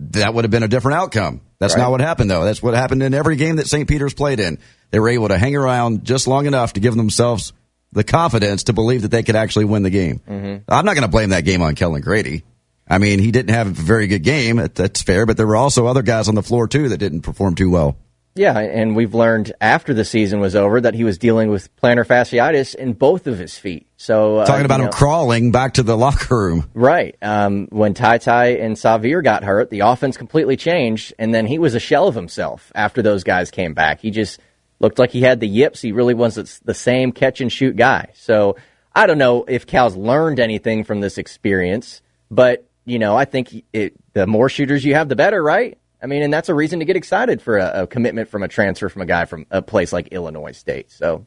That 0.00 0.34
would 0.34 0.44
have 0.44 0.50
been 0.50 0.62
a 0.62 0.68
different 0.68 0.96
outcome. 0.98 1.40
That's 1.58 1.74
Right. 1.74 1.82
not 1.82 1.90
what 1.90 2.00
happened, 2.00 2.30
though. 2.30 2.44
That's 2.44 2.62
what 2.62 2.74
happened 2.74 3.02
in 3.02 3.14
every 3.14 3.36
game 3.36 3.56
that 3.56 3.66
St. 3.66 3.88
Peter's 3.88 4.14
played 4.14 4.38
in. 4.40 4.58
They 4.90 5.00
were 5.00 5.08
able 5.08 5.28
to 5.28 5.38
hang 5.38 5.56
around 5.56 6.04
just 6.04 6.26
long 6.26 6.46
enough 6.46 6.74
to 6.74 6.80
give 6.80 6.94
themselves 6.94 7.52
the 7.92 8.04
confidence 8.04 8.64
to 8.64 8.72
believe 8.72 9.02
that 9.02 9.10
they 9.10 9.22
could 9.22 9.36
actually 9.36 9.64
win 9.64 9.82
the 9.82 9.90
game. 9.90 10.20
Mm-hmm. 10.28 10.64
I'm 10.68 10.84
not 10.84 10.94
going 10.94 11.02
to 11.02 11.08
blame 11.08 11.30
that 11.30 11.44
game 11.44 11.62
on 11.62 11.74
Kellen 11.74 12.02
Grady. 12.02 12.44
I 12.88 12.98
mean, 12.98 13.18
he 13.18 13.30
didn't 13.30 13.54
have 13.54 13.66
a 13.66 13.70
very 13.70 14.06
good 14.06 14.22
game. 14.22 14.56
That's 14.74 15.02
fair, 15.02 15.26
but 15.26 15.36
there 15.36 15.46
were 15.46 15.56
also 15.56 15.86
other 15.86 16.02
guys 16.02 16.28
on 16.28 16.34
the 16.34 16.42
floor 16.42 16.68
too 16.68 16.88
that 16.90 16.98
didn't 16.98 17.22
perform 17.22 17.54
too 17.54 17.70
well. 17.70 17.96
Yeah, 18.38 18.56
and 18.58 18.94
we've 18.94 19.14
learned 19.14 19.52
after 19.60 19.92
the 19.92 20.04
season 20.04 20.38
was 20.40 20.54
over 20.54 20.80
that 20.80 20.94
he 20.94 21.02
was 21.04 21.18
dealing 21.18 21.50
with 21.50 21.74
plantar 21.76 22.06
fasciitis 22.06 22.74
in 22.74 22.92
both 22.92 23.26
of 23.26 23.36
his 23.38 23.58
feet. 23.58 23.88
So 23.96 24.38
uh, 24.38 24.46
Talking 24.46 24.64
about 24.64 24.76
you 24.76 24.84
him 24.84 24.90
know- 24.90 24.96
crawling 24.96 25.50
back 25.50 25.74
to 25.74 25.82
the 25.82 25.96
locker 25.96 26.38
room. 26.38 26.70
Right. 26.72 27.16
Um, 27.20 27.66
when 27.70 27.94
TyTy 27.94 28.62
and 28.62 28.76
Sahvir 28.76 29.22
got 29.24 29.42
hurt, 29.44 29.70
the 29.70 29.80
offense 29.80 30.16
completely 30.16 30.56
changed, 30.56 31.12
and 31.18 31.34
then 31.34 31.46
he 31.46 31.58
was 31.58 31.74
a 31.74 31.80
shell 31.80 32.06
of 32.08 32.14
himself 32.14 32.70
after 32.74 33.02
those 33.02 33.24
guys 33.24 33.50
came 33.50 33.74
back. 33.74 34.00
He 34.00 34.10
just 34.12 34.38
looked 34.80 34.98
like 35.00 35.10
he 35.10 35.22
had 35.22 35.40
the 35.40 35.48
yips. 35.48 35.82
He 35.82 35.90
really 35.90 36.14
wasn't 36.14 36.60
the 36.64 36.74
same 36.74 37.10
catch 37.10 37.40
and 37.40 37.52
shoot 37.52 37.74
guy. 37.74 38.10
So 38.14 38.56
I 38.94 39.06
don't 39.08 39.18
know 39.18 39.44
if 39.48 39.66
Cal's 39.66 39.96
learned 39.96 40.38
anything 40.38 40.84
from 40.84 41.00
this 41.00 41.18
experience, 41.18 42.00
but 42.30 42.64
you 42.84 42.98
know, 43.00 43.16
I 43.16 43.24
think 43.26 43.64
it, 43.72 43.94
the 44.14 44.26
more 44.26 44.48
shooters 44.48 44.84
you 44.84 44.94
have, 44.94 45.08
the 45.08 45.16
better, 45.16 45.42
right? 45.42 45.76
I 46.00 46.06
mean, 46.06 46.22
and 46.22 46.32
that's 46.32 46.48
a 46.48 46.54
reason 46.54 46.78
to 46.78 46.84
get 46.84 46.96
excited 46.96 47.42
for 47.42 47.58
a, 47.58 47.82
a 47.82 47.86
commitment 47.86 48.28
from 48.28 48.42
a 48.42 48.48
transfer 48.48 48.88
from 48.88 49.02
a 49.02 49.06
guy 49.06 49.24
from 49.24 49.46
a 49.50 49.62
place 49.62 49.92
like 49.92 50.08
Illinois 50.08 50.52
State. 50.52 50.90
So 50.92 51.26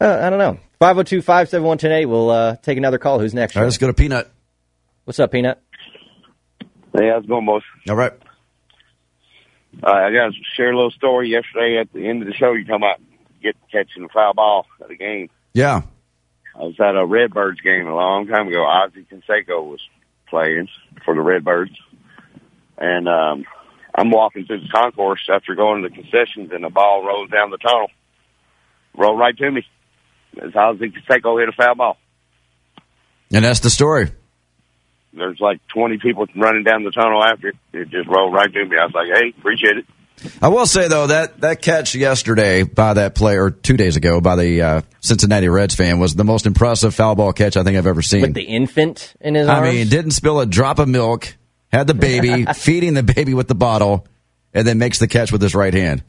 uh, 0.00 0.20
I 0.22 0.30
don't 0.30 0.38
know. 0.38 0.58
502 0.78 1.22
571 1.22 1.68
1080. 1.68 2.06
We'll 2.06 2.30
uh, 2.30 2.56
take 2.56 2.78
another 2.78 2.98
call. 2.98 3.18
Who's 3.18 3.34
next? 3.34 3.56
All 3.56 3.62
right, 3.62 3.66
let's 3.66 3.78
go 3.78 3.88
to 3.88 3.94
Peanut. 3.94 4.30
What's 5.04 5.18
up, 5.18 5.32
Peanut? 5.32 5.60
Hey, 6.92 7.08
how's 7.08 7.24
it 7.24 7.28
going, 7.28 7.46
boss? 7.46 7.62
All 7.88 7.96
right. 7.96 8.12
Uh, 9.82 9.90
I 9.90 10.12
got 10.12 10.26
to 10.26 10.32
share 10.56 10.70
a 10.70 10.76
little 10.76 10.90
story 10.90 11.30
yesterday 11.30 11.78
at 11.80 11.92
the 11.92 12.06
end 12.06 12.22
of 12.22 12.28
the 12.28 12.34
show. 12.34 12.52
You 12.52 12.64
talking 12.64 12.76
about 12.76 13.00
get 13.42 13.56
catching 13.70 14.02
the 14.02 14.08
foul 14.08 14.34
ball 14.34 14.66
at 14.84 14.90
a 14.90 14.96
game. 14.96 15.30
Yeah. 15.54 15.82
I 16.54 16.64
was 16.64 16.78
at 16.78 16.94
a 16.94 17.06
Redbirds 17.06 17.60
game 17.62 17.86
a 17.86 17.94
long 17.94 18.26
time 18.26 18.48
ago. 18.48 18.64
Ozzie 18.64 19.06
Canseco 19.10 19.64
was 19.64 19.80
playing 20.28 20.68
for 21.04 21.14
the 21.14 21.20
Redbirds. 21.20 21.72
And 22.76 23.08
um, 23.08 23.44
I'm 24.02 24.10
walking 24.10 24.44
through 24.44 24.62
the 24.62 24.68
concourse 24.68 25.20
after 25.32 25.54
going 25.54 25.82
to 25.84 25.88
the 25.88 25.94
concessions, 25.94 26.50
and 26.52 26.64
the 26.64 26.70
ball 26.70 27.06
rolls 27.06 27.30
down 27.30 27.50
the 27.50 27.56
tunnel. 27.58 27.86
Rolled 28.96 29.20
right 29.20 29.36
to 29.36 29.48
me. 29.48 29.64
As 30.42 30.50
I 30.56 30.70
was 30.70 30.78
Ozzie 30.78 30.90
Canseco 30.90 31.38
hit 31.38 31.48
a 31.48 31.52
foul 31.52 31.76
ball. 31.76 31.96
And 33.32 33.44
that's 33.44 33.60
the 33.60 33.70
story. 33.70 34.10
There's 35.12 35.38
like 35.38 35.60
20 35.68 35.98
people 35.98 36.26
running 36.34 36.64
down 36.64 36.82
the 36.82 36.90
tunnel 36.90 37.22
after 37.22 37.50
it. 37.50 37.56
It 37.72 37.90
just 37.90 38.08
rolled 38.08 38.34
right 38.34 38.52
to 38.52 38.64
me. 38.64 38.76
I 38.76 38.86
was 38.86 38.92
like, 38.92 39.06
hey, 39.06 39.32
appreciate 39.38 39.76
it. 39.76 39.86
I 40.40 40.48
will 40.48 40.66
say 40.66 40.88
though 40.88 41.06
that 41.08 41.40
that 41.40 41.62
catch 41.62 41.94
yesterday 41.94 42.62
by 42.64 42.94
that 42.94 43.14
player, 43.14 43.50
two 43.50 43.76
days 43.76 43.96
ago 43.96 44.20
by 44.20 44.36
the 44.36 44.62
uh, 44.62 44.80
Cincinnati 45.00 45.48
Reds 45.48 45.74
fan, 45.74 46.00
was 46.00 46.14
the 46.14 46.24
most 46.24 46.46
impressive 46.46 46.94
foul 46.94 47.14
ball 47.14 47.32
catch 47.32 47.56
I 47.56 47.62
think 47.62 47.76
I've 47.76 47.86
ever 47.86 48.02
seen. 48.02 48.22
With 48.22 48.34
the 48.34 48.42
infant 48.42 49.14
in 49.20 49.34
his 49.34 49.48
I 49.48 49.58
arms? 49.58 49.72
mean, 49.74 49.88
didn't 49.88 50.12
spill 50.12 50.40
a 50.40 50.46
drop 50.46 50.78
of 50.78 50.88
milk, 50.88 51.36
had 51.72 51.86
the 51.86 51.94
baby, 51.94 52.44
feeding 52.54 52.94
the 52.94 53.02
baby 53.02 53.34
with 53.34 53.48
the 53.48 53.54
bottle, 53.54 54.06
and 54.52 54.66
then 54.66 54.78
makes 54.78 54.98
the 54.98 55.08
catch 55.08 55.32
with 55.32 55.42
his 55.42 55.54
right 55.54 55.72
hand. 55.72 56.04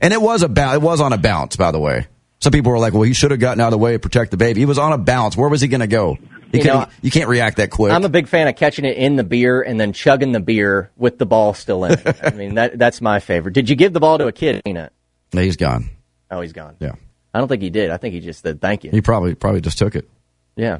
And 0.00 0.12
it 0.12 0.20
was 0.20 0.42
a 0.42 0.48
bounce. 0.48 0.76
It 0.76 0.82
was 0.82 1.00
on 1.00 1.12
a 1.12 1.18
bounce, 1.18 1.56
by 1.56 1.70
the 1.70 1.78
way. 1.78 2.06
Some 2.40 2.52
people 2.52 2.72
were 2.72 2.78
like, 2.78 2.92
"Well, 2.92 3.02
he 3.02 3.14
should 3.14 3.30
have 3.30 3.40
gotten 3.40 3.60
out 3.60 3.68
of 3.68 3.72
the 3.72 3.78
way 3.78 3.92
to 3.92 3.98
protect 3.98 4.30
the 4.30 4.36
baby." 4.36 4.60
He 4.60 4.66
was 4.66 4.78
on 4.78 4.92
a 4.92 4.98
bounce. 4.98 5.36
Where 5.36 5.48
was 5.48 5.60
he 5.60 5.68
going 5.68 5.80
to 5.80 5.86
go? 5.86 6.18
He 6.52 6.58
You 6.58 6.64
know, 6.64 6.86
you 7.02 7.10
can't 7.10 7.28
react 7.28 7.56
that 7.56 7.70
quick. 7.70 7.92
I'm 7.92 8.04
a 8.04 8.08
big 8.08 8.28
fan 8.28 8.46
of 8.48 8.56
catching 8.56 8.84
it 8.84 8.96
in 8.96 9.16
the 9.16 9.24
beer 9.24 9.62
and 9.62 9.80
then 9.80 9.92
chugging 9.92 10.32
the 10.32 10.40
beer 10.40 10.90
with 10.96 11.18
the 11.18 11.26
ball 11.26 11.54
still 11.54 11.84
in 11.84 11.92
it. 11.92 12.20
I 12.22 12.30
mean, 12.30 12.54
that 12.54 12.78
that's 12.78 13.00
my 13.00 13.18
favorite. 13.18 13.54
Did 13.54 13.68
you 13.68 13.76
give 13.76 13.92
the 13.92 14.00
ball 14.00 14.18
to 14.18 14.26
a 14.26 14.32
kid, 14.32 14.62
Peanut? 14.64 14.92
No, 15.32 15.42
he's 15.42 15.56
gone. 15.56 15.90
Oh, 16.30 16.40
he's 16.40 16.52
gone. 16.52 16.76
Yeah. 16.80 16.92
I 17.32 17.38
don't 17.38 17.48
think 17.48 17.62
he 17.62 17.70
did. 17.70 17.90
I 17.90 17.96
think 17.96 18.14
he 18.14 18.20
just 18.20 18.42
said 18.42 18.60
thank 18.60 18.84
you. 18.84 18.90
He 18.90 19.00
probably 19.00 19.34
probably 19.34 19.60
just 19.60 19.78
took 19.78 19.96
it. 19.96 20.08
Yeah. 20.56 20.78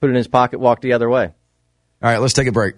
Put 0.00 0.08
it 0.08 0.10
in 0.10 0.16
his 0.16 0.28
pocket, 0.28 0.60
walked 0.60 0.82
the 0.82 0.92
other 0.92 1.08
way. 1.08 1.24
All 2.02 2.10
right, 2.10 2.18
let's 2.18 2.34
take 2.34 2.46
a 2.46 2.52
break. 2.52 2.74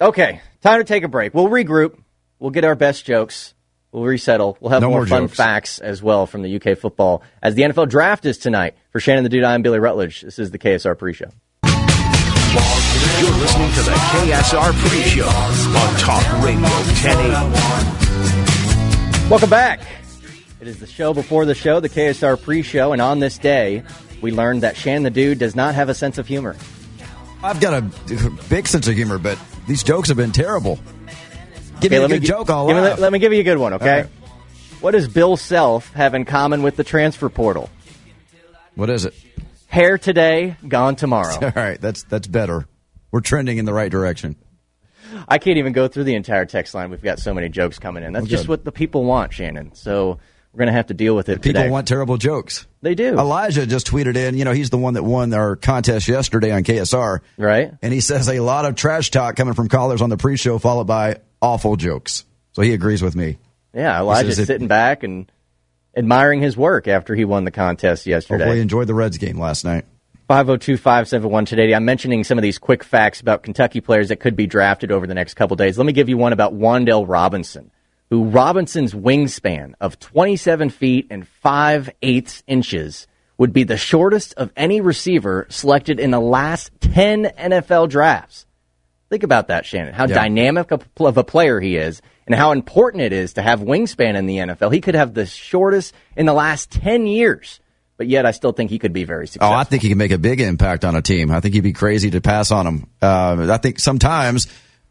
Okay, 0.00 0.40
time 0.60 0.78
to 0.78 0.84
take 0.84 1.02
a 1.02 1.08
break. 1.08 1.34
We'll 1.34 1.48
regroup. 1.48 1.98
We'll 2.38 2.52
get 2.52 2.62
our 2.62 2.76
best 2.76 3.04
jokes. 3.04 3.52
We'll 3.90 4.04
resettle. 4.04 4.56
We'll 4.60 4.70
have 4.70 4.80
No 4.80 4.90
more, 4.90 5.00
more 5.00 5.08
fun 5.08 5.26
facts 5.26 5.80
as 5.80 6.00
well 6.00 6.24
from 6.26 6.42
the 6.42 6.54
UK 6.54 6.78
football 6.78 7.24
as 7.42 7.56
the 7.56 7.62
NFL 7.62 7.88
draft 7.88 8.24
is 8.24 8.38
tonight. 8.38 8.76
For 8.92 9.00
Shannon 9.00 9.24
the 9.24 9.28
Dude, 9.28 9.42
I'm 9.42 9.62
Billy 9.62 9.80
Rutledge. 9.80 10.20
This 10.20 10.38
is 10.38 10.52
the 10.52 10.58
KSR 10.58 10.96
pre-show. 10.96 11.30
You're 11.64 11.74
listening 13.38 13.72
to 13.72 13.82
the 13.82 13.90
KSR 13.90 14.72
Pre-Show 14.88 15.26
on 15.26 15.96
Talk 15.98 16.22
Radio 16.44 16.62
1080. 16.62 19.28
Welcome 19.28 19.50
back. 19.50 19.80
It 20.60 20.68
is 20.68 20.78
the 20.78 20.86
show 20.86 21.12
before 21.12 21.44
the 21.44 21.56
show, 21.56 21.80
the 21.80 21.88
KSR 21.88 22.40
pre-show, 22.40 22.92
and 22.92 23.02
on 23.02 23.18
this 23.18 23.36
day, 23.36 23.82
we 24.20 24.30
learned 24.30 24.62
that 24.62 24.76
Shannon 24.76 25.02
the 25.02 25.10
Dude 25.10 25.40
does 25.40 25.56
not 25.56 25.74
have 25.74 25.88
a 25.88 25.94
sense 25.94 26.18
of 26.18 26.28
humor. 26.28 26.54
I've 27.42 27.58
got 27.60 27.74
a 27.74 27.80
big 28.48 28.68
sense 28.68 28.86
of 28.86 28.94
humor, 28.94 29.18
but 29.18 29.36
these 29.68 29.82
jokes 29.84 30.08
have 30.08 30.16
been 30.16 30.32
terrible. 30.32 30.78
Give 31.80 31.92
me 31.92 31.98
a 31.98 32.00
let 32.00 32.10
good 32.10 32.22
gi- 32.22 32.26
joke, 32.28 32.50
I'll 32.50 32.66
give 32.66 32.76
me- 32.76 33.00
let 33.00 33.12
me 33.12 33.18
give 33.20 33.32
you 33.32 33.40
a 33.40 33.44
good 33.44 33.58
one, 33.58 33.74
okay? 33.74 34.00
Right. 34.02 34.10
What 34.80 34.90
does 34.92 35.06
Bill 35.08 35.36
Self 35.36 35.92
have 35.94 36.14
in 36.14 36.24
common 36.24 36.62
with 36.62 36.76
the 36.76 36.84
transfer 36.84 37.28
portal? 37.28 37.70
What 38.74 38.90
is 38.90 39.04
it? 39.04 39.14
Hair 39.66 39.98
today, 39.98 40.56
gone 40.66 40.96
tomorrow. 40.96 41.34
All 41.42 41.52
right, 41.54 41.80
that's 41.80 42.02
that's 42.04 42.26
better. 42.26 42.66
We're 43.12 43.20
trending 43.20 43.58
in 43.58 43.64
the 43.64 43.72
right 43.72 43.90
direction. 43.90 44.36
I 45.26 45.38
can't 45.38 45.58
even 45.58 45.72
go 45.72 45.88
through 45.88 46.04
the 46.04 46.14
entire 46.14 46.44
text 46.46 46.74
line. 46.74 46.90
We've 46.90 47.02
got 47.02 47.18
so 47.18 47.32
many 47.34 47.48
jokes 47.48 47.78
coming 47.78 48.02
in. 48.04 48.12
That's 48.12 48.26
just 48.26 48.48
what 48.48 48.64
the 48.64 48.72
people 48.72 49.04
want, 49.04 49.32
Shannon. 49.32 49.74
So 49.74 50.18
we're 50.58 50.64
going 50.64 50.72
to 50.74 50.76
have 50.76 50.88
to 50.88 50.94
deal 50.94 51.14
with 51.14 51.28
it 51.28 51.40
People 51.40 51.60
today. 51.62 51.70
want 51.70 51.86
terrible 51.86 52.16
jokes. 52.16 52.66
They 52.82 52.96
do. 52.96 53.16
Elijah 53.16 53.64
just 53.64 53.86
tweeted 53.86 54.16
in, 54.16 54.36
you 54.36 54.44
know, 54.44 54.50
he's 54.50 54.70
the 54.70 54.76
one 54.78 54.94
that 54.94 55.04
won 55.04 55.32
our 55.32 55.54
contest 55.54 56.08
yesterday 56.08 56.50
on 56.50 56.64
KSR. 56.64 57.20
Right. 57.36 57.72
And 57.80 57.92
he 57.92 58.00
says 58.00 58.28
a 58.28 58.40
lot 58.40 58.64
of 58.64 58.74
trash 58.74 59.12
talk 59.12 59.36
coming 59.36 59.54
from 59.54 59.68
callers 59.68 60.02
on 60.02 60.10
the 60.10 60.16
pre 60.16 60.36
show, 60.36 60.58
followed 60.58 60.88
by 60.88 61.18
awful 61.40 61.76
jokes. 61.76 62.24
So 62.54 62.62
he 62.62 62.72
agrees 62.72 63.02
with 63.02 63.14
me. 63.14 63.38
yeah, 63.72 64.00
Elijah's 64.00 64.40
it- 64.40 64.46
sitting 64.46 64.66
back 64.66 65.04
and 65.04 65.30
admiring 65.96 66.40
his 66.40 66.56
work 66.56 66.88
after 66.88 67.14
he 67.14 67.24
won 67.24 67.44
the 67.44 67.52
contest 67.52 68.04
yesterday. 68.06 68.38
Hopefully 68.42 68.56
he 68.56 68.62
enjoyed 68.62 68.88
the 68.88 68.94
Reds 68.94 69.16
game 69.18 69.38
last 69.38 69.64
night. 69.64 69.84
502 70.26 70.76
571 70.76 71.44
today. 71.44 71.72
I'm 71.72 71.84
mentioning 71.84 72.24
some 72.24 72.36
of 72.36 72.42
these 72.42 72.58
quick 72.58 72.82
facts 72.82 73.20
about 73.20 73.44
Kentucky 73.44 73.80
players 73.80 74.08
that 74.08 74.16
could 74.16 74.34
be 74.34 74.48
drafted 74.48 74.90
over 74.90 75.06
the 75.06 75.14
next 75.14 75.34
couple 75.34 75.56
days. 75.56 75.78
Let 75.78 75.86
me 75.86 75.92
give 75.92 76.08
you 76.08 76.16
one 76.18 76.32
about 76.32 76.52
Wan'Dale 76.52 77.06
Robinson, 77.08 77.70
who 78.10 78.24
Robinson's 78.24 78.94
wingspan 78.94 79.74
of 79.80 79.98
27 79.98 80.70
feet 80.70 81.06
and 81.10 81.26
5 81.26 81.90
eighths 82.02 82.42
inches 82.46 83.06
would 83.36 83.52
be 83.52 83.64
the 83.64 83.76
shortest 83.76 84.34
of 84.34 84.50
any 84.56 84.80
receiver 84.80 85.46
selected 85.50 86.00
in 86.00 86.10
the 86.10 86.20
last 86.20 86.70
10 86.80 87.24
NFL 87.38 87.88
drafts. 87.88 88.46
Think 89.10 89.22
about 89.22 89.48
that, 89.48 89.64
Shannon. 89.64 89.94
How 89.94 90.06
Yeah. 90.06 90.14
dynamic 90.14 90.70
of 90.70 91.16
a 91.16 91.24
player 91.24 91.60
he 91.60 91.76
is 91.76 92.02
and 92.26 92.34
how 92.34 92.52
important 92.52 93.02
it 93.02 93.12
is 93.12 93.34
to 93.34 93.42
have 93.42 93.60
wingspan 93.60 94.16
in 94.16 94.26
the 94.26 94.38
NFL. 94.38 94.70
He 94.70 94.80
could 94.80 94.94
have 94.94 95.14
the 95.14 95.24
shortest 95.24 95.94
in 96.16 96.26
the 96.26 96.34
last 96.34 96.70
10 96.70 97.06
years, 97.06 97.60
but 97.96 98.06
yet 98.08 98.26
I 98.26 98.32
still 98.32 98.52
think 98.52 98.70
he 98.70 98.78
could 98.78 98.92
be 98.92 99.04
very 99.04 99.26
successful. 99.26 99.54
Oh. 99.54 99.58
I 99.58 99.64
think 99.64 99.82
he 99.82 99.88
can 99.88 99.98
make 99.98 100.10
a 100.10 100.18
big 100.18 100.40
impact 100.40 100.84
on 100.84 100.94
a 100.96 101.00
team. 101.02 101.30
I 101.30 101.40
think 101.40 101.54
he'd 101.54 101.60
be 101.62 101.72
crazy 101.72 102.10
to 102.10 102.20
pass 102.20 102.50
on 102.50 102.66
him. 102.66 102.86
Uh, 103.00 103.46
I 103.50 103.56
think 103.58 103.78
sometimes 103.78 104.46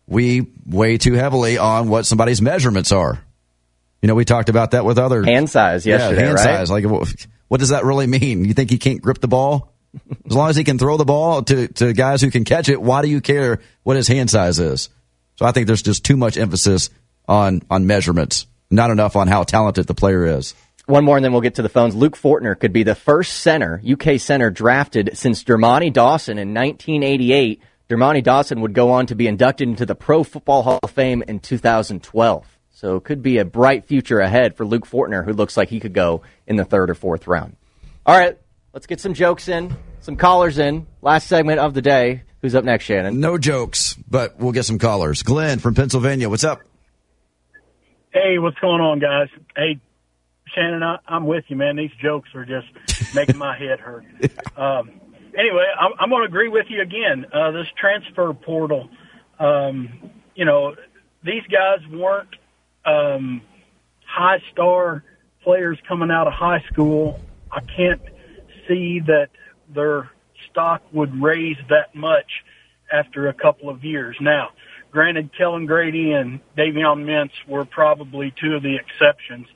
we 0.08 0.48
weigh 0.66 0.98
too 0.98 1.14
heavily 1.14 1.58
on 1.58 1.90
what 1.90 2.06
somebody's 2.06 2.42
measurements 2.42 2.92
are. 2.92 3.20
You 4.02 4.08
know, 4.08 4.16
we 4.16 4.26
talked 4.26 4.50
about 4.50 4.72
that 4.72 4.86
with 4.86 4.98
other 5.00 5.24
hand 5.24 5.50
size 5.50 5.86
yesterday, 5.86 6.22
Yeah, 6.22 6.26
hand 6.28 6.36
right? 6.38 6.44
size. 6.44 6.72
Like, 6.72 6.86
wh- 6.86 7.08
what 7.48 7.60
does 7.60 7.70
that 7.70 7.84
really 7.84 8.08
mean? 8.08 8.46
You 8.46 8.54
think 8.54 8.70
he 8.70 8.78
can't 8.78 9.02
grip 9.02 9.20
the 9.20 9.28
ball? 9.28 9.74
As 10.26 10.34
long 10.36 10.50
as 10.50 10.56
he 10.56 10.64
can 10.64 10.78
throw 10.78 10.98
the 10.98 11.06
ball 11.06 11.42
to, 11.44 11.68
to 11.70 11.94
guys 11.94 12.22
who 12.22 12.30
can 12.30 12.44
catch 12.44 12.70
it, 12.70 12.80
why 12.82 13.02
do 13.02 13.08
you 13.08 13.20
care 13.22 13.60
what 13.84 13.96
his 13.98 14.08
hand 14.08 14.30
size 14.30 14.60
is? 14.60 14.90
So 15.38 15.46
I 15.46 15.52
think 15.52 15.66
there's 15.68 15.82
just 15.82 16.04
too 16.06 16.18
much 16.18 16.38
emphasis 16.38 16.90
on 17.28 17.62
on 17.70 17.88
measurements, 17.88 18.46
not 18.70 18.92
enough 18.92 19.16
on 19.16 19.28
how 19.28 19.44
talented 19.44 19.88
the 19.88 19.94
player 19.96 20.26
is. 20.26 20.54
One 20.86 21.04
more, 21.04 21.18
and 21.18 21.26
then 21.26 21.32
we'll 21.34 21.42
get 21.42 21.56
to 21.56 21.62
the 21.62 21.70
phones. 21.70 21.96
Luke 21.96 22.16
Fortner 22.18 22.58
could 22.58 22.72
be 22.74 22.84
the 22.84 22.96
first 22.96 23.40
center, 23.42 23.82
UK 23.86 24.20
center, 24.20 24.50
drafted 24.52 25.18
since 25.18 25.44
Dermontti 25.44 25.92
Dawson 25.92 26.38
in 26.38 26.54
1988. 26.54 27.62
Dermontti 27.90 28.22
Dawson 28.22 28.62
would 28.62 28.74
go 28.74 28.92
on 28.92 29.06
to 29.08 29.16
be 29.16 29.28
inducted 29.28 29.70
into 29.70 29.86
the 29.86 29.96
Pro 29.96 30.24
Football 30.24 30.64
Hall 30.64 30.80
of 30.84 30.92
Fame 30.92 31.24
in 31.26 31.40
2012. 31.40 32.46
So 32.72 32.98
it 32.98 33.06
could 33.06 33.24
be 33.24 33.38
a 33.38 33.46
bright 33.46 33.86
future 33.86 34.20
ahead 34.20 34.56
for 34.56 34.66
Luke 34.66 34.86
Fortner, 34.86 35.24
who 35.24 35.34
looks 35.34 35.56
like 35.56 35.70
he 35.70 35.80
could 35.80 35.94
go 35.94 36.22
in 36.46 36.58
the 36.58 36.66
third 36.66 36.90
or 36.90 36.96
fourth 36.96 37.28
round. 37.28 37.56
All 38.06 38.18
right, 38.18 38.38
let's 38.74 38.88
get 38.88 39.00
some 39.00 39.14
jokes 39.14 39.48
in, 39.48 39.76
some 40.02 40.18
callers 40.18 40.60
in. 40.60 40.86
Last 41.02 41.28
segment 41.28 41.60
of 41.60 41.74
the 41.74 41.82
day. 41.82 42.24
Who's 42.42 42.56
up 42.56 42.66
next, 42.66 42.86
Shannon? 42.86 43.20
No 43.20 43.38
jokes, 43.38 43.96
but 44.08 44.38
we'll 44.38 44.52
get 44.52 44.66
some 44.66 44.80
callers. 44.80 45.24
Glenn 45.24 45.60
from 45.60 45.74
Pennsylvania, 45.74 46.30
what's 46.30 46.44
up? 46.44 46.62
Hey, 48.12 48.38
what's 48.38 48.60
going 48.60 48.82
on, 48.82 49.00
guys? 49.00 49.30
Hey, 49.56 49.80
Shannon, 50.54 50.84
I, 50.84 50.98
I'm 51.08 51.26
with 51.26 51.46
you, 51.48 51.56
man. 51.56 51.78
These 51.78 51.92
jokes 52.02 52.30
are 52.36 52.46
just 52.46 52.68
making 53.16 53.38
my 53.38 53.58
head 53.58 53.80
hurt. 53.80 54.06
Um, 54.58 54.90
anyway, 55.38 55.66
I'm, 55.80 55.92
I'm 56.00 56.10
going 56.10 56.24
to 56.24 56.28
agree 56.28 56.50
with 56.50 56.66
you 56.70 56.82
again. 56.82 57.26
Uh, 57.32 57.52
this 57.52 57.68
transfer 57.80 58.34
portal, 58.34 58.90
um, 59.40 60.12
you 60.36 60.46
know, 60.46 60.76
these 61.24 61.44
guys 61.52 61.80
weren't 61.92 62.36
um, 62.86 63.42
high 64.06 64.42
star 64.52 65.04
players 65.44 65.78
coming 65.88 66.12
out 66.12 66.28
of 66.28 66.34
high 66.34 66.64
school. 66.72 67.20
I 67.52 67.62
can't 67.62 68.02
see 68.68 69.00
that 69.08 69.30
their 69.74 70.10
stock 70.50 70.82
would 70.92 71.22
raise 71.22 71.58
that 71.70 71.96
much 71.96 72.44
after 72.92 73.28
a 73.28 73.34
couple 73.34 73.70
of 73.70 73.84
years. 73.84 74.16
Now, 74.20 74.50
granted, 74.92 75.30
Kellen 75.38 75.66
Grady 75.66 76.12
and 76.14 76.40
Davion 76.58 77.06
Mintz 77.06 77.32
were 77.48 77.66
probably 77.66 78.34
two 78.42 78.56
of 78.56 78.64
the 78.64 78.76
exceptions. 78.76 79.48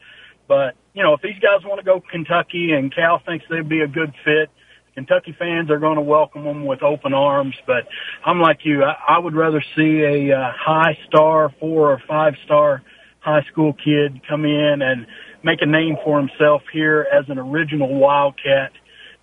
But, 0.48 0.76
you 0.94 1.04
know, 1.04 1.14
if 1.14 1.22
these 1.22 1.40
guys 1.42 1.64
want 1.64 1.80
to 1.80 1.86
go 1.86 2.02
Kentucky 2.02 2.72
and 2.74 2.94
Cal 2.94 3.22
thinks 3.26 3.46
they'd 3.50 3.70
be 3.70 3.82
a 3.82 3.88
good 3.88 4.14
fit, 4.26 4.50
Kentucky 4.96 5.36
fans 5.38 5.70
are 5.70 5.80
going 5.80 5.96
to 5.96 6.02
welcome 6.02 6.44
them 6.44 6.66
with 6.66 6.84
open 6.84 7.14
arms. 7.14 7.56
But 7.66 7.88
I'm 8.26 8.40
like 8.40 8.60
you. 8.64 8.84
I, 8.84 8.96
I 9.16 9.20
would 9.20 9.36
rather 9.36 9.64
see 9.76 10.02
a 10.02 10.38
uh, 10.38 10.52
high 10.54 10.98
star, 11.08 11.54
four 11.60 11.92
or 11.92 12.02
five 12.08 12.34
star 12.46 12.84
high 13.20 13.44
school 13.52 13.74
kid 13.74 14.22
come 14.28 14.46
in 14.46 14.82
and 14.82 15.06
make 15.44 15.62
a 15.62 15.66
name 15.66 15.96
for 16.04 16.20
himself 16.20 16.64
here 16.74 17.08
as 17.12 17.26
an 17.30 17.38
original 17.38 17.94
Wildcat. 18.00 18.72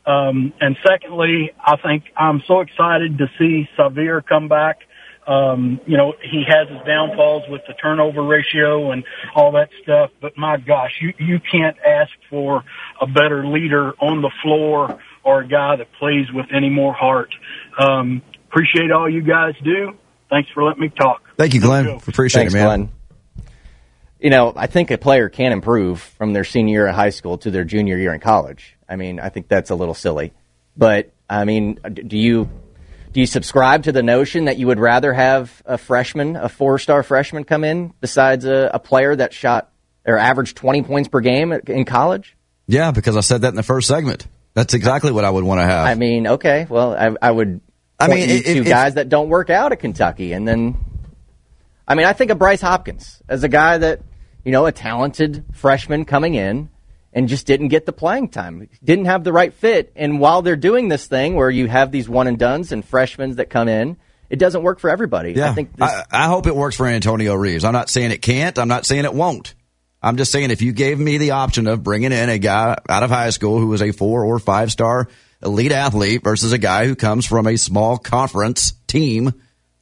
Um, 0.07 0.55
and 0.61 0.77
secondly, 0.87 1.53
I 1.61 1.77
think 1.77 2.05
I'm 2.17 2.43
so 2.47 2.61
excited 2.61 3.19
to 3.19 3.27
see 3.39 3.69
Sahvir 3.77 4.25
come 4.27 4.49
back. 4.49 4.79
Um, 5.27 5.79
you 5.87 5.99
know, 5.99 6.15
he 6.23 6.45
has 6.49 6.69
his 6.69 6.79
downfalls 6.87 7.43
with 7.51 7.61
the 7.69 7.75
turnover 7.75 8.23
ratio 8.23 8.93
and 8.93 9.05
all 9.35 9.53
that 9.53 9.69
stuff, 9.83 10.11
but 10.23 10.39
my 10.39 10.57
gosh, 10.57 10.93
you, 11.03 11.13
you 11.19 11.39
can't 11.39 11.77
ask 11.87 12.11
for 12.31 12.65
a 12.99 13.07
better 13.07 13.47
leader 13.47 13.93
on 14.01 14.23
the 14.23 14.31
floor 14.43 14.99
or 15.25 15.41
a 15.41 15.49
guy 15.49 15.77
that 15.77 15.89
plays 15.99 16.27
with 16.33 16.47
any 16.55 16.71
more 16.71 16.93
heart. 16.93 17.31
Um, 17.79 18.23
appreciate 18.49 18.91
all 18.91 19.09
you 19.09 19.23
guys 19.23 19.55
do. 19.63 19.93
Thanks 20.31 20.51
for 20.53 20.63
letting 20.65 20.83
me 20.83 20.89
talk. 20.91 21.23
Thank 21.37 21.55
you, 21.55 21.61
Glenn. 21.61 21.87
Appreciate 21.87 22.41
Thanks, 22.41 22.55
it, 22.55 22.59
man. 22.59 22.67
Glenn. 22.67 22.93
You 24.21 24.31
know, 24.31 24.53
I 24.57 24.67
think 24.67 24.91
a 24.91 24.99
player 24.99 25.29
can 25.29 25.53
improve 25.53 26.01
from 26.01 26.33
their 26.33 26.45
senior 26.45 26.73
year 26.73 26.87
of 26.89 26.95
high 26.97 27.11
school 27.11 27.39
to 27.39 27.51
their 27.51 27.65
junior 27.65 27.97
year 27.97 28.13
in 28.13 28.21
college. 28.21 28.77
I 28.89 28.97
mean, 28.97 29.21
I 29.21 29.29
think 29.29 29.49
that's 29.49 29.71
a 29.71 29.77
little 29.77 29.95
silly. 29.95 30.33
But 30.77 31.13
I 31.31 31.45
mean, 31.45 31.75
do 31.75 32.19
you 32.19 32.49
do 33.13 33.21
you 33.21 33.27
subscribe 33.27 33.85
to 33.85 33.93
the 33.93 34.03
notion 34.03 34.47
that 34.47 34.59
you 34.59 34.67
would 34.67 34.81
rather 34.81 35.13
have 35.13 35.63
a 35.65 35.79
freshman, 35.79 36.37
a 36.37 36.49
four-star 36.49 37.03
freshman, 37.03 37.45
come 37.45 37.65
in 37.65 37.95
besides 38.01 38.45
a, 38.45 38.71
a 38.75 38.79
player 38.79 39.15
that 39.15 39.33
shot 39.33 39.71
or 40.05 40.19
averaged 40.19 40.57
twenty 40.57 40.83
points 40.83 41.09
per 41.09 41.21
game 41.21 41.53
in 41.53 41.85
college? 41.85 42.37
Yeah, 42.67 42.91
because 42.91 43.17
I 43.17 43.21
said 43.21 43.43
that 43.43 43.51
in 43.51 43.55
the 43.55 43.63
first 43.63 43.89
segment. 43.89 44.27
That's 44.59 44.75
exactly 44.75 45.13
what 45.13 45.25
I 45.25 45.31
would 45.31 45.45
want 45.45 45.61
to 45.61 45.65
have. 45.67 45.87
I 45.87 45.95
mean, 45.95 46.27
okay, 46.27 46.67
well, 46.69 46.95
I, 46.95 47.15
I 47.23 47.31
would. 47.31 47.61
I 48.01 48.09
mean, 48.09 48.29
you 48.29 48.37
if- 48.37 48.45
to 48.45 48.59
if- 48.59 48.67
guys 48.67 48.95
that 48.95 49.09
don't 49.09 49.29
work 49.29 49.51
out 49.51 49.73
at 49.73 49.81
Kentucky, 49.81 50.33
and 50.33 50.47
then, 50.47 50.77
I 51.87 51.95
mean, 51.95 52.07
I 52.07 52.13
think 52.13 52.31
of 52.31 52.39
Bryce 52.39 52.61
Hopkins 52.61 53.23
as 53.29 53.43
a 53.45 53.49
guy 53.49 53.79
that 53.79 54.01
you 54.45 54.53
know, 54.53 54.67
a 54.67 54.73
talented 54.73 55.45
freshman 55.53 56.05
coming 56.07 56.35
in 56.35 56.71
and 57.13 57.29
just 57.29 57.47
didn't 57.47 57.69
get 57.69 57.87
the 57.87 57.93
playing 57.93 58.29
time, 58.31 58.69
didn't 58.83 59.05
have 59.05 59.23
the 59.25 59.33
right 59.33 59.53
fit. 59.53 59.93
And 59.95 60.21
while 60.21 60.41
they're 60.41 60.57
doing 60.57 60.89
this 60.89 61.07
thing 61.07 61.35
where 61.35 61.51
you 61.51 61.67
have 61.67 61.91
these 61.91 62.09
one 62.09 62.27
and 62.27 62.39
duns 62.39 62.73
and 62.73 62.85
freshmen 62.85 63.37
that 63.37 63.51
come 63.51 63.69
in, 63.69 63.97
it 64.31 64.39
doesn't 64.39 64.63
work 64.63 64.79
for 64.79 64.91
everybody. 64.91 65.33
Yeah, 65.33 65.51
I 65.51 65.55
think 65.55 65.77
this, 65.77 65.91
I, 65.91 66.05
I 66.11 66.27
hope 66.29 66.47
it 66.47 66.57
works 66.57 66.77
for 66.77 66.87
Antonio 66.87 67.35
Reeves. 67.35 67.65
I'm 67.65 67.73
not 67.73 67.91
saying 67.91 68.11
it 68.11 68.23
can't. 68.23 68.59
I'm 68.59 68.69
not 68.69 68.87
saying 68.87 69.05
it 69.05 69.15
won't. 69.15 69.55
I'm 70.03 70.17
just 70.17 70.31
saying 70.33 70.51
if 70.51 70.63
you 70.63 70.73
gave 70.73 70.99
me 70.99 71.19
the 71.19 71.33
option 71.33 71.67
of 71.67 71.83
bringing 71.83 72.13
in 72.13 72.29
a 72.29 72.39
guy 72.39 72.77
out 72.89 73.03
of 73.03 73.11
high 73.11 73.31
school 73.31 73.59
who 73.59 73.67
was 73.67 73.83
a 73.83 73.93
four 73.93 74.25
or 74.25 74.39
five 74.39 74.71
star 74.71 75.09
elite 75.43 75.73
athlete 75.73 76.23
versus 76.23 76.53
a 76.53 76.59
guy 76.59 76.87
who 76.87 76.95
comes 76.95 77.27
from 77.27 77.47
a 77.47 77.57
small 77.57 77.99
conference 77.99 78.75
team, 78.87 79.33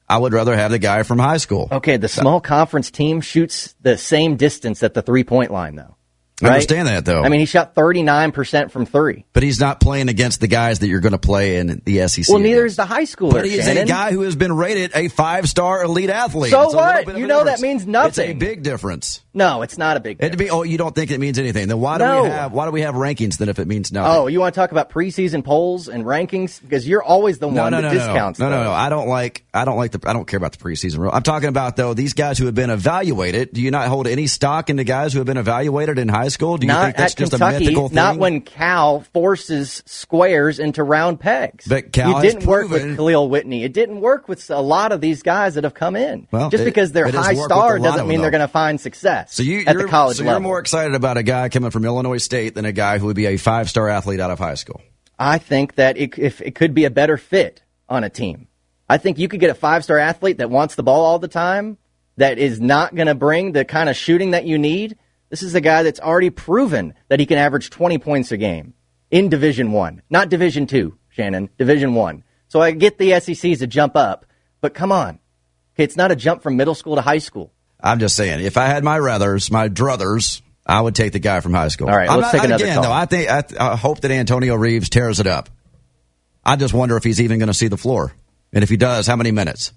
I 0.08 0.18
would 0.18 0.32
rather 0.32 0.56
have 0.56 0.70
the 0.70 0.78
guy 0.78 1.02
from 1.02 1.18
high 1.18 1.36
school. 1.38 1.68
Okay, 1.70 1.96
the 1.96 2.08
small 2.08 2.40
conference 2.40 2.90
team 2.90 3.20
shoots 3.20 3.74
the 3.82 3.98
same 3.98 4.36
distance 4.36 4.82
at 4.82 4.94
the 4.94 5.02
three 5.02 5.24
point 5.24 5.50
line, 5.50 5.74
though. 5.76 5.96
I 6.42 6.48
understand 6.48 6.86
that, 6.88 7.06
though. 7.06 7.22
I 7.22 7.30
mean, 7.30 7.40
he 7.40 7.46
shot 7.46 7.74
39% 7.74 8.70
from 8.70 8.84
three. 8.84 9.24
But 9.32 9.42
he's 9.42 9.58
not 9.58 9.80
playing 9.80 10.10
against 10.10 10.38
the 10.40 10.46
guys 10.48 10.80
that 10.80 10.88
you're 10.88 11.00
going 11.00 11.12
to 11.12 11.18
play 11.18 11.56
in 11.56 11.80
the 11.86 12.06
SEC. 12.08 12.26
Well, 12.28 12.40
neither 12.40 12.66
is 12.66 12.76
the 12.76 12.84
high 12.84 13.04
schooler. 13.04 13.32
But 13.32 13.46
he's 13.46 13.64
Shannon. 13.64 13.84
a 13.84 13.86
guy 13.86 14.12
who 14.12 14.20
has 14.20 14.36
been 14.36 14.54
rated 14.54 14.90
a 14.94 15.08
five 15.08 15.48
star 15.48 15.82
elite 15.82 16.10
athlete. 16.10 16.50
So 16.50 16.62
It's 16.64 16.74
what? 16.74 17.16
You 17.16 17.26
know 17.26 17.44
that 17.44 17.56
difference. 17.58 17.62
means 17.62 17.82
It's 17.82 17.88
a 17.88 17.90
nothing. 17.90 18.38
big 18.38 18.62
difference. 18.62 19.22
No, 19.36 19.60
it's 19.60 19.76
not 19.76 19.98
a 19.98 20.00
big 20.00 20.16
It 20.18 20.30
to 20.30 20.38
be, 20.38 20.48
oh, 20.48 20.62
you 20.62 20.78
don't 20.78 20.94
think 20.94 21.10
it 21.10 21.20
means 21.20 21.38
anything? 21.38 21.68
Then 21.68 21.78
why 21.78 21.98
do 21.98 22.04
No. 22.04 22.22
we 22.22 22.30
have 22.30 22.52
why 22.52 22.64
do 22.64 22.70
we 22.70 22.80
have 22.80 22.94
rankings 22.94 23.36
then 23.36 23.50
if 23.50 23.58
it 23.58 23.68
means 23.68 23.92
nothing? 23.92 24.10
Oh, 24.10 24.26
you 24.28 24.40
want 24.40 24.54
to 24.54 24.58
talk 24.58 24.72
about 24.72 24.88
preseason 24.88 25.44
polls 25.44 25.88
and 25.88 26.04
rankings? 26.04 26.58
Because 26.58 26.88
you're 26.88 27.02
always 27.02 27.38
the 27.38 27.46
one 27.46 27.56
no, 27.56 27.70
that 27.70 27.82
no, 27.82 27.90
discounts. 27.90 28.38
no, 28.38 28.48
no, 28.48 28.56
no, 28.56 28.64
no. 28.64 28.72
I 28.72 28.88
don't 28.88 29.08
like. 29.08 29.44
I 29.52 29.66
don't 29.66 29.76
like 29.76 29.92
the. 29.92 30.08
I 30.08 30.14
don't 30.14 30.26
care 30.26 30.38
about 30.38 30.52
the 30.52 30.58
preseason 30.58 30.98
rule. 31.00 31.10
I'm 31.12 31.22
talking 31.22 31.50
about 31.50 31.76
though 31.76 31.92
these 31.92 32.14
guys 32.14 32.38
who 32.38 32.46
have 32.46 32.54
been 32.54 32.70
evaluated. 32.70 33.52
Do 33.52 33.60
you 33.60 33.70
not 33.70 33.88
hold 33.88 34.06
any 34.06 34.26
stock 34.26 34.70
in 34.70 34.76
the 34.76 34.84
guys 34.84 35.12
who 35.12 35.18
have 35.18 35.26
been 35.26 35.36
evaluated 35.36 35.98
in 35.98 36.08
high 36.08 36.28
school? 36.28 36.56
Do 36.56 36.66
you 36.66 36.72
not 36.72 36.84
think 36.84 36.96
that's 36.96 37.14
just 37.14 37.32
Kentucky, 37.32 37.56
a 37.56 37.60
mythical 37.60 37.88
thing? 37.88 37.94
not 37.96 38.16
when 38.16 38.40
Cal 38.40 39.00
forces 39.12 39.82
squares 39.84 40.58
into 40.58 40.82
round 40.82 41.20
pegs. 41.20 41.66
But 41.66 41.92
Cal 41.92 42.22
you 42.22 42.30
didn't 42.30 42.46
work 42.46 42.70
with 42.70 42.96
Kahlil 42.96 43.28
Whitney. 43.28 43.64
It 43.64 43.74
didn't 43.74 44.00
work 44.00 44.28
with 44.28 44.48
a 44.50 44.62
lot 44.62 44.92
of 44.92 45.02
these 45.02 45.22
guys 45.22 45.56
that 45.56 45.64
have 45.64 45.74
come 45.74 45.94
in. 45.94 46.26
Well, 46.30 46.48
Just 46.48 46.62
it- 46.62 46.64
because 46.64 46.92
they're 46.92 47.10
high 47.12 47.34
star 47.34 47.78
doesn't 47.78 48.06
mean 48.08 48.16
them, 48.18 48.22
they're 48.22 48.30
going 48.30 48.40
to 48.40 48.48
find 48.48 48.80
success 48.80 49.25
So 49.28 49.42
you, 49.42 49.64
at 49.66 49.74
you're, 49.74 49.82
the 49.82 49.88
college 49.88 50.18
so 50.18 50.24
level. 50.24 50.40
you're 50.40 50.48
more 50.48 50.58
excited 50.58 50.94
about 50.94 51.16
a 51.16 51.22
guy 51.22 51.48
coming 51.48 51.70
from 51.70 51.84
Illinois 51.84 52.18
State 52.18 52.54
than 52.54 52.64
a 52.64 52.72
guy 52.72 52.98
who 52.98 53.06
would 53.06 53.16
be 53.16 53.26
a 53.26 53.36
five 53.36 53.68
star 53.68 53.88
athlete 53.88 54.20
out 54.20 54.30
of 54.30 54.38
high 54.38 54.54
school. 54.54 54.80
I 55.18 55.38
think 55.38 55.76
that 55.76 55.96
it, 55.96 56.18
if 56.18 56.40
it 56.40 56.54
could 56.54 56.74
be 56.74 56.84
a 56.84 56.90
better 56.90 57.16
fit 57.16 57.62
on 57.88 58.04
a 58.04 58.10
team. 58.10 58.48
I 58.88 58.98
think 58.98 59.18
you 59.18 59.28
could 59.28 59.40
get 59.40 59.50
a 59.50 59.54
five 59.54 59.84
star 59.84 59.98
athlete 59.98 60.38
that 60.38 60.50
wants 60.50 60.74
the 60.74 60.82
ball 60.82 61.04
all 61.04 61.18
the 61.18 61.28
time, 61.28 61.78
that 62.16 62.38
is 62.38 62.60
not 62.60 62.94
going 62.94 63.08
to 63.08 63.14
bring 63.14 63.52
the 63.52 63.64
kind 63.64 63.88
of 63.88 63.96
shooting 63.96 64.30
that 64.30 64.46
you 64.46 64.58
need. 64.58 64.96
This 65.28 65.42
is 65.42 65.54
a 65.54 65.60
guy 65.60 65.82
that's 65.82 66.00
already 66.00 66.30
proven 66.30 66.94
that 67.08 67.20
he 67.20 67.26
can 67.26 67.38
average 67.38 67.70
20 67.70 67.98
points 67.98 68.32
a 68.32 68.36
game 68.36 68.74
in 69.10 69.28
Division 69.28 69.72
One, 69.72 70.02
not 70.08 70.28
Division 70.28 70.66
Two, 70.66 70.98
Shannon, 71.08 71.50
Division 71.58 71.94
One. 71.94 72.24
So 72.48 72.60
I 72.60 72.70
get 72.70 72.98
the 72.98 73.18
SEC's 73.20 73.60
a 73.60 73.66
jump 73.66 73.96
up, 73.96 74.24
but 74.60 74.72
come 74.72 74.92
on, 74.92 75.18
it's 75.76 75.96
not 75.96 76.12
a 76.12 76.16
jump 76.16 76.42
from 76.42 76.56
middle 76.56 76.74
school 76.74 76.94
to 76.94 77.02
high 77.02 77.18
school. 77.18 77.52
I'm 77.80 77.98
just 77.98 78.16
saying, 78.16 78.40
if 78.44 78.56
I 78.56 78.66
had 78.66 78.82
my 78.84 78.98
ruthers, 78.98 79.50
my 79.50 79.68
druthers, 79.68 80.40
I 80.64 80.80
would 80.80 80.94
take 80.94 81.12
the 81.12 81.18
guy 81.18 81.40
from 81.40 81.54
high 81.54 81.68
school. 81.68 81.88
All 81.88 81.96
right, 81.96 82.08
I'm 82.08 82.20
let's 82.20 82.32
not- 82.32 82.38
take 82.40 82.48
another 82.48 82.64
again, 82.64 82.74
call. 82.76 82.84
Though, 82.84 82.92
I 82.92 83.06
think 83.06 83.30
I, 83.30 83.44
I 83.72 83.76
hope 83.76 84.00
that 84.00 84.10
Antonio 84.10 84.54
Reeves 84.54 84.88
tears 84.88 85.20
it 85.20 85.26
up. 85.26 85.48
I 86.44 86.56
just 86.56 86.74
wonder 86.74 86.96
if 86.96 87.04
he's 87.04 87.20
even 87.20 87.38
going 87.38 87.48
to 87.48 87.54
see 87.54 87.68
the 87.68 87.76
floor, 87.76 88.14
and 88.52 88.62
if 88.62 88.70
he 88.70 88.76
does, 88.76 89.06
how 89.06 89.16
many 89.16 89.30
minutes? 89.30 89.72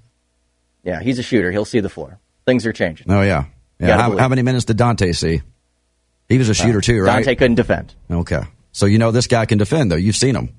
Yeah, 0.83 1.01
he's 1.01 1.19
a 1.19 1.23
shooter. 1.23 1.51
He'll 1.51 1.65
see 1.65 1.79
the 1.79 1.89
floor. 1.89 2.19
Things 2.45 2.65
are 2.65 2.73
changing. 2.73 3.11
Oh 3.11 3.21
yeah, 3.21 3.45
yeah. 3.79 3.97
How, 3.97 4.17
how 4.17 4.27
many 4.27 4.41
minutes 4.43 4.65
did 4.65 4.77
Dontaie 4.77 5.15
see? 5.15 5.41
He 6.29 6.37
was 6.37 6.47
a 6.47 6.51
uh, 6.51 6.53
shooter 6.53 6.81
too, 6.81 7.01
right? 7.01 7.25
Dontaie 7.25 7.37
couldn't 7.37 7.55
defend. 7.55 7.93
Okay, 8.09 8.41
so 8.71 8.85
you 8.85 8.97
know 8.97 9.11
this 9.11 9.27
guy 9.27 9.45
can 9.45 9.57
defend 9.57 9.91
though. 9.91 9.95
You've 9.97 10.15
seen 10.15 10.35
him. 10.35 10.55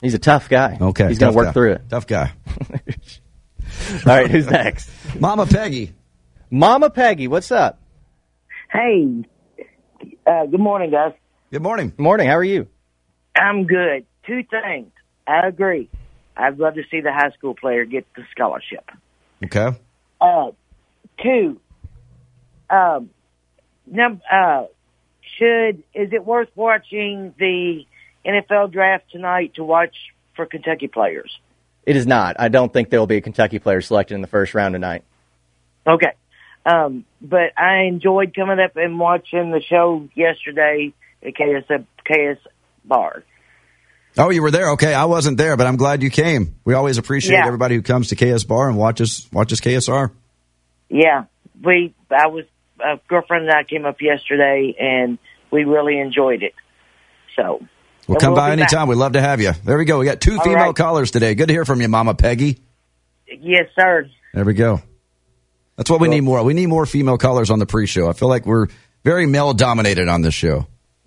He's 0.00 0.14
a 0.14 0.18
tough 0.18 0.48
guy. 0.50 0.76
Okay, 0.78 1.08
He's 1.08 1.18
going 1.18 1.32
to 1.32 1.36
work 1.36 1.46
guy. 1.46 1.52
through 1.52 1.72
it. 1.72 1.82
Tough 1.88 2.06
guy. 2.06 2.32
All 2.60 4.00
right, 4.04 4.30
who's 4.30 4.46
next? 4.46 4.90
Mama 5.18 5.46
Peggy. 5.46 5.94
Mama 6.50 6.90
Peggy, 6.90 7.28
what's 7.28 7.50
up? 7.50 7.80
Hey, 8.70 9.24
uh, 10.26 10.46
good 10.46 10.60
morning, 10.60 10.90
guys. 10.90 11.12
Good 11.50 11.62
morning. 11.62 11.92
Morning. 11.96 12.26
How 12.26 12.36
are 12.36 12.44
you? 12.44 12.68
I'm 13.36 13.66
good. 13.66 14.04
Two 14.26 14.42
things. 14.44 14.90
I 15.26 15.46
agree. 15.46 15.88
I'd 16.36 16.58
love 16.58 16.74
to 16.74 16.82
see 16.90 17.00
the 17.00 17.12
high 17.12 17.30
school 17.30 17.54
player 17.54 17.84
get 17.84 18.06
the 18.16 18.22
scholarship. 18.32 18.90
Okay. 19.44 19.76
Uh, 20.20 20.50
two, 21.22 21.60
um, 22.70 23.10
num- 23.86 24.22
uh, 24.30 24.64
should 25.38 25.82
is 25.94 26.12
it 26.12 26.24
worth 26.24 26.48
watching 26.54 27.34
the 27.38 27.84
NFL 28.24 28.72
draft 28.72 29.10
tonight 29.10 29.54
to 29.54 29.64
watch 29.64 29.94
for 30.34 30.46
Kentucky 30.46 30.88
players? 30.88 31.30
It 31.86 31.96
is 31.96 32.06
not. 32.06 32.36
I 32.38 32.48
don't 32.48 32.72
think 32.72 32.90
there 32.90 32.98
will 32.98 33.06
be 33.06 33.16
a 33.16 33.20
Kentucky 33.20 33.58
player 33.58 33.80
selected 33.80 34.14
in 34.14 34.22
the 34.22 34.26
first 34.26 34.54
round 34.54 34.72
tonight. 34.72 35.04
Okay. 35.86 36.12
Um, 36.66 37.04
but 37.20 37.52
I 37.58 37.82
enjoyed 37.88 38.34
coming 38.34 38.58
up 38.58 38.76
and 38.76 38.98
watching 38.98 39.50
the 39.50 39.60
show 39.62 40.08
yesterday 40.14 40.92
at 41.22 41.34
KS, 41.34 41.68
KS 42.04 42.38
Bar. 42.84 43.22
Oh, 44.16 44.30
you 44.30 44.42
were 44.42 44.50
there. 44.50 44.70
Okay, 44.72 44.94
I 44.94 45.06
wasn't 45.06 45.38
there, 45.38 45.56
but 45.56 45.66
I'm 45.66 45.76
glad 45.76 46.02
you 46.02 46.10
came. 46.10 46.54
We 46.64 46.74
always 46.74 46.98
appreciate 46.98 47.36
Yeah. 47.36 47.46
everybody 47.46 47.74
who 47.74 47.82
comes 47.82 48.08
to 48.08 48.16
KS 48.16 48.44
Bar 48.44 48.68
and 48.68 48.78
watches 48.78 49.28
watches 49.32 49.60
KSR. 49.60 50.10
Yeah, 50.88 51.24
we. 51.62 51.94
I 52.10 52.28
was 52.28 52.44
a 52.80 52.98
girlfriend 53.08 53.46
and 53.48 53.54
I 53.54 53.64
came 53.64 53.84
up 53.86 54.00
yesterday, 54.00 54.74
and 54.78 55.18
we 55.50 55.64
really 55.64 55.98
enjoyed 55.98 56.42
it. 56.42 56.54
So 57.36 57.60
We'll 58.06 58.18
come 58.20 58.34
by 58.34 58.50
be 58.50 58.60
back. 58.60 58.72
anytime. 58.72 58.88
We'd 58.88 58.96
love 58.96 59.12
to 59.12 59.20
have 59.20 59.40
you. 59.40 59.52
There 59.64 59.76
we 59.78 59.84
go. 59.84 59.98
We 59.98 60.04
got 60.04 60.20
two 60.20 60.36
All 60.38 60.44
female 60.44 60.66
right. 60.66 60.74
callers 60.76 61.10
today. 61.10 61.34
Good 61.34 61.48
to 61.48 61.54
hear 61.54 61.64
from 61.64 61.80
you, 61.80 61.88
Mama 61.88 62.14
Peggy. 62.14 62.58
Yes, 63.26 63.66
sir. 63.78 64.06
There 64.32 64.44
we 64.44 64.54
go. 64.54 64.80
That's 65.76 65.90
what 65.90 66.00
we 66.00 66.08
need 66.08 66.20
more. 66.20 66.42
We 66.44 66.54
need 66.54 66.66
more 66.66 66.86
female 66.86 67.18
callers 67.18 67.50
on 67.50 67.58
the 67.58 67.66
pre-show. 67.66 68.08
I 68.08 68.12
feel 68.12 68.28
like 68.28 68.46
we're 68.46 68.68
very 69.02 69.26
male 69.26 69.52
dominated 69.52 70.08
on 70.08 70.22
this 70.22 70.34
show. 70.34 70.66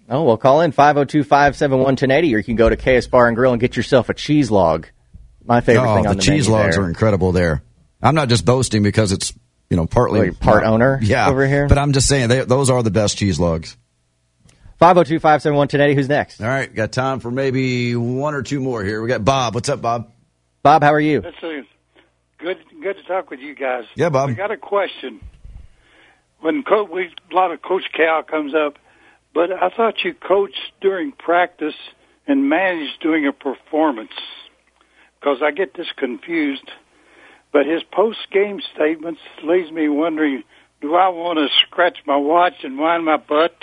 Oh, 0.10 0.24
well, 0.24 0.38
call 0.38 0.62
in 0.62 0.72
502 0.72 1.24
571 1.24 1.84
1080 1.84 2.36
or 2.36 2.38
you 2.38 2.44
can 2.44 2.56
go 2.56 2.70
to 2.70 2.78
KS 2.78 3.08
Bar 3.08 3.28
and 3.28 3.36
Grill 3.36 3.52
and 3.52 3.60
get 3.60 3.76
yourself 3.76 4.10
a 4.10 4.14
cheese 4.14 4.50
log. 4.50 4.88
My 5.44 5.62
favorite 5.62 5.90
oh, 5.90 5.96
thing 5.96 6.08
on 6.08 6.16
the 6.18 6.22
cheese 6.22 6.48
menu 6.48 6.62
logs 6.62 6.76
there. 6.76 6.86
are 6.86 6.88
incredible 6.88 7.32
there. 7.32 7.64
I'm 8.02 8.16
not 8.16 8.30
just 8.30 8.46
boasting 8.46 8.84
because 8.84 9.12
it's 9.12 9.34
you 9.70 9.76
know 9.76 9.86
partly 9.86 10.26
you're 10.26 10.34
part 10.34 10.64
owner 10.64 11.00
yeah, 11.02 11.30
over 11.30 11.48
here? 11.48 11.68
but 11.68 11.78
I'm 11.78 11.94
just 11.94 12.08
saying 12.08 12.30
they, 12.30 12.44
those 12.46 12.70
are 12.70 12.84
the 12.84 12.92
best 12.92 13.18
cheese 13.18 13.40
logs. 13.40 13.76
502 14.80 15.20
571 15.20 15.58
1080. 15.58 15.96
Who's 15.96 16.10
next? 16.10 16.42
All 16.42 16.48
right, 16.48 16.74
got 16.74 16.92
time 16.92 17.20
for 17.20 17.32
maybe 17.32 17.96
one 17.96 18.36
or 18.36 18.44
two 18.44 18.60
more 18.60 18.84
here. 18.84 19.02
We 19.02 19.08
got 19.08 19.26
Bob. 19.26 19.56
What's 19.56 19.70
up, 19.70 19.82
Bob? 19.82 20.12
Bob, 20.64 20.84
how 20.84 20.94
are 20.94 21.00
you? 21.00 21.22
That's 21.22 21.42
a 21.44 21.64
good. 22.48 22.82
Good 22.82 22.98
to 22.98 23.04
talk 23.04 23.30
with 23.30 23.40
you 23.40 23.56
guys. 23.56 23.86
Yeah, 23.96 24.10
Bob. 24.10 24.30
I 24.30 24.34
got 24.34 24.52
a 24.52 24.58
question. 24.58 25.20
When 26.40 26.64
Co- 26.64 26.84
we, 26.92 27.10
a 27.32 27.36
lot 27.36 27.52
of 27.52 27.62
Coach 27.62 27.84
Cal 27.96 28.24
comes 28.24 28.54
up, 28.54 28.78
but 29.34 29.52
I 29.52 29.70
thought 29.70 30.04
you 30.04 30.14
coached 30.14 30.72
during 30.82 31.12
practice 31.12 31.76
and 32.28 32.50
managed 32.50 33.00
during 33.02 33.26
a 33.28 33.34
performance, 33.34 34.12
because 35.20 35.40
I 35.44 35.52
get 35.52 35.74
this 35.76 35.88
confused. 35.98 36.70
But 37.52 37.66
his 37.66 37.82
post 37.92 38.20
game 38.32 38.62
statements 38.76 39.22
leaves 39.44 39.72
me 39.72 39.90
wondering: 39.90 40.44
Do 40.82 40.96
I 40.96 41.10
want 41.10 41.40
to 41.40 41.48
scratch 41.66 41.98
my 42.06 42.18
watch 42.18 42.64
and 42.64 42.78
wind 42.78 43.06
my 43.06 43.18
butt? 43.18 43.56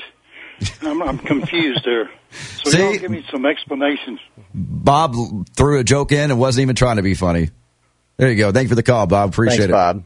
I'm, 0.82 1.02
I'm 1.02 1.18
confused 1.18 1.82
there. 1.84 2.10
So 2.30 2.70
See? 2.70 2.78
y'all 2.78 2.98
give 2.98 3.10
me 3.10 3.24
some 3.30 3.46
explanations. 3.46 4.20
Bob 4.52 5.14
threw 5.54 5.78
a 5.78 5.84
joke 5.84 6.12
in 6.12 6.30
and 6.30 6.40
wasn't 6.40 6.62
even 6.62 6.76
trying 6.76 6.96
to 6.96 7.02
be 7.02 7.14
funny. 7.14 7.50
There 8.16 8.30
you 8.30 8.36
go. 8.36 8.52
Thank 8.52 8.64
you 8.64 8.68
for 8.68 8.74
the 8.74 8.82
call, 8.82 9.06
Bob. 9.06 9.30
Appreciate 9.30 9.58
Thanks, 9.58 9.70
it, 9.70 9.72
Bob. 9.72 10.04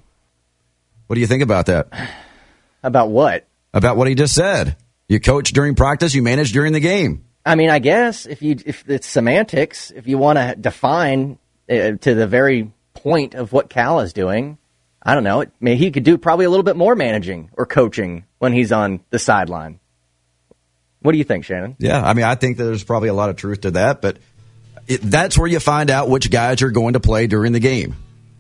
What 1.06 1.14
do 1.14 1.20
you 1.20 1.26
think 1.26 1.42
about 1.42 1.66
that? 1.66 1.88
About 2.82 3.11
what? 3.11 3.46
About 3.74 3.96
what 3.96 4.09
he 4.09 4.14
just 4.14 4.34
said. 4.34 4.76
You 5.09 5.20
coach 5.20 5.52
during 5.52 5.74
practice. 5.74 6.14
You 6.14 6.22
manage 6.22 6.52
during 6.52 6.72
the 6.72 6.80
game. 6.80 7.24
I 7.44 7.54
mean, 7.54 7.70
I 7.70 7.78
guess 7.78 8.26
if 8.26 8.42
you 8.42 8.56
if 8.66 8.88
it's 8.88 9.06
semantics, 9.06 9.90
if 9.90 10.06
you 10.06 10.18
want 10.18 10.38
to 10.38 10.54
define 10.54 11.38
uh, 11.70 11.92
to 11.92 12.14
the 12.14 12.26
very 12.26 12.72
point 12.94 13.34
of 13.34 13.52
what 13.52 13.70
Cal 13.70 14.00
is 14.00 14.12
doing, 14.12 14.59
I 15.02 15.14
don't 15.14 15.24
know. 15.24 15.40
It, 15.40 15.48
I 15.48 15.64
mean, 15.64 15.78
he 15.78 15.90
could 15.90 16.04
do 16.04 16.18
probably 16.18 16.44
a 16.44 16.50
little 16.50 16.64
bit 16.64 16.76
more 16.76 16.94
managing 16.94 17.50
or 17.56 17.64
coaching 17.64 18.24
when 18.38 18.52
he's 18.52 18.70
on 18.72 19.00
the 19.11 19.18
sideline. 19.18 19.80
What 21.00 21.12
do 21.12 21.18
you 21.18 21.24
think, 21.24 21.44
Shannon? 21.44 21.76
Yeah, 21.78 22.02
I 22.02 22.12
mean, 22.12 22.24
I 22.24 22.34
think 22.34 22.59
that 22.59 22.64
there's 22.64 22.84
probably 22.84 23.09
a 23.09 23.14
lot 23.14 23.30
of 23.30 23.36
truth 23.36 23.62
to 23.62 23.70
that, 23.72 24.02
but 24.02 24.18
it, 24.89 25.01
that's 25.03 25.39
where 25.39 25.47
you 25.47 25.61
find 25.61 25.91
out 25.91 26.09
which 26.09 26.30
guys 26.30 26.62
are 26.62 26.70
going 26.70 26.95
to 26.95 27.01
play 27.01 27.26
during 27.26 27.53
the 27.53 27.61
game, 27.61 27.95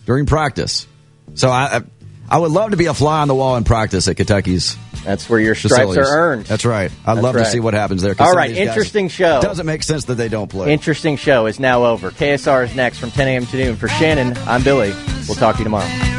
during 0.06 0.26
practice. 0.26 0.86
So 1.34 1.50
I, 1.50 1.78
I, 1.78 1.82
I 2.30 2.38
would 2.38 2.50
love 2.50 2.72
to 2.72 2.76
be 2.76 2.86
a 2.86 2.94
fly 2.94 3.20
on 3.20 3.28
the 3.28 3.34
wall 3.34 3.56
in 3.56 3.64
practice 3.64 4.08
at 4.08 4.16
Kentucky's. 4.16 4.76
That's 5.04 5.28
where 5.30 5.40
your 5.40 5.54
stripes 5.54 5.74
facilities. 5.76 6.08
are 6.08 6.32
earned. 6.32 6.46
That's 6.46 6.64
right. 6.64 6.90
I'd 7.06 7.14
That's 7.16 7.22
love 7.22 7.34
right. 7.36 7.44
to 7.44 7.50
see 7.50 7.60
what 7.60 7.74
happens 7.74 8.02
there. 8.02 8.14
All 8.18 8.26
right, 8.26 8.26
some 8.26 8.30
of 8.32 8.36
right, 8.36 8.48
these 8.48 8.58
guys- 8.58 8.68
interesting 8.68 9.08
show. 9.08 9.40
Doesn't 9.40 9.66
make 9.66 9.82
sense 9.82 10.06
that 10.06 10.16
they 10.16 10.28
don't 10.28 10.50
play. 10.50 10.72
Interesting 10.72 11.16
show 11.16 11.46
is 11.46 11.60
now 11.60 11.84
over. 11.84 12.10
KSR 12.10 12.64
is 12.64 12.74
next 12.74 12.98
from 12.98 13.10
10 13.10 13.28
a.m. 13.28 13.46
to 13.46 13.56
noon. 13.56 13.76
For 13.76 13.88
Shannon, 13.88 14.36
I'm 14.46 14.62
Billy. 14.64 14.92
We'll 15.28 15.36
talk 15.36 15.56
to 15.56 15.60
you 15.60 15.64
tomorrow. 15.64 15.86
I'm 15.86 16.18